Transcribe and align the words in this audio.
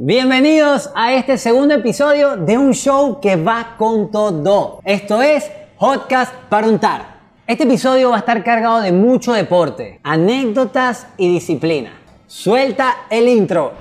Bienvenidos 0.00 0.92
a 0.94 1.12
este 1.14 1.36
segundo 1.38 1.74
episodio 1.74 2.36
de 2.36 2.56
un 2.56 2.72
show 2.72 3.18
que 3.20 3.34
va 3.34 3.74
con 3.76 4.12
todo. 4.12 4.78
Esto 4.84 5.20
es 5.20 5.50
Podcast 5.76 6.32
para 6.48 6.68
untar. 6.68 7.18
Este 7.48 7.64
episodio 7.64 8.10
va 8.10 8.14
a 8.14 8.18
estar 8.20 8.44
cargado 8.44 8.80
de 8.80 8.92
mucho 8.92 9.32
deporte, 9.32 9.98
anécdotas 10.04 11.08
y 11.16 11.28
disciplina. 11.28 11.98
Suelta 12.28 12.94
el 13.10 13.26
intro. 13.26 13.72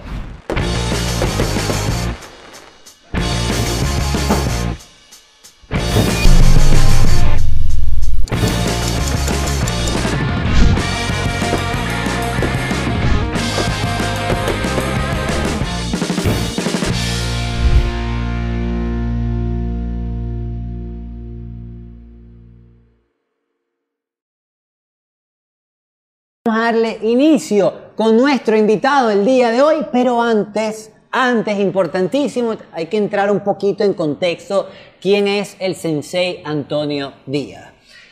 Darle 26.67 26.99
inicio 27.03 27.93
con 27.95 28.17
nuestro 28.17 28.57
invitado 28.57 29.09
el 29.09 29.23
día 29.25 29.51
de 29.51 29.61
hoy, 29.61 29.85
pero 29.89 30.21
antes, 30.21 30.91
antes, 31.11 31.57
importantísimo, 31.59 32.55
hay 32.73 32.87
que 32.87 32.97
entrar 32.97 33.31
un 33.31 33.39
poquito 33.39 33.85
en 33.85 33.93
contexto 33.93 34.67
quién 34.99 35.29
es 35.29 35.55
el 35.59 35.75
sensei 35.75 36.41
Antonio 36.43 37.13
Díaz. 37.25 37.71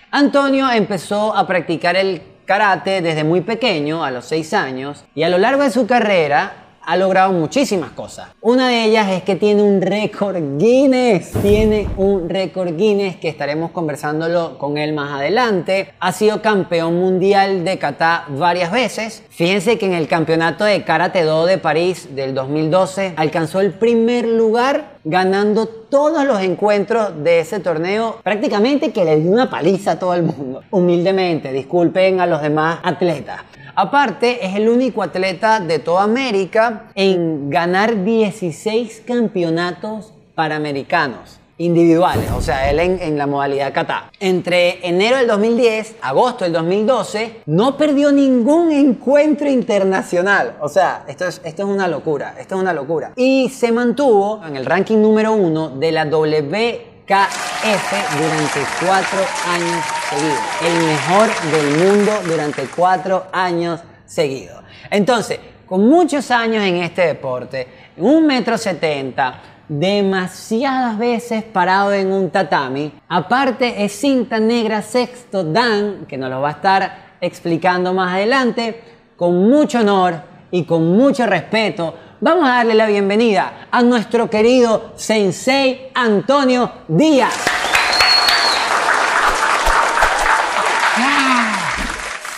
Antonio 0.09 0.71
empezó 0.71 1.35
a 1.35 1.45
practicar 1.45 1.97
el 1.97 2.21
karate 2.45 3.01
desde 3.01 3.25
muy 3.25 3.41
pequeño, 3.41 4.05
a 4.05 4.11
los 4.11 4.23
6 4.25 4.53
años, 4.53 5.03
y 5.13 5.23
a 5.23 5.29
lo 5.29 5.37
largo 5.37 5.63
de 5.63 5.71
su 5.71 5.85
carrera 5.85 6.64
ha 6.85 6.97
logrado 6.97 7.31
muchísimas 7.31 7.91
cosas. 7.91 8.29
Una 8.41 8.69
de 8.69 8.85
ellas 8.85 9.09
es 9.11 9.23
que 9.23 9.35
tiene 9.35 9.63
un 9.63 9.81
récord 9.81 10.37
Guinness. 10.57 11.31
Tiene 11.41 11.87
un 11.97 12.29
récord 12.29 12.75
Guinness 12.75 13.17
que 13.17 13.27
estaremos 13.27 13.71
conversándolo 13.71 14.57
con 14.57 14.77
él 14.77 14.93
más 14.93 15.11
adelante. 15.11 15.93
Ha 15.99 16.11
sido 16.11 16.41
campeón 16.41 16.99
mundial 16.99 17.65
de 17.65 17.77
kata 17.77 18.25
varias 18.29 18.71
veces. 18.71 19.23
Fíjense 19.29 19.77
que 19.77 19.85
en 19.85 19.93
el 19.93 20.07
campeonato 20.07 20.63
de 20.63 20.83
Karate 20.83 21.23
Do 21.23 21.45
de 21.45 21.57
París 21.57 22.15
del 22.15 22.33
2012 22.33 23.13
alcanzó 23.17 23.59
el 23.59 23.71
primer 23.71 24.27
lugar 24.27 24.95
ganando 25.03 25.67
todos 25.67 26.25
los 26.25 26.41
encuentros 26.41 27.23
de 27.23 27.39
ese 27.39 27.59
torneo, 27.59 28.17
prácticamente 28.23 28.91
que 28.91 29.05
le 29.05 29.17
dio 29.17 29.31
una 29.31 29.49
paliza 29.49 29.91
a 29.91 29.99
todo 29.99 30.15
el 30.15 30.23
mundo. 30.23 30.63
Humildemente, 30.71 31.51
disculpen 31.51 32.19
a 32.19 32.25
los 32.25 32.41
demás 32.41 32.79
atletas. 32.83 33.41
Aparte, 33.75 34.45
es 34.45 34.55
el 34.55 34.69
único 34.69 35.03
atleta 35.03 35.59
de 35.59 35.79
toda 35.79 36.03
América 36.03 36.91
en 36.95 37.49
ganar 37.49 38.03
16 38.03 39.03
campeonatos 39.05 40.13
panamericanos 40.33 41.39
individuales, 41.57 42.29
o 42.31 42.41
sea, 42.41 42.69
él 42.69 42.79
en, 42.79 43.17
la 43.17 43.27
modalidad 43.27 43.73
kata. 43.73 44.11
Entre 44.19 44.85
enero 44.85 45.17
del 45.17 45.27
2010, 45.27 45.95
agosto 46.01 46.43
del 46.43 46.53
2012, 46.53 47.41
no 47.45 47.77
perdió 47.77 48.11
ningún 48.11 48.71
encuentro 48.71 49.49
internacional. 49.49 50.57
O 50.59 50.67
sea, 50.67 51.05
esto 51.07 51.25
es, 51.25 51.41
esto 51.45 51.63
es 51.63 51.69
una 51.69 51.87
locura, 51.87 52.35
esto 52.39 52.55
es 52.55 52.61
una 52.61 52.73
locura. 52.73 53.13
Y 53.15 53.49
se 53.49 53.71
mantuvo 53.71 54.41
en 54.45 54.57
el 54.57 54.65
ranking 54.65 54.97
número 54.97 55.31
uno 55.33 55.69
de 55.69 55.91
la 55.91 56.05
W 56.05 56.94
KF 57.05 58.17
durante 58.17 58.59
cuatro 58.83 59.19
años 59.47 59.85
seguidos. 60.09 60.39
El 60.63 60.85
mejor 60.87 61.29
del 61.51 61.87
mundo 61.87 62.11
durante 62.25 62.63
cuatro 62.75 63.27
años 63.31 63.79
seguidos. 64.05 64.63
Entonces, 64.89 65.39
con 65.67 65.87
muchos 65.87 66.31
años 66.31 66.63
en 66.63 66.77
este 66.77 67.05
deporte, 67.05 67.67
un 67.97 68.25
metro 68.25 68.57
setenta, 68.57 69.39
demasiadas 69.69 70.97
veces 70.97 71.43
parado 71.43 71.93
en 71.93 72.11
un 72.11 72.31
tatami, 72.31 72.91
aparte 73.07 73.83
es 73.83 73.91
cinta 73.91 74.39
negra 74.39 74.81
sexto 74.81 75.43
dan, 75.43 76.05
que 76.07 76.17
nos 76.17 76.31
lo 76.31 76.41
va 76.41 76.49
a 76.49 76.51
estar 76.53 77.05
explicando 77.21 77.93
más 77.93 78.15
adelante, 78.15 78.81
con 79.15 79.47
mucho 79.47 79.79
honor 79.79 80.21
y 80.49 80.63
con 80.63 80.95
mucho 80.97 81.25
respeto 81.27 81.95
vamos 82.21 82.47
a 82.47 82.55
darle 82.55 82.73
la 82.75 82.87
bienvenida 82.87 83.67
a 83.71 83.81
nuestro 83.81 84.29
querido 84.29 84.93
Sensei 84.95 85.91
Antonio 85.93 86.71
Díaz. 86.87 87.33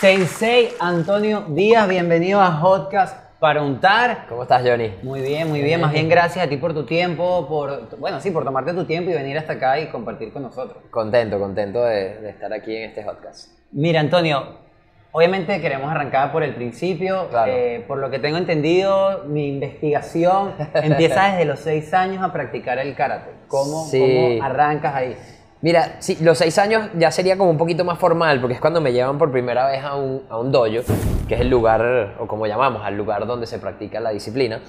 Sensei 0.00 0.70
Antonio 0.78 1.44
Díaz, 1.48 1.88
bienvenido 1.88 2.40
a 2.40 2.60
Podcast 2.60 3.16
para 3.40 3.62
untar. 3.62 4.26
¿Cómo 4.28 4.42
estás, 4.42 4.62
Johnny? 4.64 4.94
Muy 5.02 5.20
bien, 5.20 5.48
muy 5.48 5.60
bien. 5.60 5.80
Más 5.80 5.92
bien 5.92 6.08
gracias 6.08 6.44
a 6.44 6.48
ti 6.48 6.56
por 6.56 6.74
tu 6.74 6.84
tiempo, 6.84 7.46
por, 7.48 7.98
bueno, 7.98 8.20
sí, 8.20 8.30
por 8.30 8.44
tomarte 8.44 8.72
tu 8.74 8.84
tiempo 8.84 9.10
y 9.10 9.14
venir 9.14 9.38
hasta 9.38 9.54
acá 9.54 9.78
y 9.80 9.88
compartir 9.88 10.32
con 10.32 10.42
nosotros. 10.42 10.84
Contento, 10.90 11.38
contento 11.38 11.84
de, 11.84 12.18
de 12.18 12.30
estar 12.30 12.52
aquí 12.52 12.76
en 12.76 12.90
este 12.90 13.02
podcast. 13.02 13.58
Mira, 13.72 14.00
Antonio, 14.00 14.67
Obviamente 15.10 15.60
queremos 15.60 15.90
arrancar 15.90 16.32
por 16.32 16.42
el 16.42 16.54
principio. 16.54 17.28
Eh, 17.46 17.84
por 17.88 17.98
lo 17.98 18.10
que 18.10 18.18
tengo 18.18 18.36
entendido, 18.36 19.24
mi 19.26 19.48
investigación 19.48 20.52
empieza 20.74 21.30
desde 21.30 21.44
los 21.46 21.60
seis 21.60 21.92
años 21.94 22.22
a 22.22 22.32
practicar 22.32 22.78
el 22.78 22.94
karate. 22.94 23.30
¿Cómo, 23.48 23.88
¿cómo 23.90 24.42
arrancas 24.42 24.94
ahí? 24.94 25.16
Mira, 25.60 25.96
sí, 25.98 26.18
los 26.20 26.38
seis 26.38 26.56
años 26.58 26.90
ya 26.94 27.10
sería 27.10 27.36
como 27.36 27.50
un 27.50 27.58
poquito 27.58 27.84
más 27.84 27.98
formal, 27.98 28.40
porque 28.40 28.54
es 28.54 28.60
cuando 28.60 28.80
me 28.80 28.92
llevan 28.92 29.18
por 29.18 29.32
primera 29.32 29.66
vez 29.66 29.82
a 29.82 29.96
un, 29.96 30.22
a 30.28 30.38
un 30.38 30.52
dojo, 30.52 30.84
que 31.26 31.34
es 31.34 31.40
el 31.40 31.48
lugar, 31.48 32.14
o 32.20 32.28
como 32.28 32.46
llamamos, 32.46 32.84
al 32.84 32.96
lugar 32.96 33.26
donde 33.26 33.46
se 33.46 33.58
practica 33.58 33.98
la 33.98 34.10
disciplina. 34.10 34.60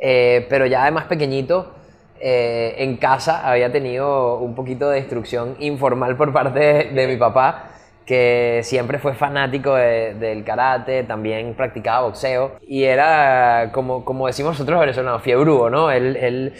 Eh, 0.00 0.46
pero 0.48 0.66
ya 0.66 0.86
de 0.86 0.90
más 0.90 1.04
pequeñito, 1.04 1.74
eh, 2.18 2.74
en 2.78 2.96
casa 2.96 3.48
había 3.48 3.70
tenido 3.70 4.38
un 4.38 4.54
poquito 4.54 4.88
de 4.88 4.98
instrucción 4.98 5.56
informal 5.60 6.16
por 6.16 6.32
parte 6.32 6.90
de 6.92 7.06
mi 7.06 7.16
papá 7.16 7.73
que 8.04 8.60
siempre 8.64 8.98
fue 8.98 9.14
fanático 9.14 9.74
del 9.74 10.44
karate, 10.44 11.04
también 11.04 11.54
practicaba 11.54 12.06
boxeo 12.06 12.52
y 12.66 12.84
era, 12.84 13.70
como, 13.72 14.04
como 14.04 14.26
decimos 14.26 14.52
nosotros 14.52 14.80
venezolanos, 14.80 15.22
fiebrudo, 15.22 15.70
¿no? 15.70 15.90
Él, 15.90 16.16
él 16.16 16.52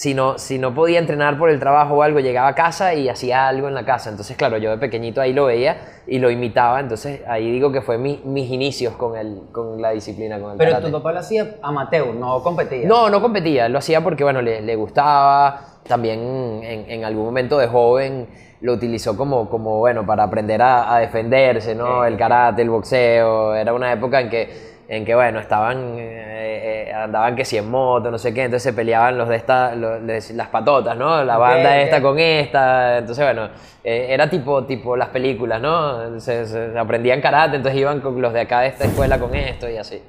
si, 0.00 0.14
no, 0.14 0.38
si 0.38 0.58
no 0.58 0.74
podía 0.74 0.98
entrenar 0.98 1.36
por 1.38 1.50
el 1.50 1.60
trabajo 1.60 1.94
o 1.94 2.02
algo, 2.02 2.20
llegaba 2.20 2.48
a 2.48 2.54
casa 2.54 2.94
y 2.94 3.10
hacía 3.10 3.48
algo 3.48 3.68
en 3.68 3.74
la 3.74 3.84
casa. 3.84 4.08
Entonces, 4.08 4.34
claro, 4.34 4.56
yo 4.56 4.70
de 4.70 4.78
pequeñito 4.78 5.20
ahí 5.20 5.34
lo 5.34 5.44
veía 5.44 5.76
y 6.06 6.18
lo 6.18 6.30
imitaba, 6.30 6.80
entonces 6.80 7.20
ahí 7.28 7.50
digo 7.50 7.70
que 7.70 7.82
fue 7.82 7.98
mi, 7.98 8.18
mis 8.24 8.50
inicios 8.50 8.94
con, 8.94 9.16
el, 9.16 9.42
con 9.52 9.80
la 9.80 9.90
disciplina, 9.90 10.40
con 10.40 10.52
el 10.52 10.56
Pero 10.56 10.80
tu 10.80 10.90
papá 10.90 11.12
lo 11.12 11.18
hacía 11.18 11.56
amateur, 11.62 12.14
no 12.14 12.42
competía. 12.42 12.88
No, 12.88 13.10
no 13.10 13.20
competía, 13.20 13.68
lo 13.68 13.78
hacía 13.78 14.00
porque, 14.00 14.24
bueno, 14.24 14.40
le, 14.40 14.62
le 14.62 14.74
gustaba, 14.74 15.69
también 15.86 16.60
en, 16.62 16.90
en 16.90 17.04
algún 17.04 17.24
momento 17.24 17.58
de 17.58 17.66
joven 17.66 18.28
lo 18.62 18.74
utilizó 18.74 19.16
como, 19.16 19.48
como 19.48 19.78
bueno, 19.78 20.04
para 20.04 20.24
aprender 20.24 20.60
a, 20.62 20.98
defenderse, 20.98 21.74
¿no? 21.74 22.04
El 22.04 22.16
karate, 22.16 22.62
el 22.62 22.70
boxeo, 22.70 23.54
era 23.54 23.72
una 23.72 23.92
época 23.92 24.20
en 24.20 24.28
que, 24.28 24.70
en 24.88 25.04
que 25.04 25.14
bueno, 25.14 25.40
estaban, 25.40 25.94
eh, 25.98 26.88
eh, 26.88 26.92
andaban 26.92 27.36
que 27.36 27.44
si 27.44 27.56
en 27.56 27.70
moto, 27.70 28.10
no 28.10 28.18
sé 28.18 28.34
qué, 28.34 28.44
entonces 28.44 28.64
se 28.64 28.72
peleaban 28.74 29.16
los 29.16 29.28
de 29.28 29.36
esta, 29.36 29.74
las 29.74 30.48
patotas, 30.48 30.96
¿no? 30.96 31.24
La 31.24 31.38
banda 31.38 31.80
esta 31.80 32.02
con 32.02 32.18
esta, 32.18 32.98
entonces 32.98 33.24
bueno, 33.24 33.48
eh, 33.82 34.08
era 34.10 34.28
tipo, 34.28 34.64
tipo 34.64 34.94
las 34.94 35.08
películas, 35.08 35.60
¿no? 35.60 36.20
Se, 36.20 36.78
aprendían 36.78 37.20
karate, 37.22 37.56
entonces 37.56 37.80
iban 37.80 38.00
con 38.00 38.20
los 38.20 38.32
de 38.32 38.40
acá 38.40 38.60
de 38.60 38.68
esta 38.68 38.84
escuela 38.84 39.18
con 39.18 39.34
esto 39.34 39.70
y 39.70 39.78
así. 39.78 40.02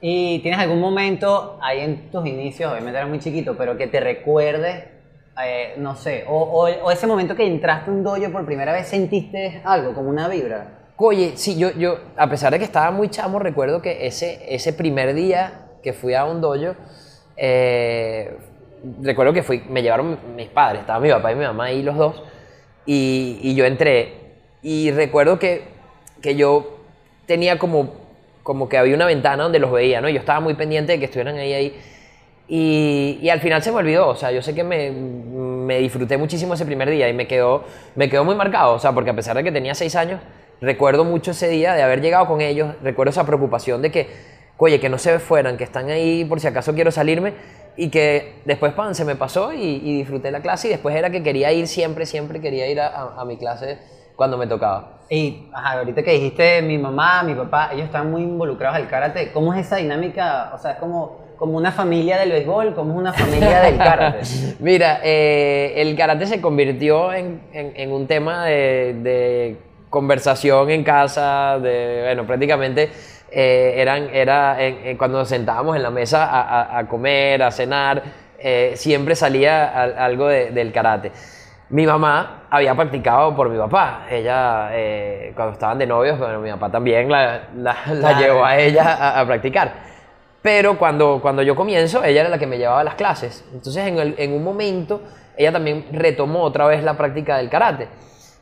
¿Y 0.00 0.40
tienes 0.40 0.58
algún 0.58 0.80
momento 0.80 1.58
ahí 1.60 1.80
en 1.80 2.10
tus 2.10 2.26
inicios, 2.26 2.72
obviamente 2.72 2.98
eras 2.98 3.08
muy 3.08 3.20
chiquito, 3.20 3.54
pero 3.56 3.76
que 3.76 3.86
te 3.86 4.00
recuerdes 4.00 5.01
eh, 5.44 5.74
no 5.78 5.96
sé, 5.96 6.24
o, 6.28 6.68
ese 6.90 7.06
momento 7.06 7.34
que 7.34 7.46
entraste 7.46 7.90
a 7.90 7.92
un 7.92 8.02
dojo 8.02 8.30
por 8.30 8.44
primera 8.44 8.72
vez, 8.72 8.88
¿sentiste 8.88 9.62
algo, 9.64 9.94
como 9.94 10.10
una 10.10 10.28
vibra? 10.28 10.78
Oye, 10.96 11.32
sí, 11.36 11.58
yo, 11.58 11.72
yo, 11.72 11.98
a 12.16 12.28
pesar 12.28 12.52
de 12.52 12.58
que 12.58 12.64
estaba 12.64 12.90
muy 12.90 13.08
chamo, 13.08 13.38
recuerdo 13.38 13.80
que 13.80 14.06
ese, 14.06 14.54
ese 14.54 14.72
primer 14.72 15.14
día 15.14 15.68
que 15.82 15.92
fui 15.92 16.14
a 16.14 16.24
un 16.24 16.40
dojo, 16.40 16.76
eh, 17.36 18.36
recuerdo 19.00 19.32
que 19.32 19.42
fui, 19.42 19.64
me 19.68 19.82
llevaron 19.82 20.18
mis 20.36 20.48
padres, 20.48 20.82
estaba 20.82 21.00
mi 21.00 21.10
papá 21.10 21.32
y 21.32 21.34
mi 21.34 21.44
mamá 21.44 21.64
ahí 21.64 21.82
los 21.82 21.96
dos, 21.96 22.22
y, 22.86 23.40
y 23.42 23.54
yo 23.54 23.64
entré, 23.64 24.36
y 24.62 24.90
recuerdo 24.90 25.38
que, 25.38 25.64
que 26.20 26.36
yo 26.36 26.78
tenía 27.26 27.58
como, 27.58 27.94
como 28.42 28.68
que 28.68 28.78
había 28.78 28.94
una 28.94 29.06
ventana 29.06 29.44
donde 29.44 29.58
los 29.58 29.72
veía, 29.72 30.00
¿no? 30.00 30.08
Yo 30.08 30.18
estaba 30.18 30.40
muy 30.40 30.54
pendiente 30.54 30.92
de 30.92 30.98
que 30.98 31.06
estuvieran 31.06 31.36
ahí, 31.36 31.52
ahí, 31.52 31.80
y, 32.54 33.18
y, 33.22 33.30
al 33.30 33.40
final 33.40 33.62
se 33.62 33.72
me 33.72 33.78
olvidó, 33.78 34.08
o 34.08 34.14
sea, 34.14 34.30
yo 34.30 34.42
sé 34.42 34.54
que 34.54 34.62
me, 34.62 34.90
me, 34.90 35.78
disfruté 35.78 36.18
muchísimo 36.18 36.52
ese 36.52 36.66
primer 36.66 36.90
día 36.90 37.08
y 37.08 37.14
me 37.14 37.26
quedó, 37.26 37.64
me 37.94 38.10
quedó 38.10 38.24
muy 38.26 38.34
marcado, 38.34 38.74
o 38.74 38.78
sea, 38.78 38.92
porque 38.92 39.08
a 39.08 39.16
pesar 39.16 39.34
de 39.38 39.42
que 39.42 39.50
tenía 39.50 39.74
seis 39.74 39.96
años, 39.96 40.20
recuerdo 40.60 41.02
mucho 41.06 41.30
ese 41.30 41.48
día 41.48 41.72
de 41.72 41.82
haber 41.82 42.02
llegado 42.02 42.26
con 42.26 42.42
ellos, 42.42 42.74
recuerdo 42.82 43.08
esa 43.08 43.24
preocupación 43.24 43.80
de 43.80 43.90
que, 43.90 44.10
oye, 44.58 44.80
que 44.80 44.90
no 44.90 44.98
se 44.98 45.18
fueran, 45.18 45.56
que 45.56 45.64
están 45.64 45.88
ahí 45.88 46.26
por 46.26 46.40
si 46.40 46.46
acaso 46.46 46.74
quiero 46.74 46.90
salirme 46.90 47.32
y 47.74 47.88
que 47.88 48.34
después 48.44 48.74
pan, 48.74 48.94
se 48.94 49.06
me 49.06 49.16
pasó 49.16 49.54
y, 49.54 49.78
disfruté 49.78 50.30
la 50.30 50.42
clase 50.42 50.68
y 50.68 50.72
después 50.72 50.94
era 50.94 51.08
que 51.08 51.22
quería 51.22 51.50
ir 51.52 51.66
siempre, 51.66 52.04
siempre 52.04 52.42
quería 52.42 52.68
ir 52.68 52.80
a, 52.80 53.18
a 53.18 53.24
mi 53.24 53.38
clase 53.38 53.78
cuando 54.16 54.36
me 54.38 54.46
tocaba. 54.46 54.98
Y 55.10 55.48
ahorita 55.52 56.02
que 56.02 56.12
dijiste 56.12 56.62
mi 56.62 56.78
mamá, 56.78 57.22
mi 57.22 57.34
papá, 57.34 57.70
ellos 57.72 57.84
están 57.86 58.10
muy 58.10 58.22
involucrados 58.22 58.76
al 58.76 58.88
karate, 58.88 59.30
¿cómo 59.32 59.52
es 59.52 59.66
esa 59.66 59.76
dinámica? 59.76 60.52
O 60.54 60.58
sea, 60.58 60.72
es 60.72 60.78
como 60.78 61.20
como 61.36 61.56
una 61.56 61.72
familia 61.72 62.18
del 62.18 62.30
béisbol, 62.30 62.72
como 62.72 62.94
una 62.94 63.12
familia 63.12 63.62
del 63.62 63.76
karate. 63.76 64.20
Mira, 64.60 65.00
eh, 65.02 65.72
el 65.76 65.96
karate 65.96 66.24
se 66.26 66.40
convirtió 66.40 67.12
en, 67.12 67.42
en- 67.52 67.72
en 67.74 67.90
un 67.90 68.06
tema 68.06 68.44
de, 68.44 68.94
de 69.02 69.56
conversación 69.90 70.70
en 70.70 70.84
casa, 70.84 71.58
de, 71.60 72.02
bueno, 72.04 72.26
prácticamente 72.28 72.90
eh, 73.32 73.74
eran, 73.76 74.08
era 74.14 74.62
en- 74.62 74.96
cuando 74.96 75.18
nos 75.18 75.28
sentábamos 75.28 75.74
en 75.74 75.82
la 75.82 75.90
mesa 75.90 76.24
a, 76.26 76.60
a- 76.60 76.78
a 76.78 76.86
comer, 76.88 77.42
a 77.42 77.50
cenar, 77.50 78.04
eh, 78.38 78.74
siempre 78.76 79.16
salía 79.16 79.66
al- 79.82 79.98
algo 79.98 80.28
de- 80.28 80.52
del 80.52 80.70
karate. 80.70 81.10
Mi 81.72 81.86
mamá 81.86 82.44
había 82.50 82.74
practicado 82.74 83.34
por 83.34 83.48
mi 83.48 83.56
papá. 83.58 84.06
Ella, 84.10 84.68
eh, 84.72 85.32
cuando 85.34 85.54
estaban 85.54 85.78
de 85.78 85.86
novios, 85.86 86.18
bueno, 86.18 86.38
mi 86.38 86.50
papá 86.50 86.70
también 86.70 87.10
la, 87.10 87.48
la- 87.56 87.76
la 87.86 87.98
Claro. 88.10 88.18
llevó 88.20 88.44
a 88.44 88.58
ella 88.58 88.92
a, 88.94 89.20
a 89.20 89.26
practicar. 89.26 89.72
Pero 90.42 90.76
cuando, 90.78 91.20
cuando 91.22 91.40
yo 91.42 91.56
comienzo, 91.56 92.04
ella 92.04 92.20
era 92.20 92.28
la 92.30 92.38
que 92.38 92.46
me 92.46 92.58
llevaba 92.58 92.80
a 92.80 92.84
las 92.84 92.94
clases. 92.96 93.44
Entonces, 93.54 93.86
en, 93.86 93.98
el- 93.98 94.14
en 94.18 94.32
un 94.34 94.44
momento, 94.44 95.00
ella 95.36 95.50
también 95.50 95.86
retomó 95.92 96.42
otra 96.42 96.66
vez 96.66 96.82
la 96.84 96.94
práctica 96.96 97.38
del 97.38 97.48
karate. 97.48 97.88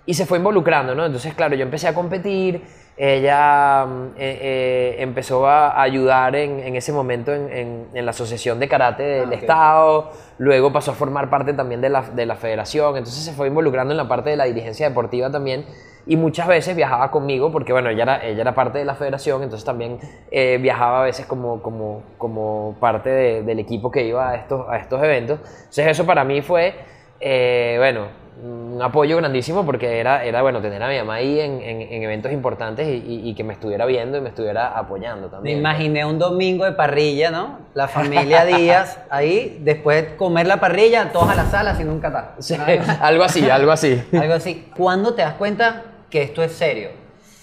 Y 0.07 0.15
se 0.15 0.27
fue 0.27 0.39
involucrando, 0.39 0.95
¿no? 0.97 1.07
Entonces, 1.07 1.33
claro, 1.35 1.55
yo 1.55 1.63
empecé 1.63 1.87
a 1.87 1.95
competir, 1.95 2.63
ella 2.97 3.87
mm, 3.87 4.07
eh, 4.19 4.39
eh, 4.43 4.97
empezó 4.99 5.47
a 5.47 5.81
ayudar 5.81 6.37
en, 6.37 6.61
en 6.61 6.77
ese 6.77 6.93
momento 6.93 7.33
en, 7.35 7.51
en- 7.53 7.87
en 7.95 8.05
la 8.05 8.11
Asociación 8.11 8.59
de 8.61 8.69
Karate 8.69 9.03
del 9.03 9.25
Ah, 9.25 9.29
ok. 9.29 9.33
Estado, 9.35 10.11
luego 10.39 10.73
pasó 10.73 10.91
a 10.91 10.95
formar 10.95 11.31
parte 11.31 11.53
también 11.55 11.81
de 11.81 11.89
la, 11.89 12.03
de 12.03 12.27
la 12.27 12.35
federación, 12.37 12.97
entonces 12.97 13.25
se 13.25 13.33
fue 13.33 13.49
involucrando 13.49 13.93
en 13.93 13.97
la 13.99 14.09
parte 14.09 14.31
de 14.31 14.37
la 14.37 14.45
dirigencia 14.45 14.89
deportiva 14.89 15.31
también 15.31 15.65
y 16.07 16.17
muchas 16.17 16.49
veces 16.49 16.75
viajaba 16.77 17.11
conmigo 17.11 17.53
porque 17.53 17.73
bueno, 17.73 17.91
ella 17.91 18.03
era, 18.03 18.25
ella 18.27 18.41
era 18.41 18.55
parte 18.55 18.79
de 18.79 18.85
la 18.85 18.95
federación, 18.95 19.43
entonces 19.43 19.65
también 19.65 19.99
eh, 20.31 20.59
viajaba 20.61 21.01
a 21.03 21.05
veces 21.05 21.27
como, 21.27 21.63
como, 21.63 22.03
como 22.19 22.77
parte 22.81 23.11
de- 23.11 23.43
del 23.43 23.59
equipo 23.59 23.91
que 23.91 24.05
iba 24.07 24.31
a 24.31 24.35
estos, 24.37 24.67
a 24.69 24.77
estos 24.79 25.03
eventos. 25.03 25.39
Entonces 25.41 25.87
eso 25.89 26.07
para 26.07 26.25
mí 26.25 26.41
fue, 26.43 26.75
eh, 27.21 27.77
bueno, 27.79 28.07
un 28.43 28.81
apoyo 28.83 29.17
grandísimo 29.19 29.67
porque 29.67 29.99
era, 30.01 30.25
era 30.25 30.41
bueno, 30.43 30.61
tener 30.61 30.83
a 30.83 30.89
mi 30.89 30.97
mamá 30.99 31.15
ahí 31.15 31.39
en, 31.41 31.61
en- 31.61 31.83
en 31.83 32.03
eventos 32.03 32.33
importantes 32.33 32.87
y, 32.89 32.93
y- 33.07 33.29
y 33.31 33.35
que 33.35 33.45
me 33.45 33.53
estuviera 33.53 33.85
viendo 33.87 34.17
y 34.17 34.21
me 34.21 34.29
estuviera 34.31 34.69
apoyando 34.79 35.27
Me 35.27 35.33
también. 35.33 35.59
imaginé 35.59 36.05
un 36.05 36.19
domingo 36.19 36.65
de 36.65 36.73
parrilla, 36.73 37.31
¿no? 37.31 37.59
La 37.75 37.89
familia 37.89 38.45
Díaz 38.47 38.99
ahí, 39.11 39.59
después 39.63 40.03
de 40.11 40.17
comer 40.17 40.47
la 40.47 40.59
parrilla, 40.59 41.13
todos 41.13 41.29
a 41.29 41.35
la 41.35 41.47
sala 41.51 41.73
haciendo 41.73 41.93
un 41.93 42.01
catar. 42.01 42.37
Sí, 42.39 42.55
algo 43.01 43.25
así, 43.25 43.49
algo 43.51 43.73
así. 43.73 44.03
Algo 44.19 44.35
así. 44.35 44.67
¿Cuándo 44.77 45.15
te 45.15 45.23
das 45.23 45.35
cuenta 45.35 45.83
que 46.09 46.23
esto 46.23 46.43
es 46.43 46.53
serio? 46.53 46.91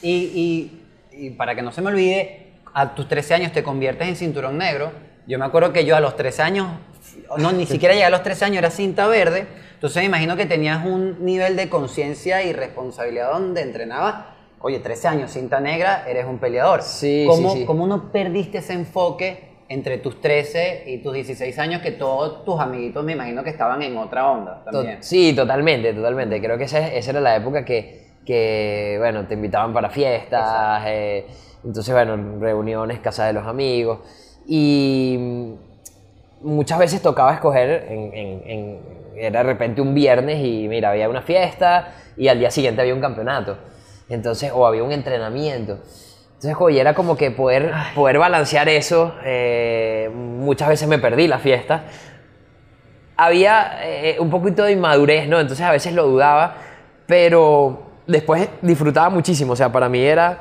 Y, 0.01 0.11
y- 0.11 0.83
y 1.11 1.29
para 1.31 1.53
que 1.55 1.61
no 1.61 1.71
se 1.71 1.81
me 1.81 1.89
olvide, 1.89 2.53
a 2.73 2.93
tus 2.95 3.07
13 3.07 3.33
años 3.35 3.51
te 3.51 3.63
conviertes 3.63 4.07
en 4.07 4.15
cinturón 4.15 4.57
negro. 4.57 4.91
Yo 5.27 5.37
me 5.39 5.45
acuerdo 5.45 5.73
que 5.73 5.83
yo 5.85 5.95
a 5.95 5.99
los 5.99 6.15
13 6.15 6.41
años, 6.41 6.67
no, 7.37 7.51
ni 7.51 7.65
siquiera 7.65 7.93
llegué 7.93 8.05
a 8.05 8.09
los 8.09 8.23
13 8.23 8.45
años, 8.45 8.57
era 8.59 8.69
cinta 8.71 9.07
verde. 9.07 9.45
Entonces 9.77 10.01
me 10.01 10.05
imagino 10.07 10.35
que 10.35 10.47
tenías 10.47 10.83
un 10.83 11.23
nivel 11.23 11.55
de 11.55 11.69
conciencia 11.69 12.41
y 12.43 12.51
responsabilidad 12.51 13.31
donde 13.31 13.61
entrenabas. 13.61 14.25
Oye, 14.59 14.79
13 14.79 15.07
años, 15.07 15.29
cinta 15.29 15.59
negra, 15.59 16.03
eres 16.09 16.25
un 16.25 16.39
peleador. 16.39 16.81
Sí, 16.81 17.25
¿Cómo, 17.27 17.51
sí, 17.51 17.59
sí. 17.59 17.65
¿Cómo 17.65 17.85
no 17.85 18.11
perdiste 18.11 18.57
ese 18.57 18.73
enfoque 18.73 19.59
entre 19.69 19.99
tus 19.99 20.19
13 20.19 20.85
y 20.87 20.97
tus 21.03 21.13
16 21.13 21.59
años 21.59 21.83
que 21.83 21.91
todos 21.91 22.43
tus 22.43 22.59
amiguitos 22.59 23.05
me 23.05 23.11
imagino 23.13 23.43
que 23.43 23.51
estaban 23.51 23.83
en 23.83 23.95
otra 23.97 24.31
onda 24.31 24.63
To- 24.65 24.71
también? 24.71 25.03
Sí, 25.03 25.33
totalmente, 25.35 25.93
totalmente. 25.93 26.41
Creo 26.41 26.57
que 26.57 26.63
esa, 26.63 26.87
esa 26.91 27.11
era 27.11 27.21
la 27.21 27.35
época 27.35 27.63
que, 27.63 28.13
que, 28.25 28.95
bueno, 28.97 29.27
te 29.27 29.35
invitaban 29.35 29.73
para 29.73 29.91
fiestas, 29.91 30.81
eh, 30.87 31.27
entonces, 31.63 31.93
bueno, 31.93 32.39
reuniones, 32.39 32.99
casa 32.99 33.27
de 33.27 33.33
los 33.33 33.45
amigos. 33.45 33.99
Y 34.47 35.53
muchas 36.41 36.79
veces 36.79 37.01
tocaba 37.01 37.33
escoger, 37.33 37.85
en, 37.89 38.13
en- 38.13 38.41
en- 38.49 38.97
era 39.19 39.39
de 39.39 39.43
repente 39.43 39.81
un 39.81 39.95
viernes 39.95 40.37
y 40.45 40.67
mira, 40.67 40.91
había 40.91 41.09
una 41.09 41.23
fiesta 41.23 41.87
y 42.15 42.27
al 42.27 42.37
día 42.39 42.51
siguiente 42.51 42.81
había 42.81 42.93
un 42.93 43.01
campeonato. 43.01 43.57
Entonces, 44.09 44.51
o 44.53 44.65
había 44.67 44.83
un 44.83 44.91
entrenamiento. 44.91 45.79
Entonces, 46.35 46.55
oye, 46.59 46.79
era 46.79 46.93
como 46.93 47.17
que 47.17 47.31
poder, 47.31 47.71
poder 47.95 48.19
balancear 48.19 48.69
eso. 48.69 49.15
eh, 49.25 50.09
muchas 50.13 50.69
veces 50.69 50.87
me 50.87 50.99
perdí 50.99 51.27
la 51.27 51.39
fiesta 51.39 51.83
había 53.15 53.79
eh, 53.83 54.17
un 54.19 54.29
poquito 54.29 54.63
de 54.63 54.73
inmadurez, 54.73 55.27
¿no? 55.27 55.39
Entonces 55.39 55.65
a 55.65 55.71
veces 55.71 55.93
lo 55.93 56.05
dudaba, 56.05 56.55
pero 57.07 57.81
después 58.05 58.47
disfrutaba 58.61 59.09
muchísimo. 59.09 59.53
O 59.53 59.55
sea, 59.55 59.71
para 59.71 59.89
mí 59.89 59.99
era 60.03 60.39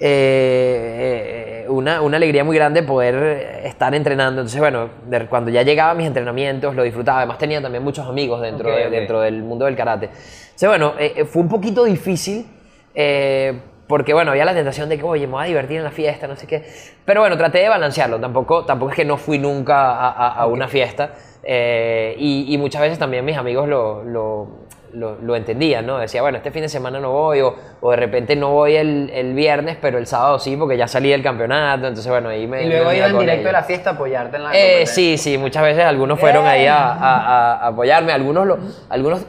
eh, 0.00 1.66
una, 1.68 2.00
una 2.02 2.16
alegría 2.16 2.42
muy 2.44 2.56
grande 2.56 2.82
poder 2.82 3.60
estar 3.64 3.94
entrenando. 3.94 4.40
Entonces, 4.40 4.60
bueno, 4.60 4.88
de- 5.06 5.26
cuando 5.26 5.50
ya 5.50 5.62
llegaba 5.62 5.90
a 5.92 5.94
mis 5.94 6.06
entrenamientos, 6.06 6.74
lo 6.74 6.82
disfrutaba. 6.82 7.18
Además, 7.18 7.38
tenía 7.38 7.60
también 7.62 7.82
muchos 7.84 8.06
amigos 8.06 8.40
dentro, 8.40 8.70
de- 8.76 8.82
dentro 8.98 9.20
del 9.20 9.42
mundo 9.42 9.64
del 9.66 9.76
karate. 9.76 10.06
Entonces, 10.06 10.68
bueno, 10.68 10.94
eh, 10.98 11.12
eh, 11.16 11.24
fue 11.24 11.42
un 11.42 11.48
poquito 11.48 11.84
difícil. 11.84 12.46
eh, 12.94 13.60
porque 13.86 14.12
bueno, 14.14 14.30
había 14.30 14.44
la 14.44 14.54
tentación 14.54 14.88
de 14.88 14.96
que, 14.98 15.02
oye, 15.02 15.26
me 15.26 15.32
voy 15.32 15.42
a 15.42 15.46
divertir 15.46 15.76
en 15.78 15.82
la 15.82 15.90
fiesta, 15.90 16.28
no 16.28 16.36
sé 16.36 16.46
qué. 16.46 16.64
Pero 17.04 17.22
bueno, 17.22 17.36
traté 17.36 17.58
de 17.58 17.68
balancearlo. 17.68 18.20
Tampoco, 18.20 18.64
tampoco 18.64 18.90
es 18.92 18.96
que 18.96 19.04
no 19.04 19.16
fui 19.16 19.36
nunca 19.40 19.90
a, 19.96 20.10
a- 20.10 20.32
a 20.34 20.46
una 20.46 20.68
fiesta. 20.68 21.10
eh, 21.42 22.14
y, 22.18 22.54
y 22.54 22.58
muchas 22.58 22.82
veces 22.82 22.98
también 23.00 23.24
mis 23.24 23.36
amigos 23.36 23.68
lo, 23.68 24.04
lo, 24.04 24.48
lo- 24.92 25.16
lo 25.20 25.36
entendían, 25.36 25.86
¿no? 25.86 25.98
Decía, 25.98 26.22
bueno, 26.22 26.38
este 26.38 26.50
fin 26.50 26.62
de 26.62 26.68
semana 26.68 26.98
no 27.00 27.10
voy, 27.12 27.40
o, 27.40 27.54
o 27.80 27.90
de 27.90 27.96
repente 27.96 28.36
no 28.36 28.50
voy 28.52 28.76
el, 28.76 29.10
el 29.12 29.34
viernes, 29.34 29.76
pero 29.80 29.98
el 29.98 30.06
sábado 30.06 30.38
sí, 30.38 30.56
porque 30.56 30.76
ya 30.76 30.88
salí 30.88 31.10
del 31.10 31.22
campeonato. 31.22 31.86
Entonces, 31.86 32.10
bueno, 32.10 32.28
ahí 32.28 32.46
me. 32.46 32.64
Y 32.64 32.68
luego 32.68 32.90
me 32.90 32.96
iba 32.96 33.06
unía 33.06 33.06
en 33.06 33.12
con 33.12 33.20
directo 33.20 33.40
a 33.48 33.50
ellos. 33.50 33.52
la 33.60 33.62
fiesta 33.64 33.90
a 33.90 33.92
apoyarte 33.94 34.36
en 34.36 34.44
la 34.44 34.50
Eh, 34.56 34.86
sí, 34.86 35.16
sí, 35.18 35.38
muchas 35.38 35.62
veces 35.62 35.84
algunos 35.84 36.18
fueron 36.20 36.46
ahí 36.46 36.66
a, 36.66 36.92
a- 36.92 37.52
a 37.62 37.66
apoyarme, 37.68 38.12
algunos, 38.12 38.46
lo- 38.46 38.58
algunos 38.88 39.24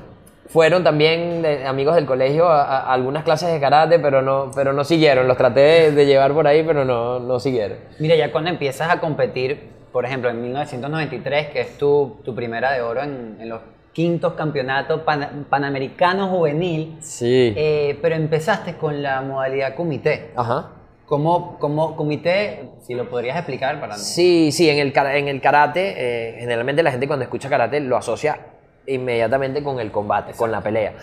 fueron 0.47 0.83
también 0.83 1.41
de- 1.41 1.65
amigos 1.65 1.95
del 1.95 2.05
colegio 2.05 2.47
a, 2.49 2.63
a- 2.63 2.79
a 2.81 2.93
algunas 2.93 3.23
clases 3.23 3.51
de 3.53 3.59
karate, 3.59 3.99
pero 3.99 4.21
no, 4.21 4.51
pero 4.53 4.73
no 4.73 4.83
siguieron, 4.83 5.27
los 5.27 5.37
traté 5.37 5.59
de, 5.61 5.91
de 5.93 6.05
llevar 6.05 6.33
por 6.33 6.45
ahí, 6.47 6.63
pero 6.63 6.83
no, 6.83 7.19
no 7.19 7.39
siguieron. 7.39 7.77
Mira, 7.99 8.15
ya 8.15 8.31
cuando 8.33 8.49
empiezas 8.49 8.89
a 8.89 8.99
competir, 8.99 9.69
por 9.93 10.05
ejemplo, 10.05 10.29
en 10.29 10.41
1993, 10.41 11.47
que 11.49 11.61
es 11.61 11.77
tu, 11.77 12.17
tu 12.25 12.35
primera 12.35 12.71
de 12.73 12.81
oro 12.81 13.01
en, 13.03 13.37
en 13.39 13.47
los 13.49 13.61
quintos 13.93 14.33
campeonatos 14.33 15.01
pan- 15.01 15.45
panamericanos 15.49 16.29
juvenil, 16.29 16.97
Sí. 17.01 17.53
eh, 17.57 17.99
pero 18.01 18.15
empezaste 18.15 18.75
con 18.77 19.01
la 19.03 19.21
modalidad 19.21 19.75
comité. 19.75 20.31
Ajá. 20.35 20.69
¿Cómo, 21.05 21.57
cómo 21.59 21.97
comité, 21.97 22.69
si 22.87 22.93
lo 22.93 23.09
podrías 23.09 23.35
explicar 23.35 23.81
para 23.81 23.95
mí? 23.95 24.01
Sí, 24.01 24.51
sí, 24.53 24.69
en 24.69 24.77
el, 24.79 24.93
en 24.95 25.27
el 25.27 25.41
karate, 25.41 25.93
eh, 25.97 26.35
generalmente 26.39 26.83
la 26.83 26.91
gente 26.91 27.05
cuando 27.07 27.23
escucha 27.23 27.49
karate 27.49 27.81
lo 27.81 27.97
asocia 27.97 28.39
inmediatamente 28.87 29.61
con 29.61 29.79
el 29.81 29.91
combate, 29.91 30.31
con 30.33 30.51
la 30.51 30.61
pelea. 30.61 30.93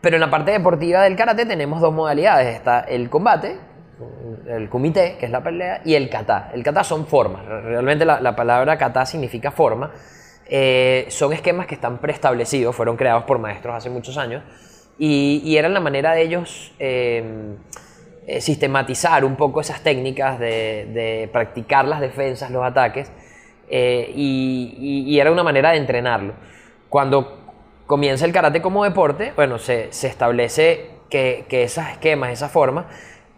Pero 0.00 0.16
en 0.16 0.20
la 0.20 0.30
parte 0.30 0.50
deportiva 0.50 1.02
del 1.04 1.14
karate 1.14 1.46
tenemos 1.46 1.80
dos 1.80 1.92
modalidades. 1.92 2.56
Está 2.56 2.80
el 2.80 3.08
combate, 3.08 3.56
el 4.48 4.68
kumite, 4.68 5.16
que 5.18 5.26
es 5.26 5.30
la 5.30 5.42
pelea, 5.42 5.82
y 5.84 5.94
el 5.94 6.08
kata. 6.10 6.50
El 6.52 6.64
kata 6.64 6.82
son 6.82 7.06
formas. 7.06 7.44
Realmente 7.44 8.04
la, 8.04 8.20
la 8.20 8.34
palabra 8.34 8.76
kata 8.78 9.06
significa 9.06 9.50
forma. 9.52 9.92
Eh, 10.52 11.06
son 11.10 11.32
esquemas 11.32 11.66
que 11.68 11.76
están 11.76 11.98
preestablecidos, 11.98 12.74
fueron 12.74 12.96
creados 12.96 13.22
por 13.22 13.38
maestros 13.38 13.76
hace 13.76 13.88
muchos 13.88 14.18
años, 14.18 14.42
y, 14.98 15.40
y 15.44 15.56
eran 15.56 15.72
la 15.72 15.78
manera 15.80 16.12
de 16.12 16.22
ellos 16.22 16.72
eh, 16.80 17.54
eh, 18.26 18.40
sistematizar 18.40 19.24
un 19.24 19.36
poco 19.36 19.60
esas 19.60 19.80
técnicas 19.82 20.40
de, 20.40 20.88
de 20.92 21.28
practicar 21.32 21.86
las 21.86 22.00
defensas, 22.00 22.50
los 22.50 22.64
ataques, 22.64 23.10
eh, 23.70 24.10
y, 24.14 24.74
y- 25.06 25.14
y 25.14 25.20
era 25.20 25.30
una 25.30 25.44
manera 25.44 25.70
de 25.70 25.76
entrenarlo. 25.78 26.34
Cuando 26.88 27.38
comienza 27.86 28.24
el 28.24 28.32
karate 28.32 28.60
como 28.60 28.82
deporte, 28.82 29.32
bueno, 29.36 29.58
se, 29.58 29.92
se 29.92 30.08
establece 30.08 30.90
que, 31.08 31.44
que 31.48 31.62
esos 31.62 31.86
esquemas, 31.86 32.32
esas 32.32 32.50
formas, 32.50 32.86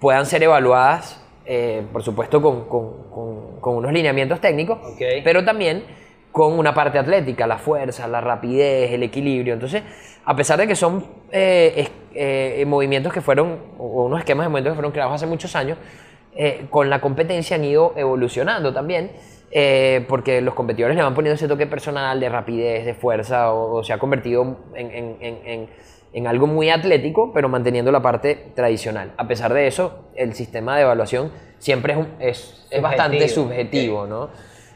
puedan 0.00 0.24
ser 0.24 0.42
evaluadas, 0.42 1.22
eh, 1.44 1.82
por 1.92 2.02
supuesto, 2.02 2.40
con, 2.40 2.66
con- 2.68 3.10
con- 3.10 3.60
con 3.60 3.76
unos 3.76 3.92
lineamientos 3.92 4.40
técnicos, 4.40 4.78
Ok. 4.82 5.02
pero 5.22 5.44
también 5.44 5.84
con 6.32 6.58
una 6.58 6.72
parte 6.74 6.98
atlética, 6.98 7.46
la 7.46 7.58
fuerza, 7.58 8.08
la 8.08 8.20
rapidez, 8.20 8.90
el 8.92 9.02
equilibrio. 9.02 9.52
Entonces, 9.54 9.82
a 10.24 10.34
pesar 10.34 10.58
de 10.58 10.66
que 10.66 10.74
son 10.74 11.04
eh, 11.30 11.72
es- 11.76 11.90
eh, 12.14 12.64
movimientos 12.66 13.12
que 13.12 13.20
fueron, 13.20 13.58
o 13.78 14.04
unos 14.06 14.18
esquemas 14.20 14.46
de 14.46 14.48
movimientos 14.48 14.72
que 14.72 14.76
fueron 14.76 14.92
creados 14.92 15.14
hace 15.14 15.26
muchos 15.26 15.54
años, 15.56 15.78
eh, 16.34 16.66
con 16.70 16.88
la 16.90 17.00
competencia 17.00 17.56
han 17.56 17.64
ido 17.64 17.92
evolucionando 17.96 18.72
también, 18.72 19.12
eh, 19.50 20.04
porque 20.08 20.40
los 20.40 20.54
competidores 20.54 20.96
le 20.96 21.02
van 21.02 21.14
poniendo 21.14 21.34
ese 21.34 21.46
toque 21.48 21.66
personal 21.66 22.18
de 22.18 22.28
rapidez, 22.30 22.86
de 22.86 22.94
fuerza, 22.94 23.52
o, 23.52 23.76
o 23.76 23.84
se 23.84 23.92
ha 23.92 23.98
convertido 23.98 24.56
en, 24.74 24.90
en- 24.90 25.16
en- 25.20 25.68
en- 26.14 26.26
algo 26.26 26.46
muy 26.46 26.70
atlético, 26.70 27.32
pero 27.34 27.48
manteniendo 27.50 27.90
la 27.92 28.00
parte 28.00 28.34
tradicional. 28.54 29.12
A 29.18 29.26
pesar 29.28 29.52
de 29.52 29.66
eso, 29.66 30.08
el 30.14 30.34
sistema 30.34 30.76
de 30.76 30.82
evaluación 30.82 31.30
siempre 31.58 31.92
es, 31.94 31.98
un- 31.98 32.08
es, 32.18 32.66
es 32.70 32.80
bastante 32.82 33.18
subjetivo, 33.34 34.06
¿no? 34.06 34.30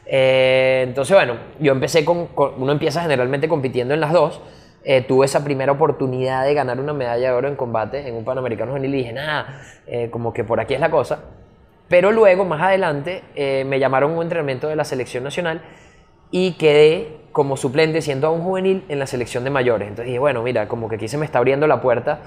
Eh, 0.09 0.83
entonces, 0.87 1.15
bueno, 1.15 1.35
yo 1.59 1.71
empecé 1.73 2.05
con, 2.05 2.27
con- 2.27 2.53
uno 2.57 2.71
empieza 2.71 3.01
generalmente 3.01 3.47
compitiendo 3.47 3.93
en 3.93 3.99
las 3.99 4.13
dos. 4.13 4.41
Eh, 4.83 5.01
tuve 5.01 5.25
esa 5.25 5.43
primera 5.43 5.73
oportunidad 5.73 6.45
de 6.45 6.53
ganar 6.53 6.79
una 6.79 6.93
medalla 6.93 7.27
de 7.29 7.33
oro 7.33 7.47
en 7.49 7.55
combate 7.57 8.07
en 8.07 8.15
un 8.15 8.23
Panamericano 8.23 8.71
juvenil 8.71 8.93
y 8.95 8.97
dije, 8.99 9.13
nada, 9.13 9.61
eh, 9.85 10.09
como 10.09 10.31
que 10.33 10.43
por 10.45 10.59
aquí 10.61 10.73
es 10.75 10.79
la 10.79 10.89
cosa. 10.89 11.19
Pero 11.89 12.11
luego, 12.11 12.45
más 12.45 12.61
adelante, 12.61 13.23
eh, 13.35 13.63
me 13.65 13.79
llamaron 13.79 14.11
a 14.11 14.15
un 14.15 14.23
entrenamiento 14.23 14.67
de 14.69 14.75
la 14.77 14.85
selección 14.85 15.23
nacional 15.23 15.61
y 16.31 16.53
quedé 16.53 17.17
como 17.33 17.57
suplente 17.57 18.01
siendo 18.01 18.27
aún 18.27 18.41
juvenil 18.41 18.85
en 18.89 18.99
la 18.99 19.07
selección 19.07 19.43
de 19.43 19.49
mayores. 19.49 19.87
Entonces 19.89 20.07
dije, 20.07 20.19
bueno, 20.19 20.41
mira, 20.41 20.67
como 20.67 20.87
que 20.89 20.95
aquí 20.95 21.07
se 21.07 21.17
me 21.17 21.25
está 21.25 21.39
abriendo 21.39 21.67
la 21.67 21.81
puerta 21.81 22.21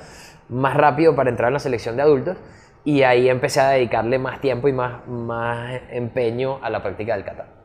más 0.49 0.75
rápido 0.77 1.15
para 1.15 1.31
entrar 1.31 1.49
en 1.49 1.55
la 1.55 1.59
selección 1.61 1.97
de 1.97 2.03
adultos 2.03 2.37
y 2.85 3.03
ahí 3.03 3.29
empecé 3.29 3.61
a 3.61 3.69
dedicarle 3.71 4.19
más 4.19 4.41
tiempo 4.41 4.69
y 4.69 4.73
más, 4.73 5.07
más 5.07 5.81
empeño 5.91 6.59
a 6.63 6.71
la 6.71 6.83
práctica 6.83 7.15
del 7.15 7.25
kata. 7.25 7.60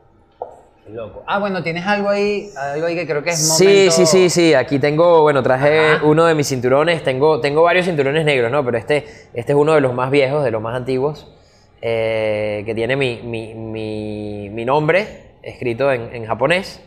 Loco. 0.88 1.24
Ah, 1.26 1.38
bueno, 1.40 1.62
tienes 1.62 1.84
algo 1.86 2.08
ahí, 2.08 2.50
algo 2.56 2.86
ahí 2.86 2.94
que 2.94 3.06
creo 3.06 3.22
que 3.22 3.30
es 3.30 3.56
Sí, 3.56 3.64
momento... 3.64 3.92
sí, 3.92 4.06
sí, 4.06 4.30
sí. 4.30 4.54
Aquí 4.54 4.78
tengo, 4.78 5.22
bueno, 5.22 5.42
traje 5.42 5.94
Ajá. 5.96 6.04
uno 6.04 6.24
de 6.26 6.34
mis 6.34 6.46
cinturones. 6.48 7.02
Tengo, 7.02 7.40
tengo 7.40 7.62
varios 7.62 7.86
cinturones 7.86 8.24
negros, 8.24 8.52
¿no? 8.52 8.64
Pero 8.64 8.78
este, 8.78 9.04
este 9.34 9.52
es 9.52 9.58
uno 9.58 9.74
de 9.74 9.80
los 9.80 9.92
más 9.94 10.10
viejos, 10.10 10.44
de 10.44 10.50
los 10.52 10.62
más 10.62 10.76
antiguos, 10.76 11.28
eh, 11.82 12.62
que 12.64 12.74
tiene 12.74 12.94
mi, 12.94 13.20
mi, 13.24 13.54
mi, 13.54 14.48
mi 14.50 14.64
nombre 14.64 15.32
escrito 15.42 15.90
en, 15.90 16.14
en 16.14 16.24
japonés. 16.26 16.80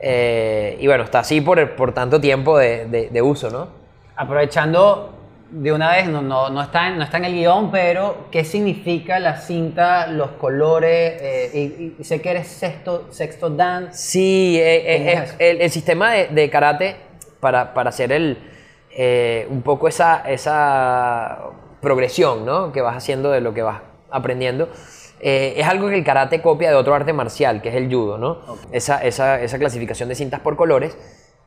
Eh, 0.00 0.76
y 0.80 0.86
bueno, 0.88 1.04
está 1.04 1.20
así 1.20 1.40
por, 1.40 1.76
por 1.76 1.92
tanto 1.92 2.20
tiempo 2.20 2.58
de, 2.58 2.86
de- 2.86 3.10
de 3.10 3.22
uso, 3.22 3.50
¿no? 3.50 3.68
Aprovechando 4.16 5.12
de 5.50 5.72
una 5.72 5.92
vez, 5.92 6.06
no, 6.08 6.22
no, 6.22 6.48
no, 6.50 6.62
está, 6.62 6.88
en, 6.88 6.98
no 6.98 7.04
está 7.04 7.16
en 7.18 7.24
el 7.24 7.34
guion, 7.34 7.70
pero 7.70 8.28
¿qué 8.30 8.44
significa 8.44 9.18
la 9.18 9.36
cinta, 9.40 10.06
los 10.06 10.30
colores? 10.32 11.20
Eh, 11.20 11.50
y, 11.98 12.00
y 12.00 12.04
sé 12.04 12.20
que 12.20 12.30
eres 12.30 12.46
sexto, 12.46 13.08
sexto 13.10 13.50
dan. 13.50 13.92
Sí, 13.92 14.58
eh, 14.60 14.82
eh, 14.86 15.12
¿Cómo 15.12 15.24
es 15.24 15.30
eh, 15.32 15.50
el, 15.50 15.60
el 15.62 15.70
sistema 15.70 16.12
de, 16.12 16.28
de 16.28 16.50
karate, 16.50 16.96
para, 17.40 17.74
para 17.74 17.90
hacer 17.90 18.12
el, 18.12 18.38
eh, 18.96 19.46
un 19.50 19.62
poco 19.62 19.88
esa, 19.88 20.22
esa 20.28 21.38
progresión 21.80 22.46
¿no? 22.46 22.70
que 22.70 22.80
vas 22.80 22.96
haciendo 22.96 23.30
de 23.30 23.40
lo 23.40 23.52
que 23.52 23.62
vas 23.62 23.80
aprendiendo, 24.10 24.68
es 25.22 25.66
algo 25.66 25.88
que 25.90 25.96
el 25.96 26.04
karate 26.04 26.40
copia 26.40 26.70
de 26.70 26.76
otro 26.76 26.94
arte 26.94 27.12
marcial, 27.12 27.60
que 27.60 27.68
es 27.68 27.74
el 27.74 27.92
judo. 27.92 28.16
¿no? 28.16 28.38
Esa, 28.72 29.04
esa, 29.04 29.40
esa 29.42 29.58
clasificación 29.58 30.08
de 30.08 30.14
cintas 30.14 30.40
por 30.40 30.56
colores 30.56 30.96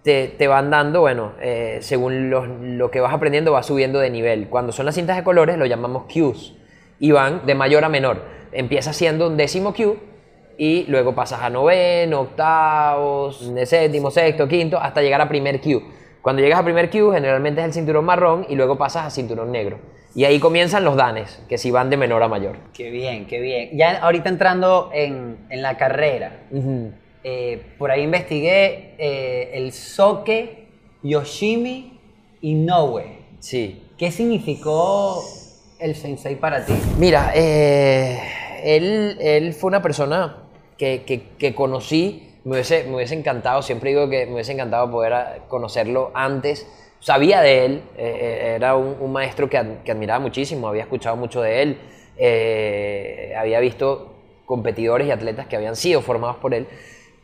te, 0.03 0.27
te 0.27 0.47
van 0.47 0.69
dando, 0.69 1.01
bueno, 1.01 1.33
eh, 1.41 1.77
según 1.81 2.29
los- 2.29 2.47
lo 2.47 2.91
que 2.91 2.99
vas 2.99 3.13
aprendiendo, 3.13 3.51
vas 3.53 3.65
subiendo 3.65 3.99
de 3.99 4.09
nivel. 4.09 4.49
Cuando 4.49 4.71
son 4.71 4.85
las 4.85 4.95
cintas 4.95 5.15
de 5.17 5.23
colores, 5.23 5.57
lo 5.57 5.65
llamamos 5.65 6.03
cues 6.13 6.53
y 6.99 7.11
van 7.11 7.45
de 7.45 7.55
mayor 7.55 7.83
a 7.85 7.89
menor. 7.89 8.21
Empieza 8.51 8.93
siendo 8.93 9.27
un 9.27 9.37
décimo 9.37 9.73
cue 9.73 9.95
y 10.57 10.85
luego 10.87 11.15
pasas 11.15 11.41
a 11.41 11.49
noveno, 11.49 12.21
octavos, 12.21 13.51
séptimo, 13.65 14.11
sexto, 14.11 14.47
quinto, 14.47 14.77
hasta 14.79 15.01
llegar 15.01 15.21
a 15.21 15.27
primer 15.29 15.59
Q. 15.61 15.81
Cuando 16.21 16.41
llegas 16.41 16.59
a 16.59 16.63
primer 16.63 16.89
Q, 16.89 17.11
generalmente 17.11 17.61
es 17.61 17.67
el 17.67 17.73
cinturón 17.73 18.05
marrón 18.05 18.45
y 18.49 18.55
luego 18.55 18.77
pasas 18.77 19.05
a 19.05 19.09
cinturón 19.09 19.51
negro. 19.51 19.79
Y 20.15 20.25
ahí 20.25 20.39
comienzan 20.39 20.83
los 20.85 20.95
danes, 20.95 21.43
que 21.49 21.57
sí 21.57 21.71
van 21.71 21.89
de 21.89 21.97
menor 21.97 22.21
a 22.21 22.27
mayor. 22.27 22.55
Qué 22.73 22.91
bien, 22.91 23.25
qué 23.25 23.39
bien. 23.39 23.69
Ya 23.75 23.97
ahorita 23.97 24.29
entrando 24.29 24.91
en, 24.93 25.37
en 25.49 25.61
la 25.63 25.75
carrera, 25.75 26.43
eh, 27.23 27.61
por 27.77 27.91
ahí 27.91 28.01
investigué 28.03 28.95
eh, 28.97 29.51
el 29.53 29.71
Soke 29.71 30.67
Yoshimi 31.03 31.99
Inoue. 32.41 33.03
Sí. 33.39 33.81
¿Qué 33.97 34.11
significó 34.11 35.21
el 35.79 35.95
sensei 35.95 36.35
para 36.35 36.65
ti? 36.65 36.73
Mira, 36.97 37.31
eh, 37.35 38.19
él, 38.63 39.17
él 39.21 39.53
fue 39.53 39.69
una 39.69 39.81
persona 39.81 40.43
que, 40.77 41.03
que- 41.05 41.23
que 41.37 41.53
conocí, 41.55 42.29
me 42.43 42.53
hubiese, 42.53 42.83
me 42.85 42.95
hubiese 42.95 43.15
encantado, 43.15 43.61
siempre 43.61 43.91
digo 43.91 44.09
que 44.09 44.25
me 44.25 44.33
hubiese 44.33 44.51
encantado 44.53 44.89
poder 44.91 45.41
conocerlo 45.47 46.11
antes. 46.13 46.67
Sabía 46.99 47.41
de 47.41 47.65
él, 47.65 47.81
eh, 47.97 48.17
eh, 48.19 48.53
era 48.55 48.75
un, 48.75 48.95
un 48.99 49.11
maestro 49.11 49.49
que, 49.49 49.57
ad- 49.57 49.83
que 49.83 49.91
admiraba 49.91 50.19
muchísimo, 50.19 50.67
había 50.67 50.83
escuchado 50.83 51.15
mucho 51.17 51.41
de 51.41 51.61
él, 51.61 51.77
eh, 52.17 53.33
había 53.37 53.59
visto 53.59 54.13
competidores 54.45 55.07
y 55.07 55.11
atletas 55.11 55.47
que 55.47 55.55
habían 55.55 55.75
sido 55.75 56.01
formados 56.01 56.37
por 56.37 56.53
él, 56.53 56.67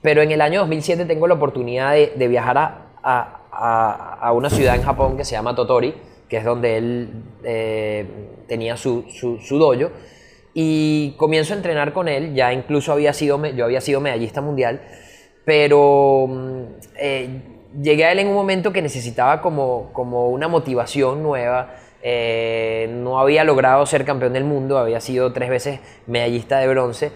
pero 0.02 0.22
en 0.22 0.32
el 0.32 0.42
año 0.42 0.62
2007 0.62 1.06
tengo 1.06 1.28
la 1.28 1.34
oportunidad 1.36 1.94
de, 1.94 2.14
de 2.16 2.28
viajar 2.28 2.58
a, 2.58 2.86
a- 3.04 3.36
a- 3.52 4.14
a 4.28 4.32
una 4.34 4.50
ciudad 4.50 4.76
en 4.76 4.84
Japón 4.84 5.18
que 5.18 5.26
se 5.26 5.34
llama 5.34 5.56
Totori, 5.56 5.94
que 6.30 6.38
es 6.38 6.44
donde 6.46 6.78
él 6.78 7.10
eh, 7.44 8.06
tenía 8.48 8.78
su, 8.78 9.06
su, 9.10 9.40
su 9.40 9.58
dojo, 9.58 9.92
y 10.54 11.16
comienzo 11.18 11.54
a 11.54 11.58
entrenar 11.58 11.94
con 11.94 12.08
él, 12.08 12.34
ya 12.36 12.54
incluso 12.54 12.92
había 12.92 13.14
sido, 13.14 13.44
yo 13.48 13.66
había 13.66 13.82
sido 13.82 14.00
medallista 14.02 14.42
mundial, 14.42 14.82
pero 15.46 16.28
mm, 16.28 16.62
eh, 16.98 17.30
llegué 17.82 18.06
a 18.06 18.12
él 18.12 18.20
en 18.20 18.28
un 18.28 18.34
momento 18.36 18.72
que 18.74 18.82
necesitaba 18.82 19.42
como, 19.42 19.90
como 19.94 20.30
una 20.30 20.48
motivación 20.48 21.24
nueva, 21.24 21.76
eh, 22.02 22.88
no 22.92 23.20
había 23.20 23.44
logrado 23.44 23.86
ser 23.86 24.06
campeón 24.06 24.34
del 24.34 24.44
mundo, 24.46 24.78
había 24.78 25.02
sido 25.02 25.34
tres 25.34 25.50
veces 25.50 25.80
medallista 26.08 26.60
de 26.60 26.68
bronce, 26.68 27.12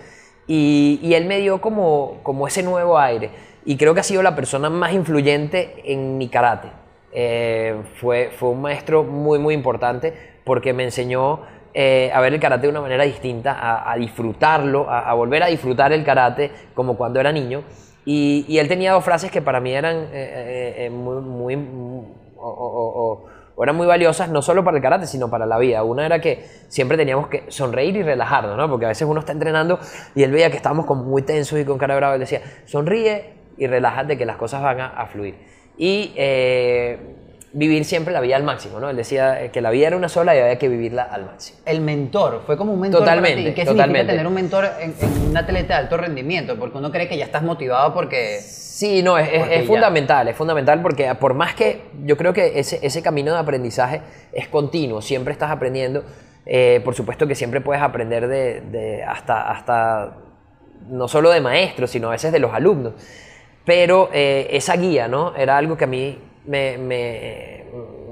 y, 0.48 1.00
y 1.02 1.14
él 1.14 1.26
me 1.26 1.40
dio 1.40 1.62
como, 1.62 2.20
como 2.24 2.48
ese 2.48 2.64
nuevo 2.64 2.98
aire, 3.00 3.32
y 3.66 3.78
creo 3.78 3.94
que 3.94 4.02
ha 4.02 4.04
sido 4.04 4.22
la 4.22 4.36
persona 4.36 4.70
más 4.70 4.94
influyente 4.94 5.76
en 5.86 6.18
mi 6.18 6.28
karate. 6.30 6.70
Eh, 7.12 7.76
fue, 7.96 8.32
fue 8.36 8.50
un 8.50 8.62
maestro 8.62 9.04
muy, 9.04 9.38
muy 9.38 9.54
importante 9.54 10.14
porque 10.44 10.74
me 10.74 10.84
enseñó 10.84 11.42
eh, 11.74 12.12
a 12.14 12.20
ver 12.22 12.34
el 12.34 12.40
karate 12.40 12.64
de 12.64 12.70
una 12.70 12.82
manera 12.82 13.04
distinta, 13.04 13.90
a, 13.90 13.96
disfrutarlo, 13.98 14.90
a, 14.90 15.14
volver 15.14 15.44
a 15.44 15.48
disfrutar 15.48 15.94
el 15.94 16.04
karate 16.04 16.52
como 16.74 16.98
cuando 16.98 17.20
era 17.20 17.32
niño. 17.32 17.64
Y, 18.06 18.58
él 18.58 18.68
tenía 18.68 18.92
dos 18.94 19.04
frases 19.04 19.32
que 19.32 19.42
para 19.42 19.60
mí 19.62 19.72
eran 19.72 20.08
eh, 20.12 20.90
muy, 20.92 21.56
muy, 21.56 22.04
eran 23.62 23.76
muy 23.76 23.86
valiosas, 23.86 24.30
no 24.30 24.42
solo 24.42 24.64
para 24.64 24.78
el 24.78 24.84
karate, 24.84 25.06
sino 25.06 25.30
para 25.30 25.46
la 25.46 25.58
vida. 25.60 25.84
Una 25.84 26.06
era 26.06 26.20
que 26.20 26.46
siempre 26.70 26.98
teníamos 26.98 27.28
que 27.28 27.44
sonreír 27.50 27.96
y 27.96 28.04
relajarnos, 28.04 28.58
¿no? 28.58 28.70
Porque 28.70 28.86
a 28.86 28.90
veces 28.90 29.08
uno 29.08 29.20
está 29.20 29.32
entrenando 29.32 29.80
y 30.16 30.24
él 30.24 30.32
veía 30.32 30.50
que 30.50 30.58
estábamos 30.58 30.86
como 30.86 31.04
muy 31.04 31.22
tensos 31.22 31.60
y 31.60 31.66
con 31.66 31.78
cara 31.78 31.96
brava. 31.96 32.16
Él 32.16 32.20
decía, 32.22 32.42
sonríe 32.66 33.34
y 33.58 33.68
relájate 33.68 34.18
que 34.18 34.26
las 34.26 34.38
cosas 34.38 34.62
van 34.62 34.80
a, 34.80 34.88
a 34.88 35.06
fluir. 35.06 35.36
Y 35.78 36.14
eh, 36.16 37.23
vivir 37.54 37.86
siempre 37.86 38.14
la 38.14 38.20
vida 38.20 38.36
al 38.36 38.44
máximo, 38.44 38.80
¿no? 38.80 38.90
Él 38.90 38.98
decía 38.98 39.52
que 39.52 39.62
la 39.62 39.70
vida 39.70 39.88
era 39.88 39.96
una 39.96 40.10
sola 40.10 40.36
y 40.36 40.40
había 40.40 40.58
que 40.58 40.68
vivirla 40.68 41.04
al 41.04 41.26
máximo. 41.26 41.60
El 41.66 41.82
mentor, 41.82 42.42
fue 42.46 42.58
como 42.58 42.74
un 42.74 42.80
mentor 42.80 43.02
Totalmente, 43.02 43.44
para 43.44 43.50
ti. 43.50 43.54
¿Qué 43.54 43.66
totalmente. 43.66 44.00
significa 44.00 44.12
tener 44.12 44.28
un 44.28 44.34
mentor 44.34 44.70
en, 44.80 44.96
en 45.00 45.30
un 45.30 45.38
atleta 45.38 45.76
de 45.76 45.80
alto 45.82 45.98
rendimiento? 45.98 46.58
Porque 46.58 46.80
uno 46.80 46.92
cree 46.92 47.08
que 47.08 47.16
ya 47.16 47.26
estás 47.26 47.44
motivado 47.44 47.94
porque... 47.94 48.40
Sí, 48.42 49.04
no, 49.04 49.20
es, 49.20 49.68
fundamental, 49.68 50.28
es 50.28 50.36
fundamental 50.36 50.82
porque 50.82 51.14
por 51.16 51.36
más 51.36 51.54
que 51.54 51.84
yo 52.04 52.18
creo 52.18 52.34
que 52.34 52.60
ese, 52.60 52.80
ese 52.82 53.04
camino 53.04 53.32
de 53.32 53.38
aprendizaje 53.38 54.02
es 54.34 54.48
continuo, 54.48 55.00
siempre 55.00 55.32
estás 55.32 55.52
aprendiendo, 55.52 56.04
eh, 56.48 56.82
por 56.84 56.96
supuesto 56.96 57.28
que 57.28 57.36
siempre 57.36 57.62
puedes 57.62 57.84
aprender 57.84 58.28
de, 58.28 58.62
de 58.62 59.04
hasta, 59.04 59.52
hasta, 59.52 60.18
no 60.90 61.08
solo 61.08 61.30
de 61.30 61.40
maestros, 61.40 61.92
sino 61.92 62.08
a 62.08 62.12
veces 62.12 62.32
de 62.32 62.40
los 62.40 62.52
alumnos, 62.52 62.94
pero 63.64 64.10
eh, 64.12 64.48
esa 64.50 64.76
guía, 64.76 65.08
¿no? 65.08 65.36
Era 65.36 65.56
algo 65.56 65.78
que 65.78 65.84
a 65.84 65.88
mí 65.88 66.18
me, 66.46 67.64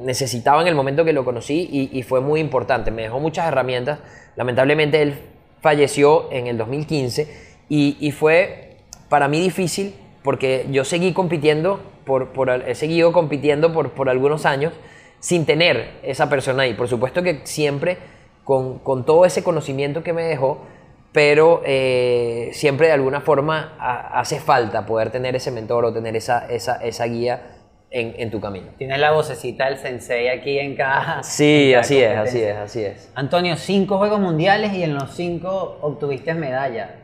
necesitaba 0.03 0.61
en 0.61 0.67
el 0.67 0.75
momento 0.75 1.05
que 1.05 1.13
lo 1.13 1.25
conocí 1.25 1.89
y, 1.91 2.03
fue 2.03 2.21
muy 2.21 2.39
importante, 2.39 2.91
me 2.91 3.03
dejó 3.03 3.19
muchas 3.19 3.47
herramientas, 3.47 3.99
lamentablemente 4.35 5.01
él 5.01 5.15
falleció 5.61 6.31
en 6.31 6.47
el 6.47 6.57
2015 6.57 7.27
y, 7.69 8.11
fue 8.11 8.77
para 9.09 9.27
mí 9.27 9.39
difícil 9.39 9.95
porque 10.23 10.65
yo 10.71 10.85
seguí 10.85 11.13
compitiendo, 11.13 11.81
por, 12.05 12.29
por, 12.29 12.49
he 12.49 12.75
seguido 12.75 13.11
compitiendo 13.11 13.73
por, 13.73 14.09
algunos 14.09 14.45
años 14.45 14.73
sin 15.19 15.45
tener 15.45 15.99
esa 16.03 16.29
persona 16.29 16.63
ahí. 16.63 16.73
Por 16.73 16.87
supuesto 16.87 17.21
que 17.21 17.41
siempre 17.43 17.97
con, 18.43 18.79
con 18.79 19.05
todo 19.05 19.25
ese 19.25 19.43
conocimiento 19.43 20.03
que 20.03 20.13
me 20.13 20.23
dejó, 20.23 20.65
pero 21.11 21.61
eh, 21.65 22.49
siempre 22.53 22.87
de 22.87 22.93
alguna 22.93 23.21
forma 23.21 23.75
ha- 23.79 24.19
hace 24.19 24.39
falta 24.39 24.85
poder 24.85 25.11
tener 25.11 25.35
ese 25.35 25.51
mentor 25.51 25.85
o 25.85 25.93
tener 25.93 26.15
esa, 26.15 26.47
esa, 26.49 26.77
esa 26.77 27.05
guía 27.05 27.60
en, 27.91 28.15
en 28.17 28.31
tu 28.31 28.39
camino. 28.39 28.67
Tienes 28.77 28.99
la 28.99 29.11
vocecita 29.11 29.65
del 29.65 29.77
sensei 29.77 30.29
aquí 30.29 30.57
en 30.57 30.75
cada... 30.75 31.21
Sí, 31.23 31.65
en 31.67 31.71
cada 31.73 31.81
así 31.81 31.97
es, 32.01 32.17
así 32.17 32.41
es, 32.41 32.55
así 32.55 32.83
es. 32.83 33.11
Antonio, 33.15 33.55
cinco 33.57 33.97
Juegos 33.97 34.19
Mundiales 34.19 34.73
y 34.73 34.83
en 34.83 34.93
los 34.95 35.11
cinco 35.11 35.77
obtuviste 35.81 36.33
medalla. 36.33 36.95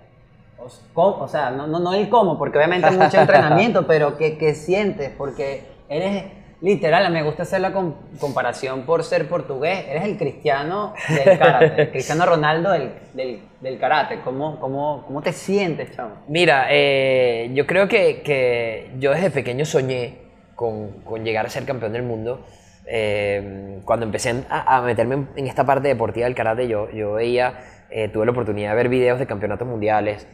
¿cómo? 0.93 1.17
O 1.19 1.27
sea, 1.27 1.51
no, 1.51 1.67
no, 1.67 1.79
no 1.79 1.93
el 1.93 2.09
cómo, 2.09 2.37
porque 2.37 2.57
obviamente 2.57 2.87
hay 2.87 2.97
mucho 2.97 3.17
entrenamiento, 3.21 3.85
pero 3.87 4.17
¿qué, 4.17 4.37
qué 4.37 4.53
sientes? 4.55 5.11
Porque 5.17 5.63
eres, 5.87 6.23
literal, 6.61 7.09
me 7.11 7.23
gusta 7.23 7.43
hacer 7.43 7.61
la 7.61 7.71
com- 7.71 7.93
comparación 8.19 8.81
por 8.83 9.03
ser 9.03 9.27
portugués, 9.29 9.85
eres 9.89 10.03
el 10.03 10.17
cristiano 10.17 10.93
del 11.09 11.37
karate, 11.39 11.81
el 11.83 11.91
cristiano 11.91 12.25
Ronaldo 12.25 12.71
del, 12.71 12.91
del, 13.13 13.39
del 13.61 13.77
karate. 13.79 14.19
¿Cómo, 14.21 14.59
cómo, 14.59 15.03
¿Cómo 15.07 15.21
te 15.21 15.31
sientes, 15.31 15.95
chamo? 15.95 16.15
Mira, 16.27 16.67
eh, 16.69 17.49
yo 17.53 17.65
creo 17.65 17.87
que, 17.87 18.21
que 18.21 18.91
yo 18.99 19.11
desde 19.11 19.31
pequeño 19.31 19.63
soñé 19.65 20.26
con, 20.57 21.23
llegar 21.23 21.45
a 21.45 21.49
ser 21.49 21.63
campeón 21.65 21.93
del 21.93 22.03
mundo. 22.03 22.43
Eh, 22.87 23.79
cuando 23.85 24.05
empecé 24.05 24.43
a, 24.49 24.81
meterme 24.81 25.27
en, 25.35 25.47
esta 25.47 25.65
parte 25.65 25.87
deportiva 25.87 26.25
del 26.25 26.35
karate, 26.35 26.67
yo, 26.67 26.89
yo 26.89 27.13
veía, 27.13 27.59
eh, 27.91 28.09
tuve 28.09 28.25
la 28.25 28.31
oportunidad 28.31 28.71
de 28.71 28.75
ver 28.75 28.89
videos 28.89 29.19
de 29.19 29.27
campeonatos 29.27 29.67
mundiales 29.67 30.27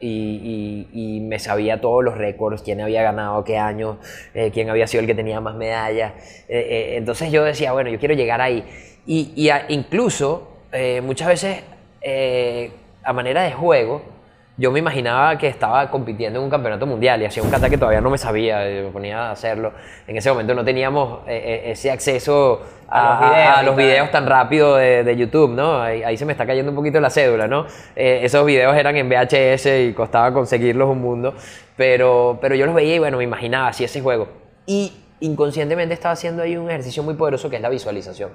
y, 0.00 1.20
me 1.22 1.38
sabía 1.38 1.80
todos 1.80 2.02
los 2.02 2.18
récords, 2.18 2.62
quién 2.62 2.80
había 2.80 3.02
ganado, 3.02 3.44
qué 3.44 3.58
año, 3.58 4.00
eh, 4.34 4.50
quién 4.52 4.68
había 4.68 4.88
sido 4.88 5.02
el 5.02 5.06
que 5.06 5.14
tenía 5.14 5.40
más 5.40 5.54
medallas. 5.54 6.14
Eh, 6.48 6.94
entonces 6.96 7.30
yo 7.30 7.44
decía, 7.44 7.72
bueno, 7.72 7.90
yo 7.90 8.00
quiero 8.00 8.14
llegar 8.14 8.40
ahí. 8.40 8.64
Y, 9.06 9.32
y 9.36 9.50
a- 9.50 9.66
incluso 9.68 10.48
muchas 11.02 11.28
veces 11.28 11.62
a 13.04 13.12
manera 13.12 13.42
de 13.42 13.52
juego, 13.52 14.02
yo 14.60 14.70
me 14.70 14.78
imaginaba 14.78 15.38
que 15.38 15.46
estaba 15.48 15.90
compitiendo 15.90 16.38
en 16.38 16.44
un 16.44 16.50
campeonato 16.50 16.84
mundial 16.84 17.22
y 17.22 17.24
hacía 17.24 17.42
un 17.42 17.50
kata 17.50 17.70
que 17.70 17.78
todavía 17.78 18.02
no 18.02 18.10
me 18.10 18.18
sabía, 18.18 18.70
y 18.70 18.82
me 18.82 18.90
ponía 18.90 19.28
a 19.28 19.30
hacerlo. 19.30 19.72
En 20.06 20.18
ese 20.18 20.28
momento 20.28 20.54
no 20.54 20.62
teníamos 20.62 21.20
eh, 21.26 21.62
eh, 21.64 21.70
ese 21.70 21.90
acceso 21.90 22.60
a, 22.86 23.16
A 23.16 23.22
los 23.22 23.30
videos 23.30 23.56
a 23.56 23.62
y 23.62 23.64
los 23.64 23.74
tal. 23.74 23.84
videos 23.84 24.10
tan 24.10 24.26
rápido 24.26 24.76
de, 24.76 25.02
de 25.02 25.16
YouTube, 25.16 25.52
¿no? 25.52 25.80
Ahí, 25.80 26.02
ahí 26.02 26.18
se 26.18 26.26
me 26.26 26.32
está 26.32 26.44
cayendo 26.44 26.72
un 26.72 26.76
poquito 26.76 27.00
la 27.00 27.08
cédula, 27.08 27.48
¿no? 27.48 27.64
Eh, 27.96 28.20
esos 28.22 28.44
videos 28.44 28.76
eran 28.76 28.94
en 28.96 29.08
VHS 29.08 29.66
y 29.88 29.94
costaba 29.94 30.30
conseguirlos 30.34 30.90
un 30.90 31.00
mundo, 31.00 31.32
pero, 31.74 32.38
pero 32.42 32.54
yo 32.54 32.66
los 32.66 32.74
veía 32.74 32.96
y 32.96 32.98
bueno, 32.98 33.16
me 33.16 33.24
imaginaba 33.24 33.68
así 33.68 33.84
ese 33.84 34.02
juego. 34.02 34.28
Y 34.66 34.92
inconscientemente 35.20 35.94
estaba 35.94 36.12
haciendo 36.12 36.42
ahí 36.42 36.58
un 36.58 36.68
ejercicio 36.68 37.02
muy 37.02 37.14
poderoso 37.14 37.48
que 37.48 37.56
es 37.56 37.62
la 37.62 37.70
visualización 37.70 38.30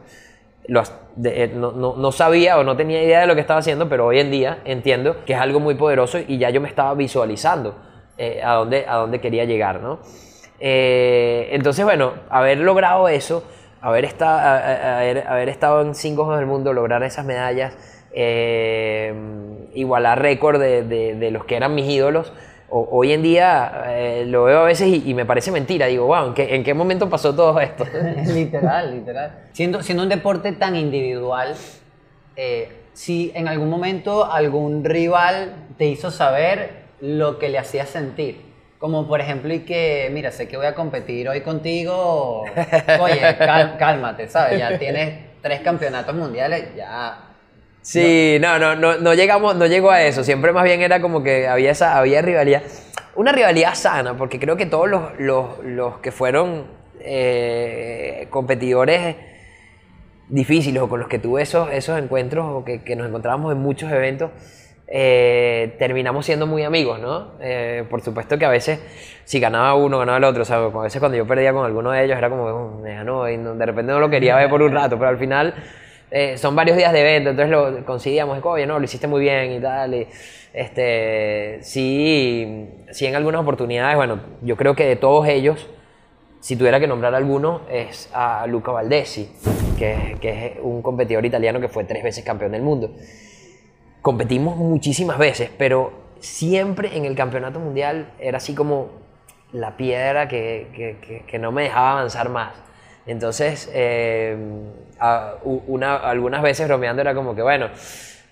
lo 0.67 0.81
eh, 1.23 1.51
no, 1.55 1.71
no- 1.71 1.95
no 1.95 2.11
sabía 2.11 2.57
o 2.57 2.63
no 2.63 2.75
tenía 2.75 3.01
idea 3.03 3.21
de 3.21 3.27
lo 3.27 3.35
que 3.35 3.41
estaba 3.41 3.59
haciendo, 3.59 3.87
pero 3.87 4.05
hoy 4.05 4.19
en 4.19 4.31
día 4.31 4.59
entiendo 4.65 5.17
que 5.25 5.33
es 5.33 5.39
algo 5.39 5.59
muy 5.59 5.75
poderoso 5.75 6.19
y 6.19 6.37
ya 6.37 6.49
yo 6.49 6.59
me 6.61 6.67
estaba 6.67 6.93
visualizando 6.93 7.75
eh, 8.17 8.41
a, 8.43 8.53
dónde, 8.53 8.85
a 8.87 8.95
dónde 8.95 9.19
quería 9.21 9.45
llegar, 9.45 9.81
¿no? 9.81 9.99
Eh, 10.59 11.49
entonces, 11.51 11.83
bueno, 11.85 12.13
haber 12.29 12.59
logrado 12.59 13.07
eso, 13.09 13.43
haber, 13.81 14.09
haber, 14.21 15.27
haber 15.27 15.49
estado 15.49 15.81
en 15.81 15.93
cinco 15.95 16.23
Juegos 16.23 16.39
del 16.39 16.47
Mundo, 16.47 16.73
lograr 16.73 17.03
esas 17.03 17.25
medallas, 17.25 17.77
igualar 19.73 20.21
récord 20.21 20.59
de- 20.59 20.83
de 21.15 21.31
los 21.31 21.45
que 21.45 21.55
eran 21.55 21.75
mis 21.75 21.89
ídolos, 21.89 22.31
hoy 22.77 23.13
en 23.13 23.23
día 23.23 23.85
eh, 23.87 24.25
lo 24.27 24.43
veo 24.43 24.59
a 24.59 24.63
veces 24.63 24.87
y, 24.87 25.09
y 25.09 25.13
me 25.13 25.25
parece 25.25 25.51
mentira. 25.51 25.85
Digo, 25.87 26.07
wow, 26.07 26.27
¿en 26.27 26.33
qué, 26.33 26.55
en 26.55 26.63
qué 26.63 26.73
momento 26.73 27.09
pasó 27.09 27.33
todo 27.33 27.59
esto? 27.59 27.85
literal, 28.33 28.91
literal. 28.91 29.31
Siendo, 29.53 29.81
siendo 29.81 30.03
un 30.03 30.09
deporte 30.09 30.51
tan 30.51 30.75
individual, 30.75 31.55
eh, 32.35 32.69
si 32.93 33.31
en 33.35 33.47
algún 33.47 33.69
momento 33.69 34.29
algún 34.31 34.83
rival 34.83 35.53
te 35.77 35.85
hizo 35.85 36.11
saber 36.11 36.85
lo 36.99 37.39
que 37.39 37.49
le 37.49 37.57
hacía 37.57 37.85
sentir. 37.85 38.43
Como 38.79 39.07
por 39.07 39.21
ejemplo, 39.21 39.53
y 39.53 39.61
que, 39.61 40.09
mira, 40.11 40.31
sé 40.31 40.47
que 40.47 40.57
voy 40.57 40.65
a 40.65 40.75
competir 40.75 41.29
hoy 41.29 41.41
contigo. 41.41 42.43
Oye, 42.99 43.37
cálmate, 43.79 44.27
¿sabes? 44.27 44.59
Ya 44.59 44.77
tienes 44.77 45.13
tres 45.41 45.61
campeonatos 45.61 46.13
mundiales, 46.13 46.75
ya. 46.75 47.34
Sí, 47.87 48.37
no, 48.41 48.57
no, 48.57 48.75
no, 48.75 48.97
no 48.97 49.13
llegamos, 49.13 49.55
no 49.55 49.67
llegó 49.67 49.91
a 49.91 50.01
eso. 50.01 50.23
Siempre 50.23 50.51
más 50.51 50.63
bien 50.63 50.81
era 50.81 51.01
como 51.01 51.21
que 51.21 51.47
había 51.47 51.69
esa, 51.71 51.97
había 51.99 52.21
rivalidad. 52.23 52.63
Una 53.15 53.31
rivalidad 53.31 53.75
sana, 53.75 54.17
porque 54.17 54.39
creo 54.39 54.57
que 54.57 54.65
todos 54.65 54.89
los, 54.89 55.19
los, 55.19 55.63
los 55.63 55.99
que 55.99 56.11
fueron 56.11 56.65
eh, 56.99 58.27
competidores 58.31 59.15
difíciles 60.29 60.81
o 60.81 60.89
con 60.89 60.99
los 60.99 61.07
que 61.07 61.19
tuve 61.19 61.43
esos, 61.43 61.71
esos 61.71 61.99
encuentros 61.99 62.45
o 62.49 62.65
que, 62.65 62.81
que 62.83 62.95
nos 62.95 63.07
encontrábamos 63.07 63.51
en 63.53 63.59
muchos 63.59 63.91
eventos, 63.91 64.31
eh, 64.87 65.75
terminamos 65.77 66.25
siendo 66.25 66.47
muy 66.47 66.63
amigos, 66.63 66.99
¿no? 66.99 67.33
Eh, 67.39 67.83
por 67.89 68.01
supuesto 68.01 68.37
que 68.39 68.45
a 68.45 68.49
veces, 68.49 68.79
si 69.25 69.39
ganaba 69.39 69.75
uno, 69.75 69.99
ganaba 69.99 70.17
el 70.17 70.23
otro, 70.23 70.41
o 70.41 70.45
sea, 70.45 70.57
a 70.57 70.81
veces 70.81 70.99
cuando 70.99 71.17
yo 71.17 71.27
perdía 71.27 71.53
con 71.53 71.65
alguno 71.65 71.91
de 71.91 72.03
ellos 72.03 72.17
era 72.17 72.29
como, 72.31 72.45
"Oh, 72.45 72.79
me 72.81 72.95
ganó", 72.95 73.29
y 73.29 73.37
no- 73.37 73.53
de 73.53 73.65
repente 73.65 73.91
no 73.91 73.99
lo 73.99 74.09
quería 74.09 74.35
ver 74.35 74.49
por 74.49 74.63
un 74.63 74.71
rato, 74.73 74.97
pero 74.97 75.09
al 75.09 75.19
final 75.19 75.53
eh, 76.11 76.37
son 76.37 76.55
varios 76.55 76.77
días 76.77 76.93
de 76.93 77.01
evento, 77.01 77.29
entonces 77.31 77.51
lo 77.51 77.85
coincidíamos, 77.85 78.39
oye, 78.43 78.65
no, 78.65 78.79
lo 78.79 78.85
hiciste 78.85 79.07
muy 79.07 79.21
bien 79.21 79.51
y 79.53 79.59
tal, 79.59 79.93
y 79.95 80.07
este, 80.53 81.59
sí, 81.61 82.69
sí 82.91 83.05
en 83.05 83.15
algunas 83.15 83.41
oportunidades, 83.41 83.95
bueno, 83.95 84.19
yo 84.41 84.55
creo 84.55 84.75
que 84.75 84.85
de 84.85 84.95
todos 84.95 85.27
ellos, 85.27 85.67
si 86.39 86.55
tuviera 86.55 86.79
que 86.79 86.87
nombrar 86.87 87.15
alguno, 87.15 87.61
es 87.71 88.09
a 88.13 88.45
Luca 88.47 88.71
Valdesi, 88.71 89.29
que, 89.77 90.15
que 90.21 90.45
es 90.45 90.51
un 90.61 90.81
competidor 90.81 91.25
italiano 91.25 91.59
que 91.59 91.67
fue 91.67 91.83
tres 91.83 92.03
veces 92.03 92.23
campeón 92.23 92.51
del 92.51 92.61
mundo. 92.61 92.91
Competimos 94.01 94.55
muchísimas 94.55 95.17
veces, 95.17 95.49
pero 95.57 95.91
siempre 96.19 96.95
en 96.95 97.05
el 97.05 97.15
campeonato 97.15 97.59
mundial 97.59 98.11
era 98.19 98.37
así 98.37 98.53
como 98.53 98.89
la 99.51 99.75
piedra 99.77 100.27
que- 100.27 100.67
que- 101.01 101.23
que 101.25 101.39
no 101.39 101.51
me 101.51 101.63
dejaba 101.63 101.93
avanzar 101.93 102.29
más. 102.29 102.53
Entonces, 103.07 103.69
eh, 103.73 104.35
a- 104.99 105.35
una, 105.43 105.95
algunas 105.97 106.41
veces 106.41 106.67
bromeando 106.67 107.01
era 107.01 107.13
como 107.13 107.35
que, 107.35 107.41
bueno, 107.41 107.67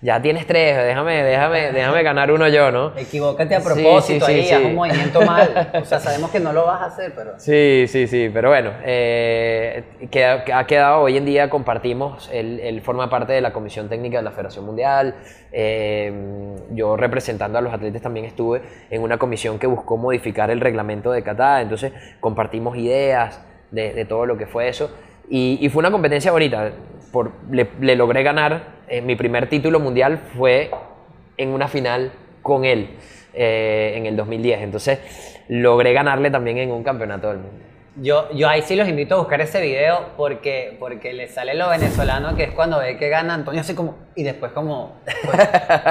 ya 0.02 0.20
tienes 0.20 0.46
tres, 0.46 0.76
déjame, 0.76 1.22
déjame, 1.22 1.72
déjame 1.72 2.02
ganar 2.02 2.30
uno 2.30 2.46
yo, 2.48 2.70
¿no? 2.70 2.92
Equivócate 2.94 3.54
a 3.54 3.60
propósito 3.60 4.26
sí, 4.26 4.32
sí, 4.32 4.38
ahí, 4.40 4.44
sí. 4.48 4.52
haz 4.54 4.64
un 4.64 4.74
movimiento 4.74 5.22
mal. 5.22 5.70
O 5.80 5.84
sea, 5.86 5.98
sabemos 5.98 6.30
que 6.30 6.40
no 6.40 6.52
lo 6.52 6.66
vas 6.66 6.82
a 6.82 6.84
hacer, 6.86 7.12
pero. 7.16 7.38
Sí, 7.38 7.86
sí, 7.88 8.06
sí, 8.06 8.30
pero 8.34 8.50
bueno, 8.50 8.70
eh, 8.84 9.82
queda- 10.10 10.44
ha 10.58 10.66
quedado 10.66 11.00
hoy 11.02 11.16
en 11.16 11.24
día, 11.24 11.48
compartimos, 11.48 12.28
él, 12.34 12.60
él 12.62 12.82
forma 12.82 13.08
parte 13.08 13.32
de 13.32 13.40
la 13.40 13.52
Comisión 13.54 13.88
Técnica 13.88 14.18
de 14.18 14.24
la 14.24 14.32
Federación 14.32 14.66
Mundial, 14.66 15.14
eh, 15.52 16.12
yo 16.72 16.96
representando 16.98 17.56
a 17.58 17.62
los 17.62 17.72
atletas 17.72 18.02
también 18.02 18.26
estuve 18.26 18.60
en 18.90 19.00
una 19.02 19.16
comisión 19.16 19.58
que 19.58 19.66
buscó 19.66 19.96
modificar 19.96 20.50
el 20.50 20.60
reglamento 20.60 21.12
de 21.12 21.22
Qatar, 21.22 21.62
entonces 21.62 21.92
compartimos 22.20 22.76
ideas 22.76 23.40
de, 23.74 23.92
de 23.92 24.04
todo 24.04 24.24
lo 24.26 24.36
que 24.38 24.46
fue 24.46 24.68
eso, 24.68 24.90
y, 25.28 25.58
y 25.60 25.68
fue 25.68 25.80
una 25.80 25.90
competencia 25.90 26.30
bonita, 26.32 26.70
por, 27.12 27.32
le, 27.50 27.68
le 27.80 27.96
logré 27.96 28.22
ganar, 28.22 28.74
eh, 28.88 29.00
mi 29.00 29.16
primer 29.16 29.48
título 29.48 29.80
mundial 29.80 30.18
fue 30.36 30.70
en 31.36 31.48
una 31.50 31.68
final 31.68 32.12
con 32.42 32.64
él 32.64 32.90
eh, 33.32 33.94
en 33.96 34.06
el 34.06 34.16
2010. 34.16 34.60
Entonces 34.62 34.98
logré 35.48 35.92
ganarle 35.92 36.30
también 36.30 36.58
en 36.58 36.70
un 36.70 36.82
campeonato 36.84 37.28
del 37.28 37.38
mundo. 37.38 37.58
Yo, 37.96 38.28
yo 38.32 38.48
ahí 38.48 38.62
sí 38.62 38.74
los 38.74 38.88
invito 38.88 39.14
a 39.14 39.18
buscar 39.18 39.40
ese 39.40 39.60
video 39.60 40.10
porque, 40.16 40.76
porque 40.80 41.12
le 41.12 41.28
sale 41.28 41.54
lo 41.54 41.68
venezolano 41.70 42.34
que 42.34 42.42
es 42.44 42.50
cuando 42.50 42.78
ve 42.80 42.96
que 42.98 43.08
gana 43.08 43.34
Antonio 43.34 43.60
así 43.60 43.74
como 43.74 43.96
y 44.16 44.24
después 44.24 44.50
como 44.50 44.96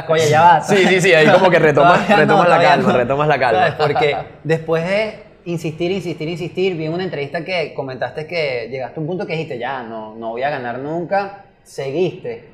oye 0.10 0.30
ya 0.30 0.42
va 0.42 0.62
Sí, 0.68 0.76
sí, 0.86 1.00
sí, 1.02 1.14
ahí 1.14 1.28
como 1.28 1.50
que 1.50 1.60
retomas- 1.62 2.06
retomas 2.08 2.50
la 2.50 2.62
calma, 2.62 2.94
retomas 2.94 3.28
la 3.30 3.40
calma. 3.40 3.76
Porque 3.78 4.18
después 4.44 4.88
de 4.88 5.14
insistir 5.46 5.92
insistir 5.92 6.28
insistir 6.30 6.76
vi 6.76 6.86
en 6.86 6.94
una 6.94 7.04
entrevista 7.04 7.44
que 7.44 7.74
comentaste 7.74 8.26
que 8.28 8.68
llegaste 8.72 9.00
a 9.00 9.02
un 9.02 9.08
punto 9.08 9.26
que 9.26 9.34
dijiste 9.34 9.58
ya 9.60 9.84
no 9.84 10.16
no 10.16 10.32
voy 10.32 10.44
a 10.44 10.50
ganar 10.50 10.80
nunca 10.80 11.46
seguiste 11.64 12.46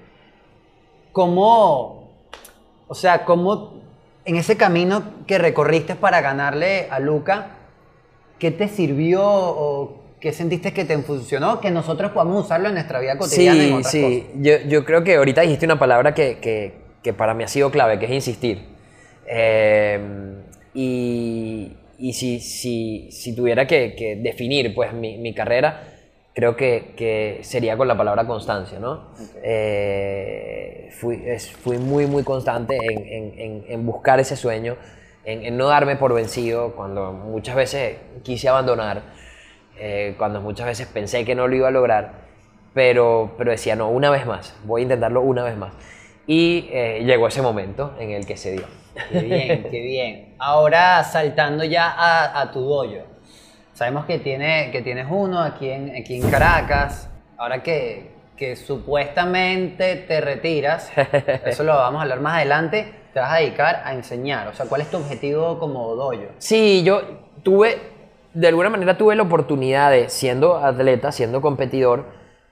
cómo 1.11 2.09
o 2.87 2.95
sea 2.95 3.25
cómo 3.25 3.79
en 4.25 4.35
ese 4.35 4.57
camino 4.57 5.03
que 5.27 5.37
recorriste 5.37 5.95
para 5.95 6.21
ganarle 6.21 6.87
a 6.89 6.99
Luca 6.99 7.55
¿Qué 8.37 8.51
te 8.51 8.69
sirvió 8.69 9.21
o 9.21 9.97
qué 10.21 10.31
sentiste 10.31 10.71
que 10.71 10.85
te 10.85 10.97
funcionó? 10.99 11.59
Que 11.59 11.71
nosotros 11.71 12.11
podamos 12.13 12.45
usarlo 12.45 12.69
en 12.69 12.75
nuestra 12.75 13.01
vida 13.01 13.17
cotidiana. 13.17 13.61
en 13.61 13.67
Sí, 13.67 13.73
otras 13.73 13.91
sí, 13.91 14.27
yo, 14.35 14.53
yo 14.65 14.85
creo 14.85 15.03
que 15.03 15.17
ahorita 15.17 15.41
dijiste 15.41 15.65
una 15.65 15.77
palabra 15.77 16.13
que, 16.13 16.37
que- 16.39 16.73
que 17.03 17.11
para 17.11 17.33
mí 17.33 17.43
ha 17.43 17.49
sido 17.49 17.69
clave, 17.69 17.99
que 17.99 18.05
es 18.05 18.11
insistir. 18.11 18.63
Eh, 19.27 19.99
y 20.73 21.73
y 21.99 22.13
si, 22.13 22.39
si, 22.39 23.11
si 23.11 23.35
tuviera 23.35 23.67
que, 23.67 23.95
que 23.95 24.15
definir 24.15 24.73
pues, 24.73 24.93
mi, 24.93 25.17
mi 25.17 25.33
carrera, 25.33 25.83
creo 26.33 26.55
que, 26.55 26.93
que 26.95 27.39
sería 27.41 27.75
con 27.77 27.87
la 27.87 27.97
palabra 27.97 28.25
constancia, 28.25 28.79
¿no? 28.79 29.09
Eh, 29.43 30.89
fui, 30.99 31.21
es- 31.25 31.51
fui 31.51 31.77
muy, 31.77 32.05
muy 32.07 32.23
constante 32.23 32.77
en, 32.77 33.05
en- 33.07 33.39
en- 33.39 33.65
en 33.67 33.85
buscar 33.85 34.19
ese 34.19 34.35
sueño, 34.35 34.77
en, 35.25 35.43
en 35.45 35.57
no 35.57 35.67
darme 35.67 35.95
por 35.97 36.13
vencido 36.13 36.75
cuando 36.75 37.11
muchas 37.13 37.55
veces 37.55 37.97
quise 38.23 38.47
abandonar, 38.49 39.01
eh, 39.77 40.15
cuando 40.17 40.41
muchas 40.41 40.65
veces 40.67 40.87
pensé 40.87 41.25
que 41.25 41.35
no 41.35 41.47
lo 41.47 41.55
iba 41.55 41.67
a 41.67 41.71
lograr, 41.71 42.27
pero, 42.73 43.33
pero 43.37 43.51
decía, 43.51 43.75
no, 43.75 43.89
una 43.89 44.09
vez 44.09 44.25
más, 44.25 44.55
voy 44.65 44.81
a 44.81 44.83
intentarlo 44.83 45.21
una 45.21 45.43
vez 45.43 45.57
más. 45.57 45.73
Y 46.27 46.69
eh, 46.71 47.03
llegó 47.05 47.27
ese 47.27 47.41
momento 47.41 47.95
en 47.99 48.11
el 48.11 48.25
que 48.25 48.37
se 48.37 48.51
dio. 48.51 48.63
Qué 49.11 49.19
bien, 49.21 49.67
qué 49.71 49.81
bien. 49.81 50.35
Ahora 50.39 51.03
saltando 51.03 51.63
ya 51.63 51.89
a, 51.89 52.41
a 52.41 52.51
tu 52.51 52.61
dojo. 52.61 53.05
Sabemos 53.73 54.05
que, 54.05 54.19
tiene, 54.19 54.69
que 54.71 54.81
tienes 54.81 55.07
uno 55.09 55.39
aquí 55.41 55.69
en, 55.69 55.95
aquí 55.95 56.15
en 56.21 56.29
Caracas. 56.29 57.09
Ahora 57.37 57.63
que, 57.63 58.11
que 58.35 58.55
supuestamente 58.55 59.95
te 59.95 60.21
retiras, 60.21 60.91
eso 61.45 61.63
lo 61.63 61.73
vamos 61.75 61.99
a 61.99 62.03
hablar 62.03 62.19
más 62.19 62.35
adelante, 62.37 62.93
te 63.13 63.19
vas 63.19 63.31
a 63.31 63.37
dedicar 63.37 63.81
a 63.85 63.93
enseñar. 63.93 64.47
O 64.49 64.53
sea, 64.53 64.65
¿cuál 64.65 64.81
es 64.81 64.91
tu 64.91 64.97
objetivo 64.97 65.57
como 65.59 65.95
dojo? 65.95 66.15
Sí, 66.37 66.83
yo 66.83 67.01
tuve, 67.43 67.77
de 68.33 68.47
alguna 68.47 68.69
manera 68.69 68.97
tuve 68.97 69.15
la 69.15 69.23
oportunidad 69.23 69.91
de, 69.91 70.09
siendo 70.09 70.57
atleta, 70.57 71.11
siendo 71.11 71.39
competidor, 71.41 72.05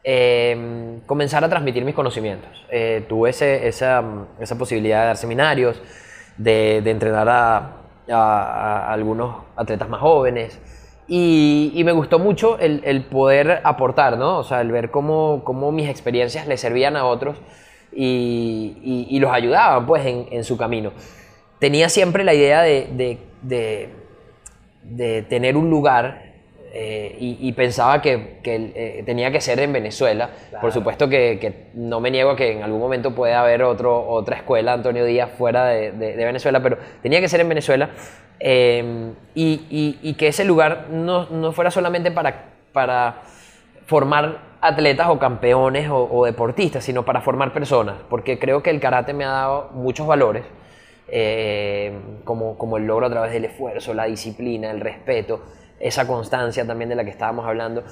eh, 0.04 1.00
comenzar 1.06 1.44
a 1.44 1.50
transmitir 1.50 1.84
mis 1.84 1.94
conocimientos. 1.96 2.50
Eh, 2.72 3.06
tuve 3.10 3.32
ese- 3.32 3.68
esa, 3.68 4.02
esa 4.40 4.58
posibilidad 4.58 5.02
de 5.02 5.06
dar 5.08 5.18
seminarios, 5.18 5.82
de, 6.38 6.82
entrenar 6.92 7.30
a, 7.30 7.72
a- 8.10 8.92
algunos 8.94 9.36
atletas 9.56 9.90
más 9.90 10.00
jóvenes. 10.02 10.60
Y, 11.08 11.72
me 11.86 11.94
gustó 11.94 12.20
mucho 12.20 12.60
el, 12.60 12.82
poder 13.06 13.62
aportar, 13.64 14.18
¿no? 14.18 14.40
O 14.40 14.44
sea, 14.44 14.60
el 14.62 14.72
ver 14.72 14.92
cómo, 14.92 15.42
cómo 15.46 15.72
mis 15.72 15.90
experiencias 15.90 16.48
le 16.48 16.58
servían 16.58 16.98
a 16.98 17.06
otros 17.06 17.38
y, 17.94 18.78
y- 18.84 19.08
los 19.20 19.32
ayudaban, 19.32 19.86
pues, 19.86 20.06
en, 20.06 20.28
en 20.32 20.44
su 20.44 20.58
camino. 20.58 20.92
Tenía 21.60 21.88
siempre 21.90 22.24
la 22.24 22.34
idea 22.34 22.62
de, 22.62 22.90
de- 22.92 23.20
de- 23.42 23.90
de 24.84 25.22
tener 25.24 25.58
un 25.58 25.70
lugar 25.70 26.27
eh, 26.80 27.18
y, 27.20 27.52
pensaba 27.54 28.04
que, 28.04 28.38
que 28.44 28.72
eh, 28.76 29.04
tenía 29.04 29.32
que 29.32 29.42
ser 29.42 29.60
en 29.62 29.74
Venezuela. 29.74 30.30
Por 30.62 30.72
supuesto 30.72 31.10
que, 31.10 31.40
que, 31.42 31.72
no 31.74 32.00
me 32.00 32.12
niego 32.12 32.30
a 32.30 32.36
que 32.36 32.52
en 32.52 32.62
algún 32.62 32.80
momento 32.80 33.16
puede 33.16 33.34
haber 33.34 33.64
otro, 33.64 34.08
otra 34.08 34.36
escuela 34.36 34.74
Antonio 34.74 35.04
Díaz 35.04 35.32
fuera 35.36 35.66
de, 35.66 35.92
de, 35.92 36.24
Venezuela, 36.24 36.62
pero 36.62 36.78
tenía 37.02 37.20
que 37.20 37.30
ser 37.30 37.40
en 37.40 37.50
Venezuela 37.50 37.90
eh, 38.40 39.12
y, 39.34 39.98
y, 40.04 40.14
que 40.14 40.28
ese 40.28 40.46
lugar 40.46 40.86
no, 40.92 41.28
no, 41.32 41.52
fuera 41.52 41.72
solamente 41.72 42.12
para, 42.12 42.52
para 42.74 43.24
formar 43.88 44.38
atletas 44.62 45.08
o 45.10 45.18
campeones 45.18 45.90
o, 45.90 45.98
o, 45.98 46.26
deportistas, 46.26 46.84
sino 46.84 47.04
para 47.04 47.22
formar 47.22 47.54
personas, 47.54 47.96
porque 48.08 48.38
creo 48.38 48.62
que 48.62 48.70
el 48.70 48.80
karate 48.80 49.16
me 49.16 49.26
ha 49.26 49.30
dado 49.30 49.72
muchos 49.74 50.06
valores. 50.06 50.44
como, 52.24 52.56
como 52.56 52.78
el 52.78 52.86
logro 52.86 53.08
a 53.08 53.10
través 53.10 53.32
del 53.32 53.46
esfuerzo, 53.46 53.96
la 53.96 54.06
disciplina, 54.06 54.70
el 54.70 54.80
respeto, 54.80 55.42
esa 55.80 56.08
constancia 56.08 56.66
también 56.66 56.90
de 56.90 56.96
la 56.96 57.04
que 57.04 57.10
estábamos 57.10 57.46
hablando, 57.46 57.84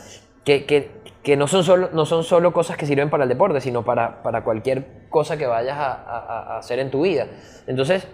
que, 0.43 0.65
que, 0.65 0.89
que 1.24 1.36
no, 1.36 1.48
son 1.48 1.63
solo, 1.63 1.89
no 1.91 2.06
son 2.06 2.24
solo 2.24 2.54
cosas 2.54 2.78
que 2.78 2.86
sirven 2.86 3.10
para 3.10 3.24
el 3.24 3.30
deporte, 3.30 3.62
sino 3.62 3.84
para, 3.84 4.21
para 4.21 4.43
cualquier 4.43 4.86
cosa 5.10 5.38
que 5.38 5.48
vayas 5.48 5.78
a, 5.78 5.93
a, 5.93 6.58
hacer 6.58 6.80
en 6.80 6.91
tu 6.91 7.02
vida. 7.02 7.28
Entonces, 7.67 8.08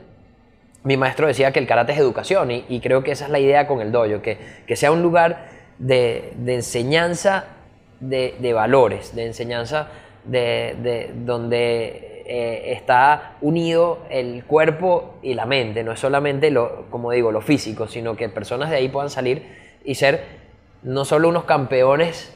mi 0.84 0.98
maestro 0.98 1.28
decía 1.28 1.52
que 1.52 1.60
el 1.60 1.68
karate 1.68 1.92
es 1.92 2.00
educación 2.00 2.52
y, 2.52 2.66
y 2.70 2.80
creo 2.80 3.04
que 3.04 3.12
esa 3.12 3.26
es 3.26 3.32
la 3.32 3.40
idea 3.40 3.68
con 3.68 3.82
el 3.82 3.92
dojo, 3.92 4.22
que, 4.22 4.38
que 4.66 4.76
sea 4.76 4.92
un 4.92 5.02
lugar 5.02 5.50
de, 5.78 6.34
de 6.38 6.56
enseñanza 6.56 7.46
de, 8.00 8.36
de, 8.40 8.54
valores, 8.54 9.16
de 9.16 9.26
enseñanza 9.26 9.90
de, 10.24 10.76
de 10.82 11.12
donde 11.14 12.11
eh, 12.26 12.74
está 12.74 13.34
unido 13.42 14.00
el 14.10 14.44
cuerpo 14.46 15.16
y 15.22 15.34
la 15.34 15.46
mente, 15.46 15.84
no 15.84 15.92
es 15.92 16.00
solamente 16.00 16.52
lo, 16.52 16.86
como 16.90 17.12
digo, 17.12 17.32
lo 17.32 17.42
físico, 17.42 17.88
sino 17.88 18.16
que 18.16 18.30
personas 18.30 18.70
de 18.70 18.78
ahí 18.78 18.90
puedan 18.90 19.10
salir 19.10 19.44
y 19.84 19.96
ser 19.96 20.24
no 20.84 21.06
solo 21.06 21.30
unos 21.30 21.46
campeones 21.46 22.34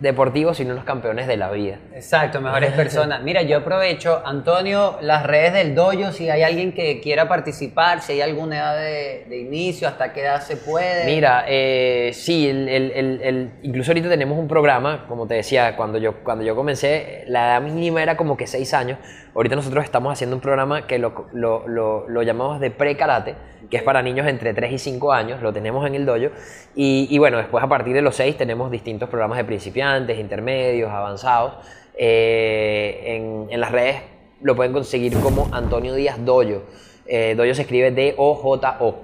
deportivos, 0.00 0.58
sino 0.58 0.72
unos 0.72 0.84
campeones 0.84 1.26
de 1.26 1.36
la 1.36 1.50
vida. 1.50 1.78
Exacto, 1.94 2.40
mejores 2.40 2.72
personas. 2.72 3.22
Mira, 3.22 3.42
yo 3.42 3.58
aprovecho, 3.58 4.22
Antonio, 4.24 4.98
las 5.00 5.24
redes 5.24 5.54
del 5.54 5.74
dojo, 5.74 6.12
si 6.12 6.28
hay 6.28 6.42
alguien 6.42 6.72
que 6.72 7.00
quiera 7.00 7.28
participar, 7.28 8.02
si 8.02 8.12
hay 8.12 8.20
alguna 8.20 8.56
edad 8.56 8.78
de, 8.78 9.38
inicio, 9.38 9.88
hasta 9.88 10.12
qué 10.12 10.22
edad 10.22 10.42
se 10.42 10.56
puede. 10.56 11.06
Mira, 11.06 11.44
eh, 11.48 12.10
sí, 12.12 12.48
el, 12.48 12.68
el, 12.68 13.50
incluso 13.62 13.90
ahorita 13.90 14.08
tenemos 14.08 14.38
un 14.38 14.48
programa, 14.48 15.06
como 15.08 15.26
te 15.26 15.34
decía, 15.34 15.76
cuando 15.76 15.98
yo, 15.98 16.22
cuando 16.24 16.44
yo 16.44 16.54
comencé, 16.54 17.24
la 17.28 17.52
edad 17.52 17.62
mínima 17.62 18.02
era 18.02 18.16
como 18.16 18.36
que 18.36 18.46
seis 18.46 18.74
años. 18.74 18.98
Ahorita 19.36 19.54
nosotros 19.54 19.84
estamos 19.84 20.12
haciendo 20.12 20.34
un 20.34 20.42
programa 20.42 20.86
que 20.88 20.98
lo, 20.98 21.26
lo, 21.32 21.68
lo, 21.68 22.08
lo 22.08 22.22
llamamos 22.22 22.58
de 22.58 22.72
pre-karate 22.72 23.36
que 23.70 23.76
es 23.76 23.82
para 23.82 24.02
niños 24.02 24.26
entre 24.26 24.54
3 24.54 24.72
y 24.72 24.78
5 24.78 25.12
años, 25.12 25.42
lo 25.42 25.52
tenemos 25.52 25.86
en 25.86 25.94
el 25.94 26.06
dojo. 26.06 26.34
Y, 26.74 27.18
bueno, 27.18 27.38
después 27.38 27.62
a 27.62 27.68
partir 27.68 27.94
de 27.94 28.02
los 28.02 28.14
6 28.16 28.36
tenemos 28.36 28.70
distintos 28.70 29.08
programas 29.08 29.38
de 29.38 29.44
principiantes, 29.44 30.18
intermedios, 30.18 30.90
avanzados. 30.90 31.54
Eh, 31.98 33.46
en, 33.50 33.60
las 33.60 33.72
redes 33.72 34.02
lo 34.42 34.54
pueden 34.54 34.72
conseguir 34.72 35.18
como 35.20 35.48
Antonio 35.52 35.94
Díaz 35.94 36.24
Doyo. 36.24 36.62
Eh, 37.06 37.34
dojo 37.36 37.54
se 37.54 37.62
escribe 37.62 37.90
D-O-J-O. 37.90 38.94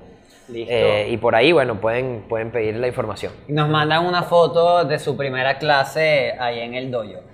Eh, 0.55 1.09
y 1.11 1.16
por 1.16 1.35
ahí, 1.35 1.53
bueno, 1.53 1.81
pueden, 1.81 2.25
pueden 2.29 2.51
pedir 2.51 2.77
la 2.77 2.87
información. 2.87 3.33
Nos 3.49 3.68
mandan 3.68 4.05
una 4.05 4.23
foto 4.25 4.85
de 4.85 4.99
su 4.99 5.16
primera 5.16 5.59
clase 5.59 6.35
ahí 6.38 6.61
en 6.61 6.75
el 6.75 6.90
dojo. 6.90 7.32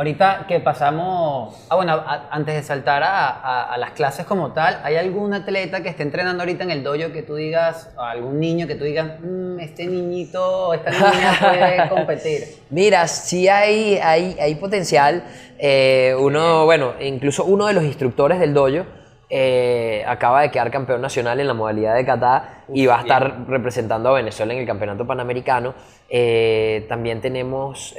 Ahorita 0.00 0.46
que 0.48 0.60
pasamos, 0.60 1.66
ah, 1.68 1.76
bueno, 1.76 2.02
antes 2.30 2.54
de 2.54 2.62
saltar 2.62 3.02
a, 3.04 3.76
las 3.76 3.90
clases 3.90 4.24
como 4.24 4.50
tal, 4.52 4.80
¿hay 4.82 4.96
algún 4.96 5.34
atleta 5.34 5.82
que 5.82 5.90
esté 5.90 6.04
entrenando 6.04 6.42
ahorita 6.42 6.64
en 6.64 6.70
el 6.70 6.82
dojo 6.82 7.12
que 7.12 7.22
tú 7.22 7.34
digas, 7.34 7.92
o 7.98 8.00
algún 8.00 8.40
niño 8.40 8.66
que 8.66 8.76
tú 8.76 8.84
digas, 8.84 9.20
mm, 9.20 9.60
este 9.60 9.86
niñito, 9.86 10.72
esta 10.72 10.90
niña 10.90 11.38
puede 11.38 11.88
competir? 11.90 12.44
Mira, 12.70 13.06
sí 13.08 13.46
hay, 13.48 13.98
hay, 14.02 14.38
hay 14.40 14.54
potencial. 14.54 15.22
Eh, 15.58 16.16
uno, 16.18 16.64
bueno, 16.64 16.94
incluso 16.98 17.44
uno 17.44 17.66
de 17.66 17.74
los 17.74 17.84
instructores 17.84 18.40
del 18.40 18.54
dojo 18.54 18.86
eh, 19.28 20.02
acaba 20.06 20.40
de 20.40 20.50
quedar 20.50 20.70
campeón 20.70 21.02
nacional 21.02 21.38
en 21.40 21.46
la 21.46 21.52
modalidad 21.52 21.94
de 21.94 22.06
kata 22.06 22.64
y 22.72 22.86
va 22.86 22.96
a 22.96 23.00
estar 23.02 23.46
representando 23.48 24.08
a 24.08 24.12
Venezuela 24.12 24.54
en 24.54 24.60
el 24.60 24.66
campeonato 24.66 25.06
panamericano. 25.06 25.74
Eh, 26.08 26.86
también 26.88 27.20
tenemos 27.20 27.94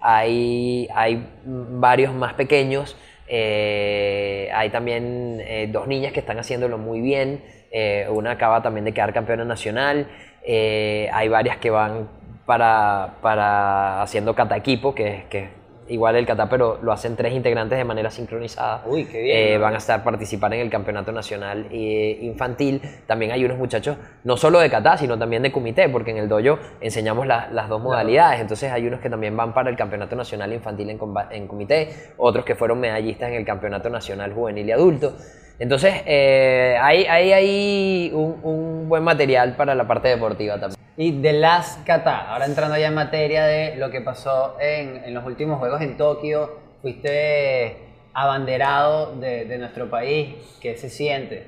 hay, 0.00 0.88
hay 0.94 1.26
varios 1.44 2.14
más 2.14 2.34
pequeños, 2.34 2.96
eh, 3.28 4.50
hay 4.52 4.70
también 4.70 5.40
eh, 5.40 5.68
dos 5.70 5.86
niñas 5.86 6.12
que 6.12 6.20
están 6.20 6.38
haciéndolo 6.38 6.78
muy 6.78 7.00
bien, 7.00 7.42
eh, 7.70 8.06
una 8.10 8.32
acaba 8.32 8.62
también 8.62 8.84
de 8.84 8.92
quedar 8.92 9.12
campeona 9.12 9.44
nacional, 9.44 10.08
hay 10.42 11.28
varias 11.28 11.58
que 11.58 11.70
van 11.70 12.08
para, 12.46 13.14
para 13.20 14.02
haciendo 14.02 14.34
kata 14.34 14.56
equipo, 14.56 14.94
que, 14.94 15.24
que 15.30 15.59
igual 15.90 16.16
el 16.16 16.26
kata, 16.26 16.48
pero 16.48 16.78
lo 16.82 16.92
hacen 16.92 17.16
tres 17.16 17.34
integrantes 17.34 17.76
de 17.76 17.84
manera 17.84 18.10
sincronizada. 18.10 18.82
Uy, 18.86 19.04
qué 19.04 19.20
bien. 19.20 19.36
Eh, 19.36 19.58
van 19.58 19.74
a 19.74 19.78
estar 19.78 20.02
participar 20.02 20.54
en 20.54 20.60
el 20.60 20.70
campeonato 20.70 21.12
nacional 21.12 21.66
eh, 21.70 22.18
infantil. 22.22 22.80
También 23.06 23.32
hay 23.32 23.44
unos 23.44 23.58
muchachos, 23.58 23.96
no 24.24 24.36
solo 24.36 24.60
de 24.60 24.70
kata, 24.70 24.96
sino 24.96 25.18
también 25.18 25.42
de 25.42 25.52
comité, 25.52 25.88
porque 25.88 26.12
en 26.12 26.18
el 26.18 26.28
dojo 26.28 26.58
enseñamos 26.80 27.26
las 27.26 27.68
dos 27.68 27.82
modalidades. 27.82 28.40
Entonces 28.40 28.72
hay 28.72 28.86
unos 28.86 29.00
que 29.00 29.10
también 29.10 29.36
van 29.36 29.52
para 29.52 29.70
el 29.70 29.76
campeonato 29.76 30.16
nacional 30.16 30.52
infantil 30.52 30.90
en, 30.90 30.98
en 31.30 31.48
comité, 31.48 32.12
otros 32.16 32.44
que 32.44 32.54
fueron 32.54 32.80
medallistas 32.80 33.28
en 33.30 33.34
el 33.34 33.44
campeonato 33.44 33.90
nacional 33.90 34.32
juvenil 34.32 34.68
y 34.68 34.72
adulto. 34.72 35.14
Entonces, 35.60 35.92
eh, 36.06 36.78
hay, 36.80 37.04
hay, 37.04 38.10
un, 38.14 38.88
buen 38.88 39.04
material 39.04 39.56
para 39.56 39.74
la 39.74 39.86
parte 39.86 40.08
deportiva 40.08 40.58
también. 40.58 40.80
Y 40.96 41.20
de 41.20 41.34
las 41.34 41.78
kata, 41.84 42.32
ahora 42.32 42.46
entrando 42.46 42.78
ya 42.78 42.88
en 42.88 42.94
materia 42.94 43.44
de 43.44 43.76
lo 43.76 43.90
que 43.90 44.00
pasó 44.00 44.56
en, 44.58 45.12
los 45.12 45.24
últimos 45.24 45.58
Juegos 45.58 45.82
en 45.82 45.98
Tokio, 45.98 46.58
fuiste 46.80 47.76
abanderado 48.14 49.14
de, 49.16 49.58
nuestro 49.58 49.90
país, 49.90 50.34
¿qué 50.62 50.78
se 50.78 50.88
siente? 50.88 51.46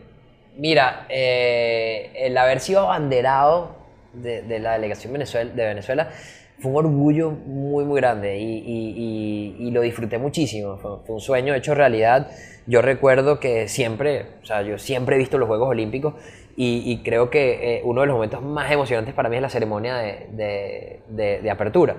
Mira, 0.59 1.07
eh, 1.09 2.13
el 2.15 2.37
haber 2.37 2.61
sido 2.61 2.81
abanderado 2.81 3.77
de, 4.13 4.59
la 4.59 4.75
delegación 4.75 5.15
Venezuela, 5.15 5.51
de 5.51 5.65
Venezuela 5.65 6.11
fue 6.59 6.71
un 6.71 6.77
orgullo 6.77 7.31
muy, 7.31 7.87
muy 7.87 7.99
grande 7.99 8.39
y, 8.39 9.71
lo 9.73 9.81
disfruté 9.81 10.19
muchísimo. 10.19 10.77
Fue, 10.77 10.99
fue, 11.07 11.15
un 11.15 11.21
sueño 11.21 11.55
hecho 11.55 11.75
realidad. 11.75 12.29
Yo 12.67 12.81
recuerdo 12.81 13.41
que 13.41 13.69
siempre, 13.69 14.27
o 14.43 14.47
sea, 14.47 14.63
yo 14.63 14.79
siempre 14.79 15.17
he 15.17 15.19
visto 15.19 15.39
los 15.39 15.49
Juegos 15.49 15.69
Olímpicos 15.69 16.15
y, 16.55 17.01
creo 17.03 17.31
que 17.31 17.79
eh, 17.79 17.81
uno 17.85 18.03
de 18.03 18.07
los 18.07 18.15
momentos 18.15 18.43
más 18.43 18.71
emocionantes 18.71 19.15
para 19.15 19.29
mí 19.29 19.37
es 19.37 19.43
la 19.43 19.49
ceremonia 19.49 19.97
de, 19.97 21.01
de, 21.09 21.51
apertura. 21.51 21.97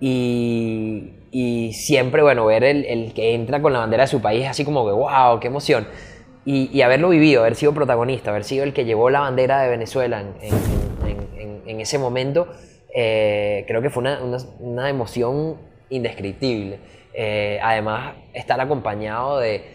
Y, 0.00 1.12
y, 1.30 1.72
siempre, 1.72 2.22
bueno, 2.22 2.44
ver 2.44 2.64
el, 2.64 2.84
el, 2.84 3.14
que 3.14 3.34
entra 3.34 3.62
con 3.62 3.72
la 3.72 3.78
bandera 3.78 4.02
de 4.02 4.08
su 4.08 4.20
país, 4.20 4.46
así 4.46 4.64
como 4.64 4.84
que, 4.84 4.92
wow, 4.92 5.38
qué 5.40 5.46
emoción. 5.46 5.86
Y, 6.44 6.70
y, 6.76 6.82
haberlo 6.82 7.08
vivido, 7.08 7.42
haber 7.42 7.54
sido 7.54 7.72
protagonista, 7.72 8.30
haber 8.30 8.44
sido 8.44 8.64
el 8.64 8.74
que 8.74 8.84
llevó 8.84 9.10
la 9.10 9.20
bandera 9.20 9.62
de 9.62 9.70
Venezuela 9.70 10.20
en, 10.20 10.34
en, 10.42 11.28
en, 11.38 11.62
en 11.66 11.80
ese 11.80 11.98
momento, 11.98 12.48
eh, 12.94 13.64
creo 13.66 13.80
que 13.80 13.90
fue 13.90 14.02
una, 14.02 14.22
una, 14.22 14.38
una 14.58 14.90
emoción 14.90 15.56
indescriptible. 15.88 16.78
Eh, 17.14 17.58
además, 17.62 18.14
estar 18.32 18.60
acompañado 18.60 19.38
de, 19.38 19.73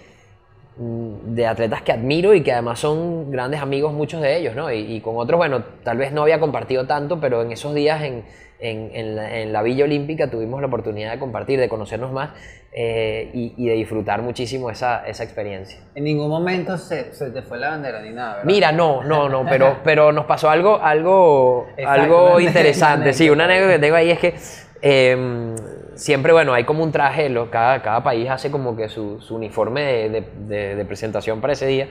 de 0.79 1.45
atletas 1.45 1.81
que 1.81 1.91
admiro 1.91 2.33
y 2.33 2.41
que 2.41 2.53
además 2.53 2.79
son 2.79 3.31
grandes 3.31 3.61
amigos 3.61 3.91
muchos 3.91 4.21
de 4.21 4.37
ellos, 4.37 4.55
¿no? 4.55 4.71
Y, 4.71 5.01
con 5.01 5.17
otros, 5.17 5.37
bueno, 5.37 5.63
tal 5.83 5.97
vez 5.97 6.13
no 6.13 6.21
había 6.21 6.39
compartido 6.39 6.87
tanto, 6.87 7.19
pero 7.19 7.41
en 7.41 7.51
esos 7.51 7.73
días 7.73 8.01
en, 8.01 8.23
en, 8.61 9.51
la, 9.51 9.61
Villa 9.61 9.83
Olímpica 9.83 10.29
tuvimos 10.29 10.61
la 10.61 10.67
oportunidad 10.67 11.11
de 11.11 11.19
compartir, 11.19 11.59
de 11.59 11.67
conocernos 11.67 12.13
más 12.13 12.29
eh, 12.71 13.29
y, 13.33 13.67
de 13.67 13.73
disfrutar 13.73 14.21
muchísimo 14.21 14.69
esa, 14.69 15.05
esa, 15.05 15.25
experiencia. 15.25 15.79
En 15.95 16.05
ningún 16.05 16.29
momento 16.29 16.77
se, 16.77 17.13
se, 17.13 17.29
te 17.31 17.41
fue 17.41 17.57
la 17.57 17.71
bandera 17.71 18.01
ni 18.01 18.11
nada, 18.11 18.29
¿verdad? 18.35 18.45
Mira, 18.45 18.71
no, 18.71 19.03
no, 19.03 19.27
no, 19.27 19.45
pero, 19.49 19.79
pero 19.83 20.13
nos 20.13 20.25
pasó 20.27 20.49
algo, 20.49 20.79
algo, 20.81 21.67
algo 21.85 22.39
interesante. 22.39 23.11
sí, 23.11 23.29
una 23.29 23.43
anécdota 23.43 23.73
que 23.73 23.79
tengo 23.79 23.95
ahí 23.97 24.11
es 24.11 24.19
que... 24.19 24.33
Em, 24.81 25.55
siempre, 25.99 26.31
bueno, 26.31 26.53
hay 26.53 26.63
como 26.63 26.83
un 26.83 26.91
traje, 26.91 27.29
lo, 27.29 27.51
cada, 27.51 27.81
cada 27.81 28.01
país 28.03 28.29
hace 28.29 28.49
como 28.49 28.75
que 28.75 28.89
su, 28.89 29.19
su 29.21 29.35
uniforme 29.35 29.83
de, 29.83 30.23
de, 30.47 30.75
de, 30.75 30.85
presentación 30.85 31.41
para 31.41 31.53
ese 31.53 31.67
día. 31.67 31.87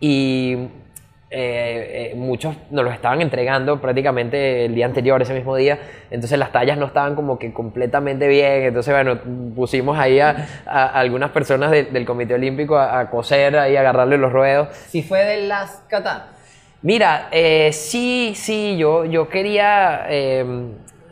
Y 0.00 0.68
eh, 1.30 2.10
eh, 2.12 2.14
muchos 2.14 2.56
nos 2.70 2.84
lo 2.84 2.90
estaban 2.90 3.20
entregando 3.20 3.80
prácticamente 3.80 4.66
el 4.66 4.74
día 4.74 4.84
anterior, 4.86 5.20
ese 5.22 5.32
mismo 5.32 5.56
día. 5.56 5.78
Entonces 6.10 6.38
las 6.38 6.52
tallas 6.52 6.76
no 6.76 6.86
estaban 6.86 7.14
como 7.14 7.38
que 7.38 7.52
completamente 7.52 8.28
bien. 8.28 8.64
Entonces, 8.64 8.92
bueno, 8.92 9.18
pusimos 9.54 9.98
ahí 9.98 10.20
a, 10.20 10.36
algunas 10.66 11.30
personas 11.30 11.70
del 11.70 12.04
Comité 12.04 12.34
Olímpico 12.34 12.78
a, 12.78 13.08
coser 13.10 13.58
ahí, 13.58 13.76
a 13.76 13.80
agarrarle 13.80 14.18
los 14.18 14.30
ruedos. 14.30 14.68
¿Si 14.88 15.02
fue 15.02 15.24
de 15.24 15.46
las 15.46 15.82
Catán? 15.88 16.24
Mira, 16.82 17.28
eh, 17.32 17.70
sí, 17.72 18.34
sí, 18.36 18.76
yo, 18.76 19.04
yo 19.04 19.28
quería 19.28 20.06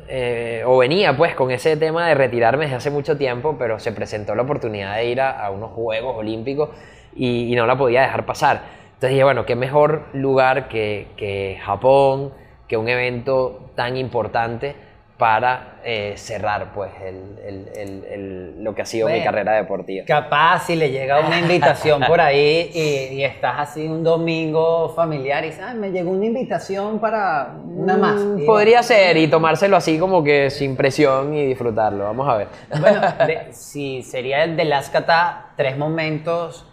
eh, 0.09 0.63
o 0.67 0.79
venía 0.79 1.17
pues 1.17 1.35
con 1.35 1.51
ese 1.51 1.77
tema 1.77 2.09
de 2.09 2.15
retirarme 2.15 2.65
desde 2.65 2.77
hace 2.77 2.91
mucho 2.91 3.17
tiempo, 3.17 3.57
pero 3.59 3.79
se 3.79 3.93
presentó 3.93 4.35
la 4.35 4.43
oportunidad 4.43 4.97
de 4.97 5.07
ir 5.07 5.21
a, 5.21 5.51
unos 5.51 5.71
Juegos 5.71 6.17
Olímpicos 6.17 6.71
y, 7.15 7.55
no 7.57 7.67
la 7.67 7.77
podía 7.77 8.03
dejar 8.03 8.27
pasar. 8.27 8.63
Entonces 8.87 9.11
dije, 9.11 9.25
bueno, 9.25 9.45
qué 9.45 9.57
mejor 9.57 10.07
lugar 10.13 10.69
que, 10.69 11.09
que 11.17 11.59
Japón, 11.63 12.33
que 12.69 12.77
un 12.77 12.89
evento 12.89 13.71
tan 13.75 13.97
importante 13.97 14.75
para 15.19 15.81
eh, 15.83 16.13
cerrar 16.17 16.73
pues 16.75 16.91
el- 17.03 17.39
el- 17.75 18.05
el- 18.05 18.63
lo 18.65 18.75
que 18.75 18.83
ha 18.83 18.85
sido 18.85 19.09
mi 19.09 19.23
carrera 19.25 19.53
deportiva. 19.55 20.05
Capaz 20.05 20.67
si 20.67 20.77
le 20.77 20.91
llega 20.91 21.21
una 21.21 21.39
invitación 21.39 22.03
por 22.07 22.21
ahí 22.21 22.71
y, 22.75 23.15
y 23.15 23.25
estás 23.25 23.55
así 23.61 23.87
un 23.87 24.05
domingo 24.05 24.91
familiar 24.95 25.43
y 25.45 25.49
dices, 25.49 25.63
"Ay, 25.67 25.77
me 25.79 25.91
llegó 25.91 26.11
una 26.11 26.27
invitación 26.27 26.99
para 26.99 27.55
una 27.65 27.97
más. 27.97 28.17
Mm, 28.17 28.39
Y 28.41 28.45
Podría 28.47 28.83
ser 28.83 29.17
y 29.17 29.27
tomárselo 29.29 29.77
así 29.77 29.99
como 29.99 30.23
que 30.23 30.51
sin 30.51 30.77
presión 30.77 31.33
y 31.35 31.47
disfrutarlo. 31.47 32.05
Vamos 32.05 32.29
a 32.29 32.37
ver. 32.37 32.49
Bueno, 32.79 33.01
de- 33.27 33.53
si 33.55 34.03
sería 34.03 34.45
el 34.45 34.55
de 34.57 34.65
Las 34.67 34.91
Cata, 34.91 35.47
tres 35.57 35.79
momentos 35.79 36.67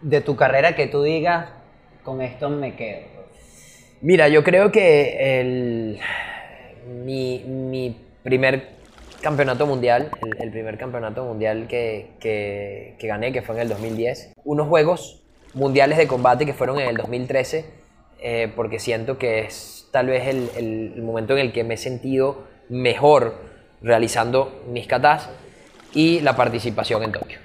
de 0.00 0.20
tu 0.20 0.34
carrera 0.34 0.74
que 0.74 0.86
tú 0.88 1.02
digas, 1.04 1.46
con 2.02 2.22
esto 2.22 2.50
me 2.50 2.74
quedo. 2.74 3.06
Mira, 4.00 4.28
yo 4.28 4.42
creo 4.42 4.72
que 4.72 5.40
el, 5.40 5.98
mi, 6.86 7.42
mi 7.46 7.96
primer 8.22 8.68
campeonato 9.20 9.66
mundial, 9.66 10.10
el, 10.22 10.42
el 10.42 10.50
primer 10.50 10.78
campeonato 10.78 11.24
mundial 11.24 11.66
que, 11.68 12.12
que- 12.20 12.94
que 12.98 13.06
gané, 13.06 13.32
que 13.32 13.42
fue 13.42 13.56
en 13.56 13.62
el 13.62 13.68
2010, 13.68 14.32
unos 14.44 14.68
juegos 14.68 15.22
mundiales 15.54 15.98
de 15.98 16.06
combate 16.06 16.46
que 16.46 16.54
fueron 16.54 16.78
en 16.80 16.88
el 16.88 16.96
2013, 16.96 17.64
eh, 18.20 18.52
porque 18.54 18.78
siento 18.78 19.18
que 19.18 19.40
es 19.40 19.88
tal 19.92 20.06
vez 20.08 20.26
el, 20.28 20.50
el- 20.56 20.92
el 20.96 21.02
momento 21.02 21.32
en 21.34 21.40
el 21.40 21.52
que 21.52 21.64
me 21.64 21.74
he 21.74 21.78
sentido 21.78 22.44
mejor 22.68 23.34
realizando 23.82 24.62
mis 24.68 24.86
katas 24.86 25.28
y 25.94 26.20
la 26.20 26.36
participación 26.36 27.02
en 27.02 27.12
Tokio. 27.12 27.38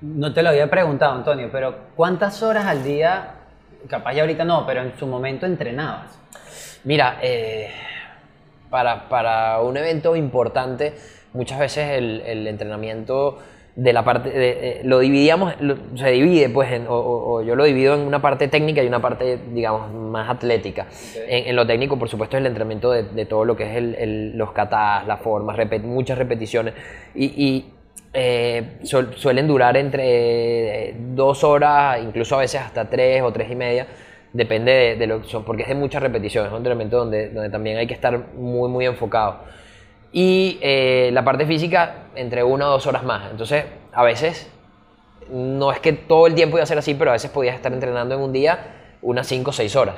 No 0.00 0.32
te 0.32 0.42
lo 0.42 0.50
había 0.50 0.70
preguntado, 0.70 1.12
Antonio, 1.12 1.48
pero 1.50 1.74
¿cuántas 1.96 2.42
horas 2.42 2.66
al 2.66 2.84
día, 2.84 3.34
capaz 3.88 4.12
ya 4.14 4.22
ahorita 4.22 4.44
no, 4.44 4.64
pero 4.64 4.82
en 4.82 4.96
su 4.98 5.06
momento 5.06 5.44
entrenabas? 5.44 6.16
Mira, 6.84 7.18
eh, 7.20 7.70
para, 8.70 9.08
para 9.08 9.60
un 9.60 9.76
evento 9.76 10.16
importante, 10.16 10.94
muchas 11.32 11.58
veces 11.58 11.90
el, 11.98 12.22
el 12.26 12.46
entrenamiento 12.46 13.38
de 13.76 13.92
la 13.92 14.02
parte, 14.04 14.30
de- 14.30 14.50
eh, 14.50 14.80
lo 14.82 14.98
dividíamos, 14.98 15.54
lo- 15.60 15.76
se 15.96 16.10
divide 16.10 16.48
pues, 16.48 16.72
en- 16.72 16.88
o, 16.88 16.94
o- 16.96 17.34
o 17.34 17.42
yo 17.42 17.54
lo 17.54 17.62
divido 17.64 17.94
en 17.94 18.00
una 18.00 18.20
parte 18.20 18.48
técnica 18.48 18.82
y 18.82 18.88
una 18.88 19.00
parte, 19.00 19.38
digamos, 19.52 19.92
más 19.92 20.28
atlética. 20.28 20.86
En, 21.28 21.46
en 21.48 21.54
lo 21.56 21.64
técnico, 21.66 21.96
por 21.96 22.08
supuesto, 22.08 22.36
es 22.36 22.40
el 22.40 22.46
entrenamiento 22.46 22.90
de, 22.90 23.04
de 23.04 23.24
todo 23.26 23.44
lo 23.44 23.54
que 23.56 23.70
es 23.70 23.76
el, 23.76 23.94
el- 23.94 24.36
los 24.36 24.50
katas, 24.52 25.06
las 25.06 25.20
formas, 25.20 25.56
repet- 25.56 25.82
muchas 25.82 26.18
repeticiones. 26.18 26.74
Y, 27.14 27.26
y, 27.26 27.72
eh, 28.12 28.78
suel- 28.82 29.14
suelen 29.14 29.46
durar 29.46 29.76
entre 29.76 30.88
eh, 30.90 30.96
dos 31.14 31.44
horas, 31.44 32.00
incluso 32.02 32.34
a 32.34 32.40
veces 32.40 32.60
hasta 32.60 32.88
tres 32.90 33.22
o 33.22 33.32
tres 33.32 33.48
y 33.50 33.54
media, 33.54 33.86
depende 34.32 34.72
de, 34.72 34.96
de 34.96 35.06
lo 35.06 35.22
que 35.22 35.28
son, 35.28 35.44
porque 35.44 35.62
es 35.62 35.68
de 35.68 35.74
muchas 35.74 36.02
repeticiones, 36.02 36.48
es 36.48 36.52
un 36.52 36.58
entrenamiento 36.58 36.98
donde, 36.98 37.30
donde 37.30 37.50
también 37.50 37.78
hay 37.78 37.86
que 37.86 37.94
estar 37.94 38.18
muy, 38.34 38.68
muy 38.68 38.86
enfocado. 38.86 39.40
Y 40.12 40.58
eh, 40.62 41.10
la 41.12 41.24
parte 41.24 41.46
física, 41.46 42.06
entre 42.14 42.42
una 42.42 42.68
o 42.68 42.70
dos 42.70 42.86
horas 42.86 43.02
más. 43.04 43.30
Entonces, 43.30 43.64
a 43.92 44.02
veces, 44.04 44.50
no 45.30 45.70
es 45.72 45.80
que 45.80 45.92
todo 45.92 46.26
el 46.26 46.34
tiempo 46.34 46.56
iba 46.56 46.62
a 46.62 46.66
ser 46.66 46.78
así, 46.78 46.94
pero 46.94 47.10
a 47.10 47.14
veces 47.14 47.30
podías 47.30 47.54
estar 47.56 47.72
entrenando 47.72 48.14
en 48.14 48.20
un 48.22 48.32
día 48.32 48.58
unas 49.02 49.26
cinco 49.26 49.50
o 49.50 49.52
seis 49.52 49.76
horas, 49.76 49.96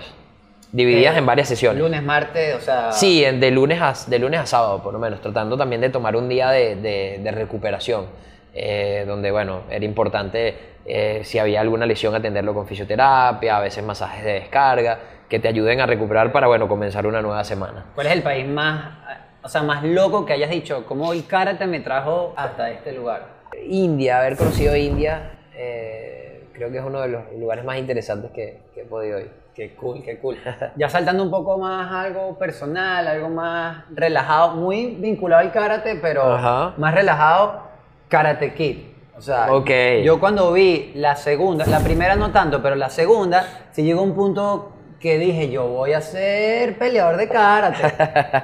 divididas 0.73 1.15
Eh, 1.15 1.19
en 1.19 1.27
varias 1.27 1.49
sesiones. 1.49 1.81
Lunes, 1.81 2.03
martes, 2.03 2.55
o 2.57 2.61
sea... 2.61 2.93
Sí, 2.93 3.23
de 3.25 3.51
lunes, 3.51 3.81
a, 3.81 3.95
de 4.09 4.19
lunes 4.19 4.41
a 4.41 4.47
sábado, 4.47 4.83
por 4.83 4.93
lo 4.93 4.99
menos, 4.99 5.21
tratando 5.21 5.57
también 5.57 5.81
de 5.81 5.91
tomar 5.91 6.17
un 6.17 6.29
día 6.29 6.51
de, 6.51 6.75
de- 6.77 7.21
de 7.23 7.31
recuperación, 7.31 8.07
eh, 8.55 9.05
donde, 9.07 9.31
bueno, 9.31 9.63
era 9.71 9.85
importante, 9.85 10.57
eh, 10.85 11.21
si 11.25 11.39
había 11.39 11.61
alguna 11.61 11.87
lesión, 11.87 12.15
atenderlo 12.15 12.55
con 12.55 12.67
fisioterapia, 12.67 13.57
a 13.57 13.61
veces 13.61 13.85
masajes 13.85 14.25
de 14.25 14.33
descarga, 14.35 14.99
que 15.29 15.39
te 15.39 15.49
ayuden 15.49 15.81
a 15.81 15.87
recuperar 15.87 16.33
para, 16.33 16.47
bueno, 16.49 16.67
comenzar 16.69 17.07
una 17.07 17.23
nueva 17.23 17.45
semana. 17.45 17.87
¿Cuál 17.95 18.09
es 18.09 18.13
el 18.15 18.23
país 18.23 18.47
más, 18.49 18.97
o 19.43 19.49
sea, 19.49 19.63
más 19.63 19.85
loco 19.85 20.27
que 20.27 20.33
hayas 20.33 20.51
dicho? 20.51 20.85
¿Cómo 20.87 21.13
el 21.13 21.27
karate 21.27 21.67
me 21.67 21.81
trajo 21.81 22.35
hasta 22.37 22.71
este 22.71 22.93
lugar? 22.93 23.27
India, 23.65 24.19
haber 24.19 24.37
conocido 24.37 24.75
India, 24.75 25.39
eh, 25.55 26.49
creo 26.53 26.71
que 26.71 26.79
es 26.79 26.85
uno 26.85 27.01
de 27.01 27.09
los 27.09 27.23
lugares 27.39 27.65
más 27.65 27.79
interesantes 27.79 28.31
que, 28.33 28.63
que 28.75 28.83
he 28.83 28.85
podido 28.85 29.21
ir. 29.21 29.31
Qué 29.55 29.75
cool, 29.75 30.03
qué 30.03 30.19
cool. 30.19 30.37
Ya 30.77 30.89
saltando 30.89 31.23
un 31.23 31.31
poco 31.31 31.59
más 31.59 31.93
algo 31.93 32.39
personal, 32.39 33.07
algo 33.07 33.29
más 33.29 33.85
relajado, 33.91 34.57
muy 34.57 34.95
vinculado 34.97 35.43
al 35.43 35.53
karate, 35.53 35.97
pero 35.97 36.23
Ajá. 36.23 36.75
más 36.77 36.95
relajado, 36.95 37.70
Karate 38.11 38.53
Kid. 38.53 38.77
O 39.17 39.23
sea, 39.23 39.53
Ok. 39.53 39.71
yo 40.05 40.21
cuando 40.21 40.53
vi 40.53 40.93
la 40.95 41.17
segunda, 41.17 41.65
la 41.67 41.81
primera 41.81 42.17
no 42.17 42.31
tanto, 42.33 42.63
pero 42.63 42.75
la 42.75 42.91
segunda, 42.91 43.47
sí 43.71 43.83
llegó 43.83 44.03
un 44.03 44.15
punto 44.15 44.73
que 45.01 45.17
dije, 45.19 45.49
yo 45.51 45.67
voy 45.67 45.95
a 45.95 46.01
ser 46.03 46.77
peleador 46.79 47.17
de 47.17 47.29
karate. 47.29 47.83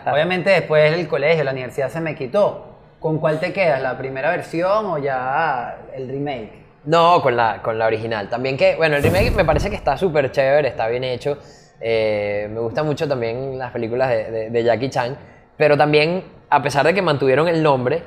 Obviamente 0.10 0.50
después 0.50 0.92
el 0.92 1.06
colegio, 1.08 1.44
la 1.44 1.52
universidad 1.52 1.88
se 1.90 2.00
me 2.00 2.14
quitó. 2.14 2.72
¿Con 3.00 3.18
cuál 3.18 3.38
te 3.40 3.52
quedas? 3.52 3.82
¿La 3.82 3.96
primera 3.98 4.30
versión 4.30 4.86
o 4.86 4.98
ya 4.98 5.78
el 5.94 6.08
remake? 6.08 6.64
No, 6.84 7.20
con 7.20 7.36
la, 7.36 7.60
con 7.62 7.78
la 7.78 7.86
original. 7.86 8.28
También 8.28 8.56
que, 8.56 8.76
bueno, 8.76 8.96
el 8.96 9.02
remake 9.02 9.32
me 9.32 9.44
parece 9.44 9.68
que 9.70 9.76
está 9.76 9.96
súper 9.98 10.30
chévere, 10.30 10.68
está 10.68 10.86
bien 10.88 11.04
hecho. 11.04 11.36
Eh, 11.80 12.48
me 12.50 12.60
gustan 12.60 12.86
mucho 12.86 13.06
también 13.08 13.58
las 13.58 13.70
películas 13.72 14.08
de, 14.08 14.30
de- 14.30 14.50
de 14.50 14.64
Jackie 14.64 14.88
Chan, 14.88 15.16
pero 15.58 15.76
también, 15.76 16.24
a 16.48 16.62
pesar 16.62 16.86
de 16.86 16.94
que 16.94 17.02
mantuvieron 17.02 17.48
el 17.48 17.62
nombre, 17.62 18.02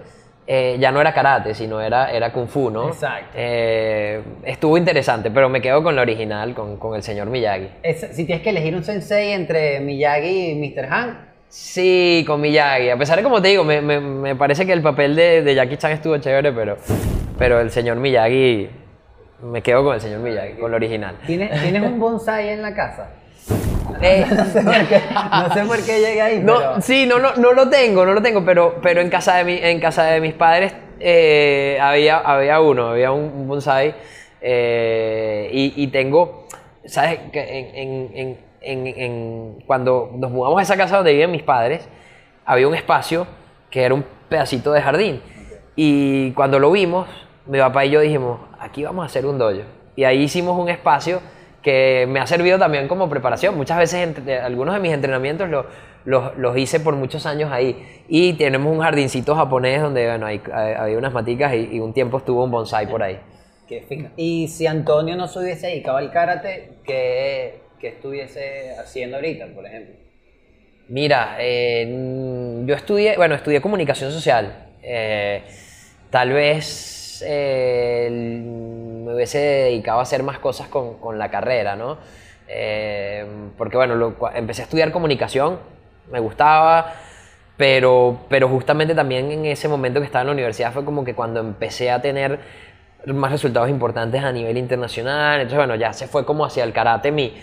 eh, 0.51 0.77
ya 0.79 0.91
no 0.91 0.99
era 0.99 1.13
karate, 1.13 1.53
sino 1.53 1.79
era, 1.79 2.12
era 2.12 2.31
kung 2.33 2.47
fu, 2.47 2.71
¿no? 2.71 2.88
Exacto. 2.88 3.29
Eh, 3.35 4.19
estuvo 4.45 4.77
interesante, 4.79 5.29
pero 5.29 5.47
me 5.47 5.62
quedo 5.62 5.83
con 5.83 5.95
la 5.95 6.01
original, 6.01 6.55
con, 6.55 6.77
con 6.77 6.95
el 6.95 7.03
señor 7.03 7.27
Miyagi. 7.29 7.69
Es- 7.83 8.07
si 8.13 8.25
tienes 8.25 8.41
que 8.43 8.49
elegir 8.49 8.75
un 8.75 8.83
sensei 8.83 9.31
entre 9.33 9.79
Miyagi 9.79 10.51
y 10.51 10.55
Mr. 10.55 10.85
Han, 10.91 11.29
Sí, 11.51 12.23
con 12.27 12.41
Miyagi. 12.41 12.89
A 12.89 12.97
pesar 12.97 13.17
de, 13.17 13.23
como 13.23 13.41
te 13.41 13.47
digo, 13.49 13.63
me, 13.63 13.79
me- 13.81 13.99
me 13.99 14.35
parece 14.35 14.65
que 14.65 14.73
el 14.73 14.81
papel 14.81 15.15
de, 15.15 15.41
de 15.43 15.53
Jackie 15.55 15.77
Chan 15.77 15.91
estuvo 15.91 16.17
chévere, 16.17 16.51
pero, 16.51 16.77
pero 17.38 17.59
el 17.59 17.69
señor 17.71 17.97
Miyagi, 17.97 18.69
me 19.43 19.62
quedo 19.62 19.83
con 19.83 19.95
el 19.95 20.01
señor 20.01 20.19
Miyagi, 20.19 20.53
con 20.59 20.69
la 20.71 20.77
original. 20.77 21.15
¿tienes, 21.27 21.49
¿tienes 21.62 21.81
un 21.83 21.99
bonsai 21.99 22.49
en 22.49 22.62
la 22.63 22.73
casa? 22.73 23.12
Eh, 24.02 24.25
No 24.36 24.45
sé 24.45 24.62
por 24.62 24.88
qué, 24.88 25.02
no 25.32 25.54
sé 25.54 25.63
por 25.65 25.78
qué 25.86 25.99
llegué 25.99 26.21
ahí, 26.21 26.39
no, 26.39 26.58
pero... 26.58 26.82
sí, 26.82 27.06
no, 27.08 27.19
no, 27.19 27.36
no 27.36 27.54
lo 27.54 27.69
tengo, 27.69 28.06
no 28.06 28.13
lo 28.13 28.21
tengo, 28.21 28.43
pero, 28.45 28.75
pero 28.82 29.02
en, 29.02 29.10
casa 29.10 29.36
de 29.38 29.43
mi, 29.43 29.58
en 29.58 29.80
casa 29.80 30.04
de 30.06 30.21
mis 30.21 30.34
padres 30.34 30.73
eh, 30.99 31.78
había, 31.82 32.17
había 32.19 32.60
uno, 32.62 32.89
había 32.89 33.12
un, 33.12 33.23
un 33.23 33.47
bonsai 33.47 33.95
eh, 34.41 35.49
y, 35.52 35.73
y 35.84 35.88
tengo, 35.88 36.47
¿sabes? 36.86 37.19
Que 37.32 37.41
en, 37.41 37.75
en- 37.75 38.17
en- 38.17 38.38
en- 38.62 38.88
en- 38.88 39.60
cuando 39.65 40.12
nos 40.15 40.32
mudamos 40.32 40.60
a 40.60 40.63
esa 40.63 40.75
casa 40.78 40.97
donde 40.97 41.13
viven 41.13 41.32
mis 41.32 41.43
padres, 41.43 41.88
había 42.45 42.67
un 42.67 42.75
espacio 42.75 43.25
que 43.69 43.84
era 43.84 43.93
un 43.93 44.04
pedacito 44.28 44.71
de 44.73 44.82
jardín. 44.82 45.21
Y 45.75 46.32
cuando 46.32 46.60
lo 46.60 46.71
vimos, 46.71 47.08
mi 47.45 47.60
papá 47.60 47.86
y 47.86 47.91
yo 47.91 48.02
dijimos, 48.02 48.39
aquí 48.60 48.84
vamos 48.84 49.04
a 49.04 49.06
hacer 49.06 49.25
un 49.25 49.38
dojo. 49.38 49.62
Y 49.95 50.04
ahí 50.04 50.23
hicimos 50.23 50.58
un 50.58 50.67
espacio 50.69 51.21
que 51.62 52.06
me 52.08 52.19
ha 52.19 52.28
servido 52.28 52.58
también 52.58 52.88
como 52.88 53.10
preparación. 53.10 53.56
Muchas 53.58 53.78
veces 53.78 53.95
entre- 54.08 54.39
algunos 54.39 54.74
de 54.76 54.80
mis 54.80 54.93
entrenamientos 54.93 55.50
lo- 55.50 55.65
los, 56.06 56.38
los 56.38 56.58
hice 56.58 56.80
por 56.80 56.95
muchos 56.95 57.26
años 57.26 57.52
ahí. 57.52 57.76
Y 58.08 58.34
tenemos 58.34 58.74
un 58.74 58.80
jardincito 58.82 59.36
japonés 59.36 59.82
donde 59.82 60.08
bueno, 60.08 60.26
hay, 60.26 60.41
hay- 60.54 60.74
había 60.74 60.98
unas 60.98 61.13
maticas 61.13 61.54
y, 61.54 61.76
y 61.76 61.80
un 61.80 61.93
tiempo 61.93 62.17
estuvo 62.19 62.43
un 62.43 62.52
bonsai 62.52 62.88
por 62.88 63.04
ahí. 63.04 63.19
Y 64.17 64.48
si 64.48 64.65
Antonio 64.65 65.15
no 65.15 65.28
se 65.28 65.39
hubiese 65.39 65.67
dedicado 65.67 65.98
al 65.98 66.12
karate, 66.12 66.78
¿qué, 66.86 67.60
qué 67.80 67.89
estuviese 67.89 68.72
haciendo 68.80 69.17
ahorita, 69.17 69.48
por 69.54 69.65
ejemplo? 69.65 69.95
Mira, 70.88 71.36
eh, 71.39 72.63
yo 72.65 72.74
estudié, 72.74 73.15
bueno, 73.17 73.36
estudié 73.36 73.62
comunicación 73.62 74.12
social. 74.12 74.69
Eh, 74.82 75.43
tal 76.10 76.32
vez 76.32 77.24
eh, 77.28 78.06
el- 78.08 78.88
me 79.10 79.15
hubiese 79.15 79.39
dedicado 79.39 80.00
a 80.00 80.04
hacer 80.04 80.22
más 80.24 80.38
cosas 80.39 80.67
con, 80.67 81.00
con 81.00 81.17
la 81.17 81.30
carrera, 81.32 81.76
¿no? 81.76 81.98
Eh, 82.48 83.26
porque 83.58 83.76
bueno, 83.76 84.15
empecé 84.36 84.62
a 84.62 84.65
estudiar 84.65 84.91
comunicación, 84.91 85.60
me 86.12 86.19
gustaba, 86.19 86.93
pero, 87.58 88.19
pero 88.30 88.48
justamente 88.48 88.93
también 88.95 89.32
en 89.32 89.45
ese 89.45 89.67
momento 89.67 90.00
que 90.00 90.06
estaba 90.06 90.22
en 90.22 90.28
la 90.28 90.34
universidad 90.34 90.72
fue 90.72 90.86
como 90.86 91.04
que 91.04 91.13
cuando 91.15 91.39
empecé 91.39 91.91
a 91.91 92.02
tener 92.02 92.39
más 93.08 93.32
resultados 93.32 93.69
importantes 93.69 94.24
a 94.24 94.32
nivel 94.32 94.58
internacional, 94.58 95.41
entonces 95.41 95.58
bueno, 95.58 95.76
ya 95.76 95.91
se 95.93 96.08
fue 96.08 96.24
como 96.26 96.45
hacia 96.45 96.63
el 96.63 96.72
karate 96.74 97.12
mi, 97.12 97.34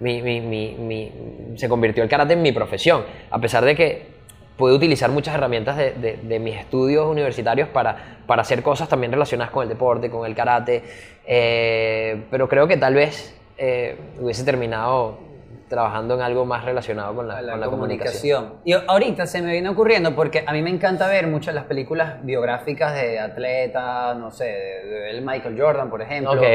mi- 0.00 0.22
mi- 0.22 0.40
mi- 0.78 1.12
se 1.56 1.68
convirtió 1.68 2.02
el 2.04 2.08
karate 2.08 2.34
en 2.34 2.42
mi 2.42 2.52
profesión, 2.52 3.04
a 3.30 3.38
pesar 3.40 3.64
de 3.64 3.74
que 3.74 4.15
pude 4.56 4.74
utilizar 4.74 5.10
muchas 5.10 5.34
herramientas 5.34 5.76
de, 5.76 5.92
de- 5.92 6.16
de 6.16 6.38
mis 6.38 6.56
estudios 6.56 7.06
universitarios 7.06 7.68
para, 7.68 8.18
para 8.26 8.42
hacer 8.42 8.62
cosas 8.62 8.88
también 8.88 9.12
relacionadas 9.12 9.52
con 9.52 9.62
el 9.62 9.68
deporte, 9.68 10.10
con 10.10 10.26
el 10.26 10.34
karate, 10.34 10.82
eh, 11.26 12.24
pero 12.30 12.48
creo 12.48 12.66
que 12.66 12.76
tal 12.76 12.94
vez 12.94 13.36
eh, 13.58 13.96
hubiese 14.20 14.44
terminado 14.44 15.18
trabajando 15.68 16.14
en 16.14 16.20
algo 16.20 16.44
más 16.46 16.64
relacionado 16.64 17.14
con 17.14 17.26
la, 17.26 17.42
La, 17.42 17.52
con 17.52 17.60
la 17.60 17.66
comunicación. 17.66 18.54
Y 18.64 18.72
ahorita 18.72 19.26
se 19.26 19.42
me 19.42 19.50
viene 19.52 19.68
ocurriendo 19.68 20.14
porque 20.14 20.44
a 20.46 20.52
mí 20.52 20.62
me 20.62 20.70
encanta 20.70 21.08
ver 21.08 21.26
muchas 21.26 21.54
las 21.56 21.64
películas 21.64 22.24
biográficas 22.24 22.94
de 22.94 23.18
atletas, 23.18 24.16
no 24.16 24.30
sé, 24.30 24.44
de, 24.44 24.84
de 24.88 25.10
el 25.10 25.22
Michael 25.22 25.60
Jordan, 25.60 25.90
por 25.90 26.02
ejemplo. 26.02 26.32
Ok. 26.32 26.46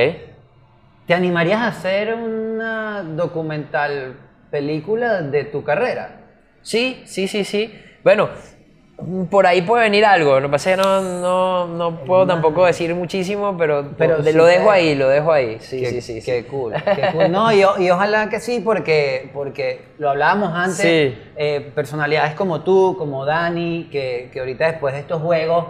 ¿Te 1.08 1.14
animarías 1.14 1.60
a 1.60 1.68
hacer 1.68 2.14
una 2.14 3.04
documental 3.04 4.16
película 4.50 5.22
de 5.22 5.44
tu 5.46 5.64
carrera. 5.64 6.22
Sí, 6.62 7.02
sí, 7.06 7.28
sí, 7.28 7.44
sí. 7.44 7.74
Bueno, 8.04 8.30
por 9.32 9.48
ahí 9.48 9.64
puede 9.64 9.84
venir 9.84 10.06
algo. 10.06 10.40
Lo 10.40 10.48
que 10.48 10.52
pasa 10.52 10.72
es 10.72 10.78
que 10.78 10.84
no, 10.84 11.02
no, 11.02 11.68
no 11.68 11.96
puedo 12.06 12.28
tampoco 12.28 12.66
decir 12.66 12.94
muchísimo, 12.94 13.56
pero, 13.58 13.90
Pero 13.98 14.22
de- 14.22 14.32
sí 14.32 14.38
lo 14.38 14.46
dejo 14.46 14.70
ahí, 14.70 14.94
lo 14.96 15.08
dejo 15.10 15.32
ahí. 15.32 15.58
Sí, 15.60 15.80
Qué- 15.80 15.90
sí, 15.90 16.02
sí. 16.02 16.22
sí. 16.22 16.32
Qué 16.32 16.46
cool. 16.46 16.74
qué 16.74 17.10
cool. 17.14 17.32
No, 17.32 17.52
y, 17.52 17.64
ojalá 17.90 18.30
que 18.30 18.40
sí, 18.40 18.60
porque, 18.64 19.30
porque 19.34 19.82
lo 19.98 20.12
hablábamos 20.12 20.52
antes. 20.54 20.78
Sí. 20.78 21.18
eh, 21.36 21.72
personalidades 21.74 22.36
como 22.36 22.62
tú, 22.62 22.96
como 22.98 23.26
Dani, 23.26 23.88
que, 23.92 24.30
que 24.32 24.40
ahorita 24.40 24.68
después 24.68 24.94
de 24.94 25.00
estos 25.00 25.20
juegos, 25.22 25.66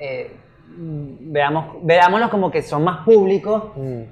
eh, 0.00 0.32
mm, 0.76 1.32
veamos, 1.32 1.76
veámoslos 1.82 2.28
como 2.30 2.50
que 2.50 2.60
son 2.62 2.82
más 2.82 3.04
públicos, 3.04 3.62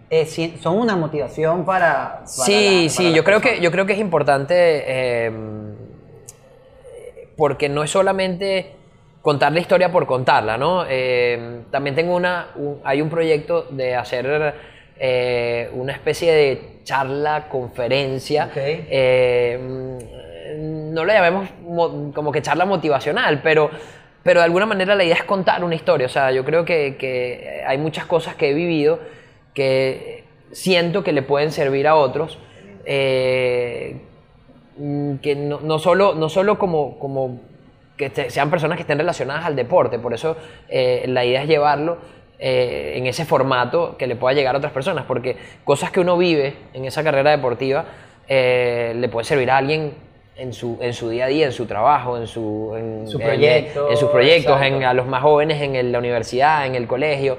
eh, 0.09 0.25
sí- 0.25 0.57
son 0.63 0.79
una 0.79 0.95
motivación 0.95 1.65
para. 1.65 2.21
para 2.21 2.27
Sí, 2.29 2.85
la- 2.85 2.91
sí, 2.91 3.13
yo 3.13 3.25
creo, 3.25 3.41
que, 3.41 3.61
yo 3.61 3.73
creo 3.73 3.87
que 3.87 3.95
es 3.95 3.99
importante 3.99 4.55
eh, 4.57 5.33
porque 7.37 7.69
no 7.69 7.83
es 7.83 7.91
solamente 7.91 8.73
contar 9.23 9.53
la 9.53 9.61
historia 9.61 9.91
por 9.93 10.07
contarla, 10.07 10.57
¿no? 10.59 10.85
Eh, 10.89 11.61
también 11.71 11.95
tengo 11.97 12.15
una, 12.17 12.49
un- 12.57 12.81
hay 12.85 13.01
un 13.01 13.09
proyecto 13.09 13.67
de 13.71 13.95
hacer 13.95 14.55
eh, 14.99 15.71
una 15.75 15.93
especie 15.93 16.33
de 16.33 16.63
charla, 16.85 17.49
conferencia, 17.49 18.47
Ok. 18.47 18.57
eh, 18.57 19.59
no 20.59 21.05
la 21.05 21.15
llamemos 21.15 21.49
mo- 21.63 22.13
como 22.13 22.31
que 22.33 22.43
charla 22.43 22.65
motivacional, 22.67 23.41
pero, 23.43 23.71
pero 24.23 24.41
de 24.41 24.45
alguna 24.45 24.67
manera 24.67 24.95
la 24.95 25.05
idea 25.05 25.15
es 25.17 25.25
contar 25.25 25.65
una 25.65 25.75
historia. 25.75 26.07
O 26.07 26.11
sea, 26.11 26.31
yo 26.33 26.45
creo 26.45 26.65
que, 26.65 26.97
que 26.99 27.63
hay 27.67 27.79
muchas 27.79 28.07
cosas 28.07 28.35
que 28.35 28.51
he 28.51 28.55
vivido 28.55 29.01
que 29.55 30.25
siento 30.53 31.03
que 31.03 31.13
le 31.13 31.23
pueden 31.23 31.51
servir 31.53 31.87
a 31.89 31.95
otros. 31.97 32.39
eh, 32.85 33.97
que 35.23 35.35
no, 35.37 35.61
no 35.61 35.79
solo, 35.79 36.15
no 36.15 36.29
solo 36.29 36.59
como, 36.59 36.99
como 36.99 37.41
que 37.97 38.11
sean 38.31 38.51
personas 38.51 38.77
que 38.77 38.83
estén 38.83 38.99
relacionadas 38.99 39.45
al 39.45 39.55
deporte, 39.57 39.99
por 39.99 40.15
eso 40.15 40.37
eh, 40.69 41.05
la 41.09 41.25
idea 41.25 41.43
es 41.43 41.49
llevarlo 41.49 41.99
eh, 42.39 42.95
en 42.97 43.07
ese 43.07 43.25
formato 43.25 43.97
que 43.99 44.07
le 44.07 44.17
pueda 44.17 44.35
llegar 44.35 44.55
a 44.55 44.59
otras 44.59 44.73
personas, 44.73 45.05
porque 45.07 45.37
cosas 45.65 45.91
que 45.91 46.01
uno 46.01 46.17
vive 46.17 46.55
en 46.73 46.85
esa 46.87 47.05
carrera 47.05 47.31
deportiva 47.31 47.85
eh, 48.29 48.95
le 48.97 49.09
puede 49.09 49.25
servir 49.27 49.51
a 49.51 49.59
alguien 49.59 49.93
en 50.37 50.53
su, 50.55 50.79
en 50.81 50.95
su 50.95 51.11
día 51.11 51.27
a 51.27 51.29
día, 51.29 51.47
en 51.47 51.53
su 51.53 51.67
trabajo, 51.67 52.17
en, 52.17 52.27
su, 52.27 52.75
en, 52.77 53.07
Su 53.07 53.19
proyecto, 53.19 53.91
en 53.91 53.97
sus 53.99 54.09
proyectos, 54.09 54.61
en, 54.63 54.83
a 54.85 54.95
los 54.95 55.07
más 55.07 55.23
jóvenes 55.23 55.61
en 55.61 55.77
el- 55.77 55.93
la 55.93 55.99
universidad, 55.99 56.67
en 56.67 56.75
el 56.75 56.87
colegio, 56.89 57.37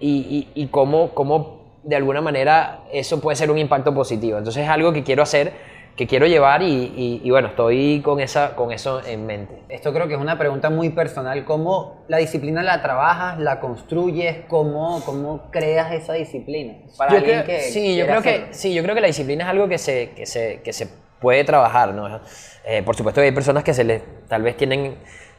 y, 0.00 0.06
y, 0.08 0.48
y 0.54 0.66
cómo, 0.68 1.10
cómo 1.14 1.63
de 1.84 1.96
alguna 1.96 2.20
manera 2.20 2.80
eso 2.92 3.20
puede 3.20 3.36
ser 3.36 3.50
un 3.50 3.58
impacto 3.58 3.94
positivo. 3.94 4.38
Entonces 4.38 4.62
es 4.64 4.68
algo 4.68 4.92
que 4.92 5.02
quiero 5.04 5.22
hacer, 5.22 5.52
que 5.96 6.06
quiero 6.08 6.26
llevar 6.26 6.60
y, 6.62 6.66
y- 6.96 7.20
y 7.22 7.30
bueno, 7.30 7.48
estoy 7.48 8.00
con, 8.04 8.18
esa, 8.20 8.56
con 8.56 8.72
eso 8.72 9.00
en 9.06 9.26
mente. 9.26 9.62
Esto 9.68 9.92
creo 9.92 10.08
que 10.08 10.14
es 10.14 10.20
una 10.20 10.36
pregunta 10.38 10.68
muy 10.70 10.90
personal. 10.90 11.44
¿Cómo 11.44 12.04
la 12.08 12.16
disciplina 12.16 12.62
la 12.64 12.82
trabajas, 12.82 13.38
la 13.38 13.60
construyes? 13.60 14.38
¿Cómo, 14.48 15.02
cómo 15.06 15.50
creas 15.52 15.92
esa 15.92 16.14
disciplina? 16.14 16.74
Para 16.98 17.12
Yo 17.12 17.16
alguien 17.18 17.42
creo- 17.42 17.46
que 17.46 17.60
sí, 17.62 17.96
yo 17.96 18.06
creo 18.06 18.22
que, 18.22 18.46
sí, 18.50 18.74
yo 18.74 18.82
creo 18.82 18.94
que 18.96 19.00
la 19.02 19.06
disciplina 19.06 19.44
es 19.44 19.50
algo 19.50 19.68
que 19.68 19.78
se, 19.78 20.10
que 20.16 20.26
se, 20.26 20.62
que 20.62 20.72
se 20.72 20.88
puede 21.20 21.44
trabajar, 21.44 21.94
¿no? 21.94 22.20
Eh, 22.66 22.82
por 22.82 22.96
supuesto 22.96 23.20
hay 23.20 23.30
personas 23.32 23.62
que 23.62 23.72
se 23.72 23.84
les, 23.84 24.02
tal 24.26 24.42
vez 24.42 24.56
tienen, 24.56 24.96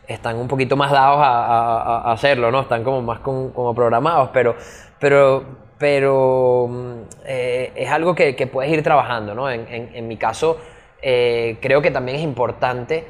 están 0.07 0.37
un 0.37 0.47
poquito 0.47 0.77
más 0.77 0.91
dados 0.91 1.17
a, 1.19 1.45
a- 1.45 2.01
a 2.09 2.11
hacerlo, 2.13 2.49
¿no? 2.51 2.61
Están 2.61 2.83
como 2.83 3.01
más 3.01 3.19
con- 3.19 3.49
como 3.51 3.75
programados, 3.75 4.29
pero, 4.31 4.55
pero, 4.99 5.64
pero 5.77 6.67
mm, 6.69 6.93
eh, 7.25 7.71
es 7.75 7.89
algo 7.91 8.15
que, 8.15 8.35
que 8.35 8.47
puedes 8.47 8.71
ir 8.71 8.81
trabajando, 8.83 9.33
¿no? 9.35 9.49
En, 9.49 9.67
en- 9.67 9.91
en 9.95 10.07
mi 10.07 10.17
caso, 10.17 10.57
eh, 11.01 11.57
creo 11.61 11.81
que 11.81 11.91
también 11.91 12.17
es 12.17 12.23
importante 12.23 13.03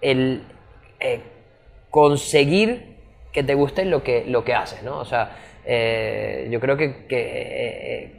el 0.00 0.44
eh, 1.00 1.20
conseguir 1.90 2.94
que 3.32 3.42
te 3.42 3.54
guste 3.54 3.84
lo 3.84 4.02
que, 4.02 4.24
lo 4.26 4.44
que 4.44 4.54
haces, 4.54 4.82
¿no? 4.82 4.98
O 5.00 5.04
sea, 5.04 5.36
yo 6.50 6.60
creo 6.60 6.76
que, 6.76 7.06
que, 7.06 8.12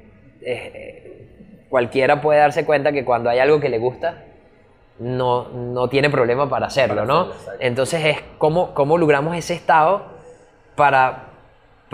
cualquiera 1.69 2.21
puede 2.21 2.39
darse 2.39 2.65
cuenta 2.65 2.91
que 2.91 3.05
cuando 3.05 3.29
hay 3.29 3.39
algo 3.39 3.59
que 3.59 3.69
le 3.69 3.77
gusta, 3.77 4.23
no, 4.99 5.49
no 5.49 5.87
tiene 5.89 6.09
problema 6.09 6.49
para 6.49 6.67
hacerlo, 6.67 6.95
Para 6.95 7.07
¿no? 7.07 7.19
hacerlo, 7.21 7.35
exacto. 7.35 7.59
Entonces 7.61 8.05
es 8.05 8.17
cómo, 8.37 8.73
cómo 8.73 8.97
logramos 8.97 9.35
ese 9.37 9.53
estado 9.53 10.03
para, 10.75 11.29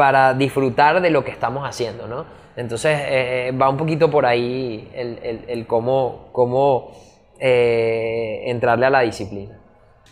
para 0.02 0.34
disfrutar 0.34 1.00
de 1.00 1.12
lo 1.12 1.24
que 1.24 1.30
estamos 1.30 1.64
haciendo, 1.70 2.08
¿no? 2.08 2.26
Entonces 2.56 2.98
eh, 3.04 3.52
va 3.62 3.70
un 3.70 3.78
poquito 3.78 4.10
por 4.10 4.26
ahí 4.26 4.90
el, 4.96 5.20
el- 5.22 5.46
el 5.48 5.68
cómo, 5.68 6.30
cómo 6.32 6.92
eh, 7.40 8.42
entrarle 8.48 8.88
a 8.88 8.90
la 8.90 9.02
disciplina. 9.02 9.60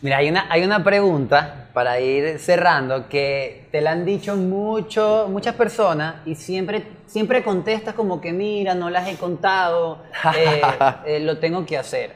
Mira, 0.04 0.18
hay 0.18 0.30
una, 0.30 0.46
hay 0.52 0.64
una 0.64 0.84
pregunta 0.84 1.70
para 1.74 2.00
ir 2.00 2.38
cerrando 2.38 3.10
que 3.10 3.68
te 3.72 3.82
la 3.82 3.90
han 3.94 4.06
dicho 4.06 4.36
mucho, 4.36 5.26
muchas 5.28 5.56
personas 5.56 6.18
y 6.28 6.36
siempre, 6.36 6.84
siempre 7.08 7.42
contestas 7.44 7.96
como 7.96 8.22
que 8.22 8.32
mira, 8.32 8.76
no 8.76 8.92
las 8.92 9.08
he 9.08 9.16
contado, 9.18 10.04
eh, 10.38 10.62
eh, 11.08 11.20
lo 11.20 11.40
tengo 11.40 11.66
que 11.66 11.80
hacer. 11.80 12.14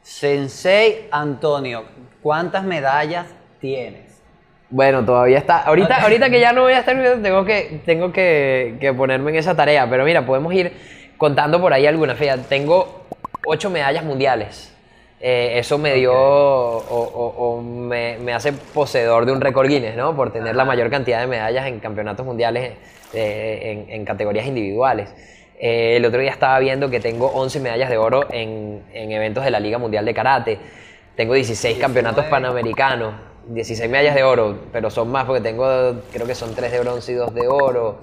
Sensei 0.00 1.06
Antonio, 1.10 1.84
¿cuántas 2.22 2.64
medallas 2.64 3.26
tienes? 3.60 4.09
Bueno, 4.70 5.04
todavía 5.04 5.38
está. 5.38 5.58
Ahorita, 5.62 5.96
ahorita 6.02 6.30
que 6.30 6.38
ya 6.40 6.52
no 6.52 6.62
voy 6.62 6.74
a 6.74 6.78
estar 6.80 6.96
viendo, 6.96 7.20
tengo 7.20 7.44
que, 7.44 7.80
tengo 7.84 8.12
que, 8.12 8.76
que 8.80 8.92
ponerme 8.94 9.30
en 9.32 9.36
esa 9.38 9.56
tarea. 9.56 9.88
Pero 9.90 10.04
mira, 10.04 10.24
podemos 10.24 10.52
ir 10.54 10.72
contando 11.18 11.60
por 11.60 11.72
ahí 11.72 11.86
algunas. 11.86 12.16
Fíjate, 12.16 12.42
tengo 12.48 13.06
ocho 13.46 13.68
medallas 13.70 14.04
mundiales. 14.04 14.72
Eh, 15.22 15.58
eso 15.58 15.76
me 15.76 15.94
dio 15.94 16.14
o, 16.14 16.78
o- 16.78 17.34
o 17.58 17.60
me, 17.60 18.16
me 18.18 18.32
hace 18.32 18.52
poseedor 18.52 19.26
de 19.26 19.32
un 19.32 19.40
récord 19.40 19.68
Guinness, 19.68 19.96
¿no? 19.96 20.14
Por 20.16 20.32
tener 20.32 20.54
la 20.56 20.64
mayor 20.64 20.88
cantidad 20.88 21.20
de 21.20 21.26
medallas 21.26 21.66
en 21.66 21.78
campeonatos 21.80 22.24
mundiales 22.24 22.72
eh, 23.12 23.84
en, 23.88 23.92
en 23.92 24.04
categorías 24.06 24.46
individuales. 24.46 25.12
Eh, 25.58 25.96
el 25.96 26.06
otro 26.06 26.20
día 26.20 26.30
estaba 26.30 26.58
viendo 26.60 26.88
que 26.88 27.00
tengo 27.00 27.26
11 27.26 27.60
medallas 27.60 27.90
de 27.90 27.98
oro 27.98 28.28
en, 28.30 28.82
en 28.94 29.12
eventos 29.12 29.44
de 29.44 29.50
la 29.50 29.60
Liga 29.60 29.76
Mundial 29.76 30.06
de 30.06 30.14
Karate. 30.14 30.58
Tengo 31.16 31.34
16 31.34 31.76
campeonatos 31.78 32.24
19. 32.24 32.30
panamericanos, 32.30 33.12
16 33.48 33.90
medallas 33.90 34.14
de 34.14 34.22
oro, 34.22 34.58
pero 34.72 34.90
son 34.90 35.10
más 35.10 35.24
porque 35.24 35.40
tengo, 35.40 35.66
creo 36.12 36.26
que 36.26 36.34
son 36.34 36.54
3 36.54 36.72
de 36.72 36.80
bronce 36.80 37.12
y 37.12 37.14
2 37.14 37.34
de 37.34 37.48
oro. 37.48 37.98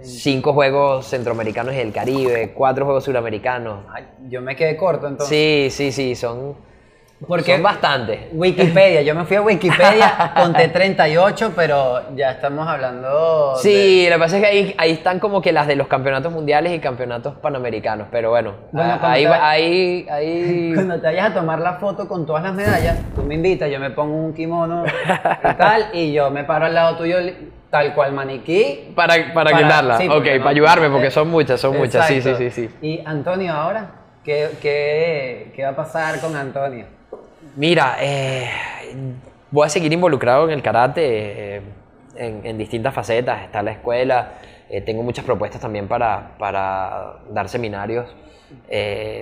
5 0.00 0.52
juegos 0.52 1.06
centroamericanos 1.06 1.74
y 1.74 1.78
del 1.78 1.92
Caribe, 1.92 2.52
4 2.54 2.84
juegos 2.84 3.04
suramericanos. 3.04 3.84
Ay, 3.92 4.06
yo 4.28 4.40
me 4.40 4.54
quedé 4.54 4.76
corto 4.76 5.08
entonces. 5.08 5.74
Sí, 5.74 5.90
sí, 5.90 5.92
sí, 5.92 6.14
son, 6.14 6.54
Porque 7.26 7.52
son 7.54 7.62
bastantes. 7.62 8.20
Wikipedia, 8.32 9.02
yo 9.02 9.14
me 9.14 9.24
fui 9.24 9.36
a 9.36 9.42
Wikipedia, 9.42 10.32
conté 10.36 10.68
38, 10.68 11.52
pero 11.54 12.14
ya 12.16 12.32
estamos 12.32 12.66
hablando 12.66 13.54
Sí, 13.60 14.06
lo 14.08 14.16
que 14.16 14.18
pasa 14.20 14.36
es 14.36 14.42
que 14.42 14.48
ahí, 14.48 14.74
ahí 14.78 14.90
están 14.92 15.18
como 15.20 15.40
que 15.40 15.52
las 15.52 15.66
de 15.66 15.76
los 15.76 15.86
campeonatos 15.86 16.32
mundiales 16.32 16.72
y 16.72 16.78
campeonatos 16.80 17.34
panamericanos, 17.38 18.08
pero 18.10 18.30
bueno, 18.30 18.54
Bueno, 18.72 18.98
ah, 19.00 19.12
ahí, 19.12 19.24
te- 19.24 19.28
ahí, 19.32 20.06
ahí-. 20.10 20.72
Cuando 20.74 20.96
te 21.00 21.06
vayas 21.06 21.30
a 21.30 21.34
tomar 21.34 21.60
la 21.60 21.74
foto 21.74 22.08
con 22.08 22.26
todas 22.26 22.42
las 22.42 22.54
medallas, 22.54 22.98
tú 23.14 23.22
me 23.22 23.34
invitas, 23.36 23.70
yo 23.70 23.78
me 23.78 23.90
pongo 23.90 24.14
un 24.16 24.34
kimono 24.34 24.84
y 24.86 25.54
tal, 25.56 25.86
y 25.92 26.12
yo 26.12 26.30
me 26.30 26.44
paro 26.44 26.66
al 26.66 26.74
lado 26.74 26.96
tuyo 26.96 27.18
tal 27.70 27.94
cual 27.94 28.12
maniquí. 28.12 28.92
para, 28.94 29.32
para, 29.32 29.56
quitarla, 29.56 29.96
sí, 29.98 30.08
ok, 30.08 30.12
no- 30.24 30.38
para 30.38 30.50
ayudarme, 30.50 30.90
porque 30.90 31.10
son 31.10 31.28
muchas, 31.28 31.60
son 31.60 31.76
muchas, 31.78 32.06
sí, 32.06 32.20
sí, 32.20 32.34
sí, 32.36 32.50
sí. 32.50 32.70
Y 32.82 33.00
Antonio, 33.06 33.52
ahora, 33.52 33.90
¿qué, 34.24 34.50
qué, 34.60 35.52
qué 35.54 35.62
va 35.62 35.70
a 35.70 35.76
pasar 35.76 36.20
con 36.20 36.34
Antonio? 36.36 36.86
Mira, 37.54 37.98
eh, 38.00 38.48
voy 39.50 39.66
a 39.66 39.68
seguir 39.68 39.92
involucrado 39.92 40.46
en 40.46 40.52
el 40.52 40.62
karate 40.62 41.56
eh, 41.56 41.62
en, 42.16 42.56
distintas 42.56 42.94
facetas. 42.94 43.42
Está 43.42 43.62
la 43.62 43.72
escuela, 43.72 44.34
eh, 44.70 44.80
tengo 44.80 45.02
muchas 45.02 45.22
propuestas 45.26 45.60
también 45.60 45.86
para, 45.86 46.34
para 46.38 47.16
dar 47.30 47.50
seminarios, 47.50 48.06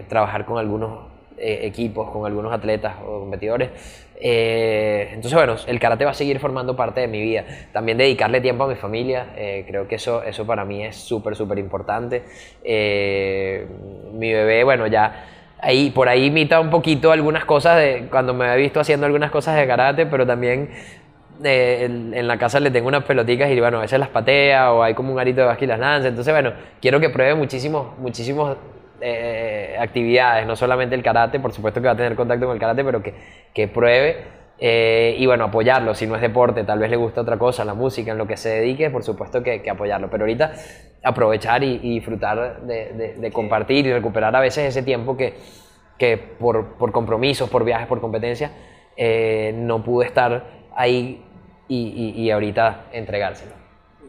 trabajar 0.09 0.45
con 0.45 0.59
algunos 0.59 1.11
equipos, 1.39 2.11
con 2.11 2.25
algunos 2.25 2.53
atletas 2.53 2.95
o 3.05 3.21
competidores. 3.21 3.71
Entonces, 4.15 5.35
bueno, 5.35 5.57
el 5.67 5.81
karate 5.81 6.05
va 6.05 6.13
a 6.13 6.15
seguir 6.15 6.39
formando 6.39 6.77
parte 6.77 7.01
de 7.01 7.09
mi 7.09 7.21
vida. 7.21 7.45
También 7.73 7.99
dedicarle 7.99 8.41
tiempo 8.41 8.65
a 8.65 8.69
mi 8.69 8.77
familia, 8.77 9.29
creo 9.67 9.89
que 9.89 9.97
eso, 9.97 10.23
eso 10.23 10.47
para 10.47 10.65
mí 10.65 10.85
es 10.85 10.97
súper, 10.97 11.35
súper 11.35 11.59
importante. 11.59 12.23
Mi 12.63 14.33
bebé, 14.33 14.63
bueno, 14.63 14.87
ya 14.87 15.40
ahí, 15.63 15.91
por 15.91 16.09
ahí 16.09 16.27
imita 16.27 16.61
un 16.61 16.71
poquito 16.71 17.13
algunas 17.13 17.45
cosas 17.45 17.77
de 17.77 18.07
cuando 18.11 18.35
me 18.35 18.53
he 18.53 18.57
visto 18.57 18.81
haciendo 18.81 19.07
algunas 19.07 19.31
cosas 19.31 19.57
de 19.57 19.67
karate, 19.67 20.07
pero 20.07 20.27
también 20.27 20.71
eh, 21.43 21.85
en, 21.85 22.29
la 22.29 22.39
casa 22.39 22.61
le 22.61 22.71
tengo 22.71 22.89
unas 22.89 23.05
peloticas 23.05 23.51
y 23.51 23.59
bueno, 23.61 23.79
a 23.79 23.83
veces 23.83 23.99
las 23.99 24.09
patea 24.09 24.73
o 24.73 24.83
hay 24.83 24.95
como 24.95 25.13
un 25.13 25.19
arito 25.19 25.41
de 25.41 25.47
básquet 25.47 25.67
y 25.67 25.69
las 25.69 25.81
lanza. 25.81 26.09
Entonces, 26.09 26.33
bueno, 26.33 26.53
quiero 26.81 27.01
que 27.01 27.11
pruebe 27.11 27.35
muchísimos, 27.35 27.99
muchísimos 27.99 28.57
eh, 29.01 29.77
actividades, 29.79 30.47
no 30.47 30.57
solamente 30.57 30.95
el 30.95 31.03
karate, 31.03 31.41
por 31.41 31.53
supuesto 31.53 31.81
que 31.81 31.87
va 31.87 31.93
a 31.95 31.97
tener 31.97 32.15
contacto 32.15 32.47
con 32.47 32.55
el 32.55 32.61
karate, 32.61 32.85
pero 32.85 33.03
que, 33.03 33.15
que 33.55 33.69
pruebe. 33.69 34.41
eh, 34.59 35.17
y 35.19 35.27
bueno, 35.27 35.45
apoyarlo, 35.45 35.95
si 35.95 36.07
no 36.07 36.17
es 36.17 36.21
deporte, 36.21 36.65
tal 36.65 36.79
vez 36.79 36.91
le 36.91 36.97
gusta 36.97 37.23
otra 37.23 37.39
cosa, 37.39 37.65
la 37.65 37.75
música, 37.75 38.13
en 38.13 38.19
lo 38.19 38.27
que 38.27 38.37
se 38.37 38.51
dedique, 38.51 38.91
por 38.91 39.03
supuesto 39.03 39.43
que, 39.43 39.63
que 39.63 39.71
apoyarlo. 39.71 40.11
Pero 40.11 40.25
ahorita 40.25 40.53
aprovechar 41.03 41.63
y, 41.65 41.81
y 41.83 41.95
disfrutar 41.95 42.63
de, 42.63 42.93
de- 42.93 43.15
de 43.15 43.33
compartir 43.33 43.87
y 43.87 43.93
recuperar 43.93 44.35
a 44.37 44.41
veces 44.41 44.65
ese 44.69 44.83
tiempo 44.83 45.17
que, 45.17 45.35
que 45.99 46.17
por, 46.19 46.75
por 46.75 46.93
compromisos, 46.93 47.49
por 47.51 47.65
viajes, 47.65 47.87
por 47.87 48.01
competencias, 48.01 48.51
eh, 48.97 49.53
no 49.57 49.83
pude 49.83 50.07
estar 50.07 50.45
ahí 50.75 51.23
y, 51.69 52.15
y- 52.17 52.23
y 52.23 52.31
ahorita 52.31 52.87
entregárselo. 52.93 53.60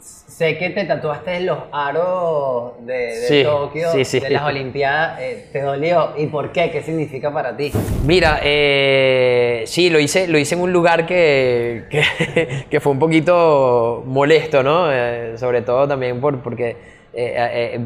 Sé 0.01 0.57
que 0.57 0.71
te 0.71 0.85
tatuaste 0.85 1.41
los 1.41 1.59
aros 1.71 2.73
de, 2.85 2.93
de 2.93 3.15
Sí, 3.27 3.43
Tokio, 3.43 3.91
sí, 3.91 4.03
sí. 4.03 4.19
de 4.19 4.31
las 4.31 4.43
Olimpiadas. 4.43 5.19
eh, 5.21 5.45
¿Te 5.51 5.61
dolió? 5.61 6.13
¿Y 6.17 6.25
por 6.27 6.51
qué? 6.51 6.71
¿Qué 6.71 6.81
significa 6.81 7.31
para 7.31 7.55
ti? 7.55 7.71
Mira, 8.03 8.39
eh, 8.43 9.63
sí, 9.67 9.91
lo 9.91 9.99
hice, 9.99 10.27
lo 10.27 10.39
hice 10.39 10.55
en 10.55 10.61
un 10.61 10.73
lugar 10.73 11.05
que, 11.05 11.83
que, 11.91 12.65
que 12.71 12.79
fue 12.79 12.91
un 12.93 12.97
poquito 12.99 14.01
molesto, 14.07 14.63
¿no? 14.63 14.91
Eh, 14.91 15.33
sobre 15.37 15.61
todo 15.61 15.87
también 15.87 16.19
por, 16.19 16.39
porque 16.41 16.75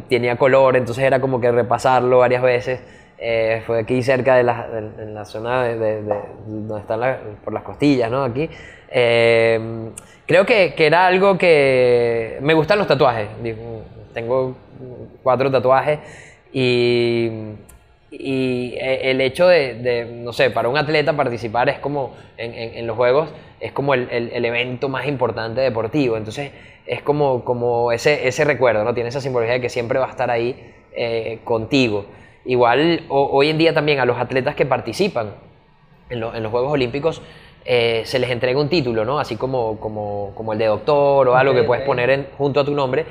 tenía 0.08 0.38
color, 0.38 0.78
entonces 0.78 1.04
era 1.04 1.20
como 1.20 1.42
que 1.42 1.52
repasarlo 1.52 2.20
varias 2.20 2.42
veces. 2.44 2.80
Eh, 3.18 3.64
fue 3.66 3.80
aquí 3.80 4.04
cerca 4.04 4.36
de 4.36 4.44
la, 4.44 4.68
de- 4.68 5.04
en 5.04 5.14
la 5.14 5.24
zona 5.26 5.64
de, 5.64 5.78
de- 5.80 6.02
de- 6.04 6.22
donde 6.48 6.80
están 6.80 7.00
la- 7.00 7.20
por 7.44 7.54
las 7.54 7.64
costillas, 7.64 8.12
¿no? 8.12 8.24
Aquí. 8.24 8.50
Eh, 8.92 9.90
creo 10.26 10.46
que, 10.46 10.74
que 10.76 10.86
era 10.86 11.08
algo 11.08 11.38
que... 11.38 12.38
Me 12.42 12.54
gustan 12.54 12.78
los 12.78 12.88
tatuajes. 12.88 13.28
Tengo 14.14 14.56
cuatro 15.24 15.50
tatuajes 15.52 16.00
y, 16.54 17.30
y 18.12 18.74
e- 18.78 19.12
el 19.12 19.22
hecho 19.22 19.48
de, 19.48 20.08
no 20.24 20.32
sé, 20.34 20.50
para 20.52 20.68
un 20.70 20.78
atleta 20.78 21.14
participar 21.14 21.70
es 21.70 21.80
como, 21.80 22.14
en, 22.38 22.54
en- 22.54 22.74
en 22.80 22.88
los 22.88 22.96
Juegos, 22.98 23.30
es 23.60 23.72
como 23.72 23.94
el, 23.94 24.08
el- 24.12 24.32
el 24.34 24.46
evento 24.46 24.90
más 24.90 25.08
importante 25.08 25.62
deportivo. 25.62 26.18
Entonces, 26.18 26.52
es 26.86 27.02
como, 27.02 27.44
como 27.46 27.92
ese, 27.92 28.28
ese 28.28 28.44
recuerdo, 28.46 28.84
¿no? 28.84 28.94
Tiene 28.94 29.10
esa 29.10 29.22
simbología 29.22 29.54
de 29.56 29.62
que 29.62 29.70
siempre 29.70 30.00
va 30.00 30.08
a 30.08 30.12
estar 30.12 30.30
ahí 30.30 30.74
eh, 30.94 31.40
contigo. 31.44 32.06
Igual, 32.46 33.04
o- 33.10 33.30
hoy 33.32 33.50
en 33.50 33.58
día 33.58 33.74
también 33.74 34.00
a 34.00 34.06
los 34.06 34.18
atletas 34.18 34.56
que 34.56 34.66
participan 34.66 35.34
en, 36.10 36.20
lo- 36.20 36.34
en 36.36 36.44
los 36.44 36.52
Juegos 36.52 36.72
Olímpicos, 36.72 37.22
eh, 37.66 38.04
se 38.06 38.20
les 38.20 38.30
entrega 38.30 38.60
un 38.60 38.70
título, 38.70 39.04
¿no? 39.06 39.18
Así 39.20 39.36
como, 39.38 39.80
como, 39.80 40.32
como 40.36 40.54
el 40.54 40.60
de 40.60 40.66
doctor 40.66 41.28
o 41.28 41.36
algo 41.36 41.54
Ok, 41.54 41.58
que 41.58 41.64
puedes 41.64 41.82
ok. 41.84 41.88
poner 41.88 42.10
en- 42.12 42.28
junto 42.38 42.60
a 42.60 42.66
tu 42.66 42.76
nombre, 42.76 43.06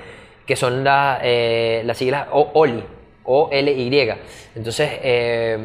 que 0.47 0.55
son 0.55 0.85
la, 0.85 1.18
eh, 1.22 1.82
las 1.85 1.99
siglas 1.99 2.28
O- 2.30 2.51
OLI, 2.55 2.85
O-L-Y. 3.24 4.11
Entonces, 4.55 4.91
eh, 5.03 5.59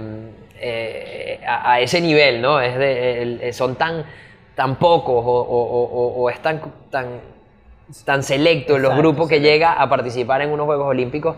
eh, 0.60 1.40
a, 1.46 1.74
a 1.74 1.80
ese 1.82 2.02
nivel, 2.02 2.42
¿no? 2.42 2.60
Es 2.60 2.76
de, 2.78 3.22
el- 3.22 3.42
eh, 3.44 3.54
son 3.54 3.76
tan, 3.76 4.04
tan 4.56 4.78
pocos 4.78 5.24
o, 5.24 5.30
o- 5.30 5.64
o- 5.64 6.24
o- 6.24 6.30
es 6.32 6.40
tan, 6.42 6.60
tan, 6.90 7.22
tan 8.06 8.24
selecto 8.24 8.74
los 8.74 8.92
Exacto, 8.92 8.98
grupos 9.02 9.30
que 9.30 9.40
llega 9.40 9.74
a 9.74 9.88
participar 9.88 10.42
en 10.42 10.50
unos 10.50 10.66
Juegos 10.66 10.88
Olímpicos 10.88 11.36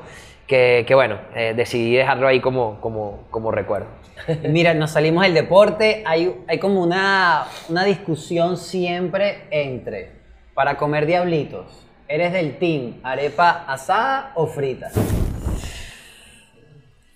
que, 0.47 0.83
que 0.87 0.95
bueno, 0.95 1.19
eh, 1.35 1.53
decidí 1.55 1.95
dejarlo 1.95 2.27
ahí 2.27 2.39
como, 2.39 2.79
como, 2.81 3.27
como 3.31 3.51
recuerdo. 3.51 3.87
Mira, 4.43 4.73
nos 4.73 4.91
salimos 4.91 5.23
del 5.23 5.33
deporte. 5.33 6.03
Hay, 6.05 6.35
hay 6.47 6.59
como 6.59 6.81
una, 6.81 7.45
una 7.69 7.83
discusión 7.85 8.57
siempre 8.57 9.43
entre, 9.51 10.11
para 10.53 10.75
comer 10.77 11.05
diablitos, 11.05 11.87
¿eres 12.07 12.33
del 12.33 12.57
team 12.57 12.99
arepa 13.03 13.63
asada 13.67 14.31
o 14.35 14.47
frita? 14.47 14.89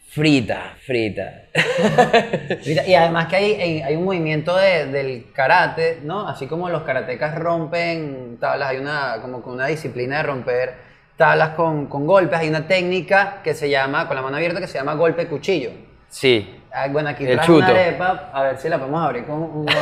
Frita, 0.08 0.76
frita. 0.86 1.44
Frita. 2.64 2.88
Y 2.88 2.96
además 2.96 3.28
que 3.28 3.36
hay, 3.36 3.82
hay, 3.82 3.96
un 3.98 4.06
movimiento 4.06 4.56
de- 4.56 4.86
del 4.86 5.26
karate, 5.34 6.00
¿no? 6.04 6.26
Así 6.30 6.48
como 6.48 6.70
los 6.70 6.84
karatecas 6.84 7.36
rompen 7.38 8.38
tablas, 8.40 8.70
hay 8.70 8.78
una, 8.78 9.18
como 9.22 9.40
una 9.40 9.68
disciplina 9.68 10.18
de 10.18 10.24
romper 10.24 10.74
tablas 11.18 11.50
con, 11.50 11.88
con 11.88 12.06
golpes, 12.06 12.40
hay 12.40 12.50
una 12.50 12.68
técnica 12.68 13.38
que 13.44 13.54
se 13.54 13.70
llama, 13.70 14.08
con 14.08 14.16
la 14.16 14.22
mano 14.22 14.36
abierta, 14.38 14.60
que 14.60 14.68
se 14.68 14.78
llama 14.78 14.94
golpe 14.96 15.28
cuchillo. 15.28 15.72
Sí. 16.10 16.62
Ah, 16.74 16.88
Bueno, 16.90 17.10
aquí 17.10 17.26
El 17.26 17.36
traje 17.36 17.52
una 17.52 17.68
arepa, 17.68 18.30
a 18.34 18.44
ver 18.44 18.58
si 18.58 18.68
la 18.70 18.78
podemos 18.78 19.04
abrir 19.06 19.26
con 19.26 19.36
un 19.42 19.66
golpe. 19.66 19.82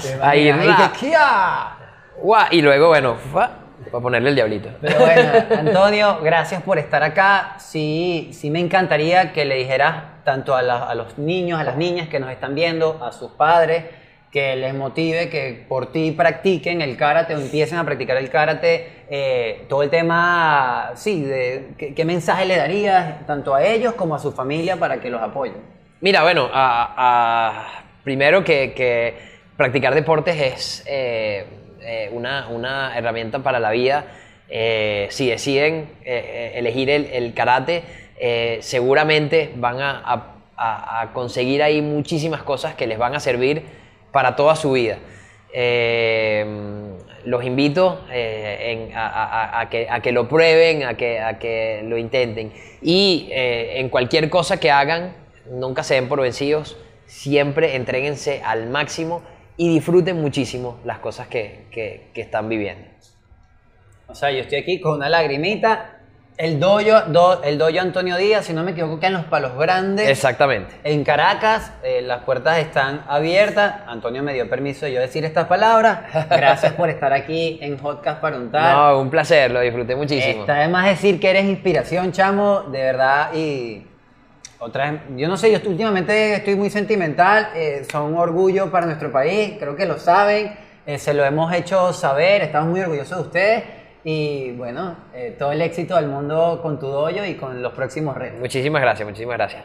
¿Te 0.00 0.18
Ahí. 0.22 0.48
Y 0.48 0.98
que. 0.98 1.12
Guau, 2.22 2.46
Y 2.50 2.62
luego, 2.62 2.88
bueno, 2.88 3.16
para 3.32 3.50
ponerle 4.02 4.30
el 4.30 4.34
diablito. 4.36 4.70
Pero 4.80 4.98
bueno, 5.00 5.32
Antonio, 5.58 6.18
gracias 6.22 6.62
por 6.62 6.78
estar 6.78 7.02
acá. 7.02 7.54
Sí, 7.58 8.30
sí 8.32 8.50
me 8.50 8.60
encantaría 8.60 9.32
que 9.32 9.44
le 9.44 9.56
dijeras 9.56 9.96
tanto 10.24 10.54
a, 10.54 10.62
la- 10.62 10.84
a 10.88 10.94
los 10.94 11.18
niños, 11.18 11.60
a 11.60 11.64
las 11.64 11.76
niñas 11.76 12.08
que 12.08 12.18
nos 12.18 12.30
están 12.30 12.54
viendo, 12.54 13.02
a 13.04 13.12
sus 13.12 13.32
padres, 13.32 13.84
que 14.30 14.56
les 14.56 14.74
motive 14.74 15.28
que 15.30 15.64
por 15.68 15.92
ti 15.92 16.10
practiquen 16.12 16.82
el 16.82 16.96
karate 16.96 17.34
o 17.34 17.38
empiecen 17.40 17.78
a 17.78 17.84
practicar 17.84 18.16
el 18.16 18.28
karate. 18.30 18.88
eh, 19.08 19.64
todo 19.68 19.82
el 19.84 19.90
tema, 19.90 20.90
sí, 20.96 21.22
de 21.22 21.68
¿qué, 21.94 22.04
mensaje 22.04 22.44
le 22.44 22.56
darías 22.56 23.24
tanto 23.26 23.54
a 23.54 23.64
ellos 23.64 23.94
como 23.94 24.14
a 24.16 24.18
su 24.18 24.32
familia 24.32 24.76
para 24.76 25.00
que 25.00 25.10
los 25.10 25.22
apoyen. 25.22 25.54
Mira, 26.00 26.22
bueno, 26.22 26.50
primero 28.04 28.44
que, 28.44 29.14
practicar 29.56 29.94
deportes 29.94 30.38
es 30.40 30.84
eh, 30.86 31.44
eh, 31.80 32.10
una, 32.12 32.48
una 32.48 32.96
herramienta 32.98 33.38
para 33.38 33.58
la 33.60 33.70
vida. 33.70 34.04
Si 35.08 35.28
deciden 35.28 35.88
elegir 36.04 36.90
el, 36.90 37.32
karate, 37.34 37.82
seguramente 38.60 39.52
van 39.56 39.80
a- 39.80 40.02
a- 40.56 41.00
a 41.02 41.12
conseguir 41.12 41.62
ahí 41.62 41.80
muchísimas 41.82 42.42
cosas 42.42 42.74
que 42.74 42.86
les 42.86 42.98
van 42.98 43.14
a 43.14 43.20
servir 43.20 43.62
para 44.16 44.34
toda 44.34 44.56
su 44.56 44.72
vida. 44.72 44.96
Eh, 45.52 46.42
los 47.26 47.44
invito 47.44 48.00
eh, 48.10 48.90
a, 48.94 49.68
que, 49.70 50.10
lo 50.12 50.26
prueben, 50.26 50.84
a 50.84 50.94
que, 50.96 51.82
lo 51.84 51.98
intenten. 51.98 52.50
Y 52.80 53.28
eh, 53.30 53.78
en 53.78 53.90
cualquier 53.90 54.30
cosa 54.30 54.58
que 54.58 54.70
hagan, 54.70 55.12
nunca 55.50 55.82
se 55.82 55.96
den 55.96 56.08
por 56.08 56.22
vencidos, 56.22 56.78
siempre 57.04 57.76
entréguense 57.76 58.40
al 58.42 58.70
máximo 58.70 59.20
y 59.58 59.68
disfruten 59.68 60.18
muchísimo 60.18 60.80
las 60.86 60.98
cosas 61.00 61.28
que- 61.28 61.66
que 61.70 62.20
están 62.22 62.48
viviendo. 62.48 62.88
O 64.06 64.14
sea, 64.14 64.30
yo 64.30 64.38
estoy 64.38 64.56
aquí 64.60 64.80
con 64.80 64.94
una 64.94 65.10
lagrimita. 65.10 65.95
El 66.38 66.60
doyo, 66.60 67.00
do- 67.06 67.42
el 67.44 67.56
doyo 67.56 67.80
Antonio 67.80 68.16
Díaz, 68.18 68.44
si 68.44 68.52
no 68.52 68.62
me 68.62 68.72
equivoco, 68.72 68.98
queda 68.98 69.06
en 69.08 69.12
los 69.14 69.24
palos 69.24 69.56
grandes. 69.56 70.06
Exactamente. 70.06 70.74
En 70.84 71.02
Caracas, 71.02 71.72
eh, 71.82 72.02
las 72.02 72.24
puertas 72.24 72.58
están 72.58 73.02
abiertas. 73.08 73.76
Antonio 73.86 74.22
me 74.22 74.34
dio 74.34 74.46
permiso 74.50 74.84
de 74.84 74.92
yo 74.92 75.00
decir 75.00 75.24
estas 75.24 75.46
palabras. 75.46 76.00
Gracias 76.28 76.74
por 76.74 76.90
estar 76.90 77.14
aquí 77.14 77.58
en 77.62 77.78
Hotcast 77.78 78.20
para 78.20 78.36
untar. 78.36 78.76
No, 78.76 79.00
un 79.00 79.08
placer, 79.08 79.50
lo 79.50 79.60
disfruté 79.60 79.96
muchísimo. 79.96 80.40
Está 80.42 80.56
de 80.56 80.68
más 80.68 80.84
decir 80.86 81.18
que 81.18 81.30
eres 81.30 81.46
inspiración, 81.46 82.12
chamo, 82.12 82.64
de 82.70 82.82
verdad. 82.82 83.32
Y 83.32 83.86
otra 84.58 85.04
yo 85.16 85.28
no 85.28 85.38
sé, 85.38 85.50
yo 85.50 85.58
últimamente 85.70 86.34
estoy 86.34 86.54
muy 86.54 86.68
sentimental. 86.68 87.48
eh, 87.54 87.86
son 87.90 88.12
un 88.12 88.18
orgullo 88.18 88.70
para 88.70 88.84
nuestro 88.84 89.10
país, 89.10 89.54
creo 89.58 89.74
que 89.74 89.86
lo 89.86 89.98
saben. 89.98 90.54
eh, 90.84 90.98
se 90.98 91.14
lo 91.14 91.24
hemos 91.24 91.50
hecho 91.54 91.92
saber, 91.94 92.42
estamos 92.42 92.68
muy 92.68 92.80
orgullosos 92.80 93.16
de 93.16 93.22
ustedes. 93.24 93.64
Y 94.08 94.52
bueno, 94.52 94.94
eh, 95.12 95.34
todo 95.36 95.50
el 95.50 95.60
éxito 95.60 95.96
del 95.96 96.06
mundo 96.06 96.60
con 96.62 96.78
tu 96.78 96.86
doyo 96.86 97.24
y 97.24 97.34
con 97.34 97.60
los 97.60 97.72
próximos 97.72 98.16
retos. 98.16 98.38
Muchísimas 98.38 98.80
gracias, 98.80 99.08
muchísimas 99.08 99.36
gracias. 99.36 99.64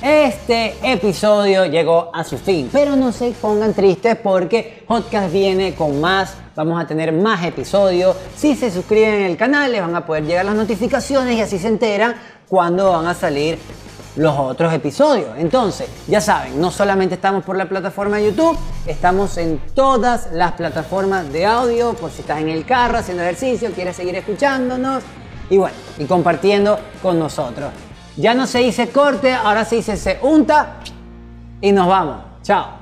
Este 0.00 0.74
episodio 0.82 1.66
llegó 1.66 2.10
a 2.14 2.24
su 2.24 2.38
fin, 2.38 2.70
pero 2.72 2.96
no 2.96 3.12
se 3.12 3.32
pongan 3.32 3.74
tristes 3.74 4.16
porque 4.16 4.84
Hotcast 4.88 5.34
viene 5.34 5.74
con 5.74 6.00
más. 6.00 6.34
Vamos 6.54 6.82
a 6.82 6.86
tener 6.86 7.12
más 7.12 7.44
episodios. 7.44 8.16
Si 8.34 8.54
se 8.54 8.70
suscriben 8.70 9.26
al 9.26 9.36
canal, 9.36 9.72
les 9.72 9.82
van 9.82 9.94
a 9.94 10.06
poder 10.06 10.24
llegar 10.24 10.46
las 10.46 10.54
notificaciones 10.54 11.36
y 11.36 11.42
así 11.42 11.58
se 11.58 11.68
enteran 11.68 12.14
cuando 12.48 12.92
van 12.92 13.06
a 13.06 13.12
salir 13.12 13.58
los 14.16 14.36
otros 14.38 14.72
episodios. 14.72 15.30
Entonces, 15.36 15.88
ya 16.08 16.20
saben, 16.20 16.60
no 16.60 16.70
solamente 16.70 17.14
estamos 17.14 17.44
por 17.44 17.56
la 17.56 17.68
plataforma 17.68 18.16
de 18.16 18.26
YouTube, 18.26 18.56
estamos 18.86 19.36
en 19.36 19.60
todas 19.74 20.32
las 20.32 20.52
plataformas 20.52 21.32
de 21.32 21.46
audio, 21.46 21.94
por 21.94 22.10
si 22.10 22.22
estás 22.22 22.40
en 22.40 22.48
el 22.48 22.64
carro 22.64 22.98
haciendo 22.98 23.22
ejercicio, 23.22 23.70
quieres 23.72 23.96
seguir 23.96 24.16
escuchándonos 24.16 25.02
y 25.50 25.58
bueno, 25.58 25.76
y 25.98 26.04
compartiendo 26.04 26.78
con 27.02 27.18
nosotros. 27.18 27.70
Ya 28.16 28.34
no 28.34 28.46
se 28.46 28.60
dice 28.60 28.88
corte, 28.88 29.32
ahora 29.34 29.64
se 29.64 29.76
dice 29.76 29.96
se 29.96 30.18
unta 30.22 30.78
y 31.60 31.72
nos 31.72 31.86
vamos. 31.86 32.16
Chao. 32.42 32.75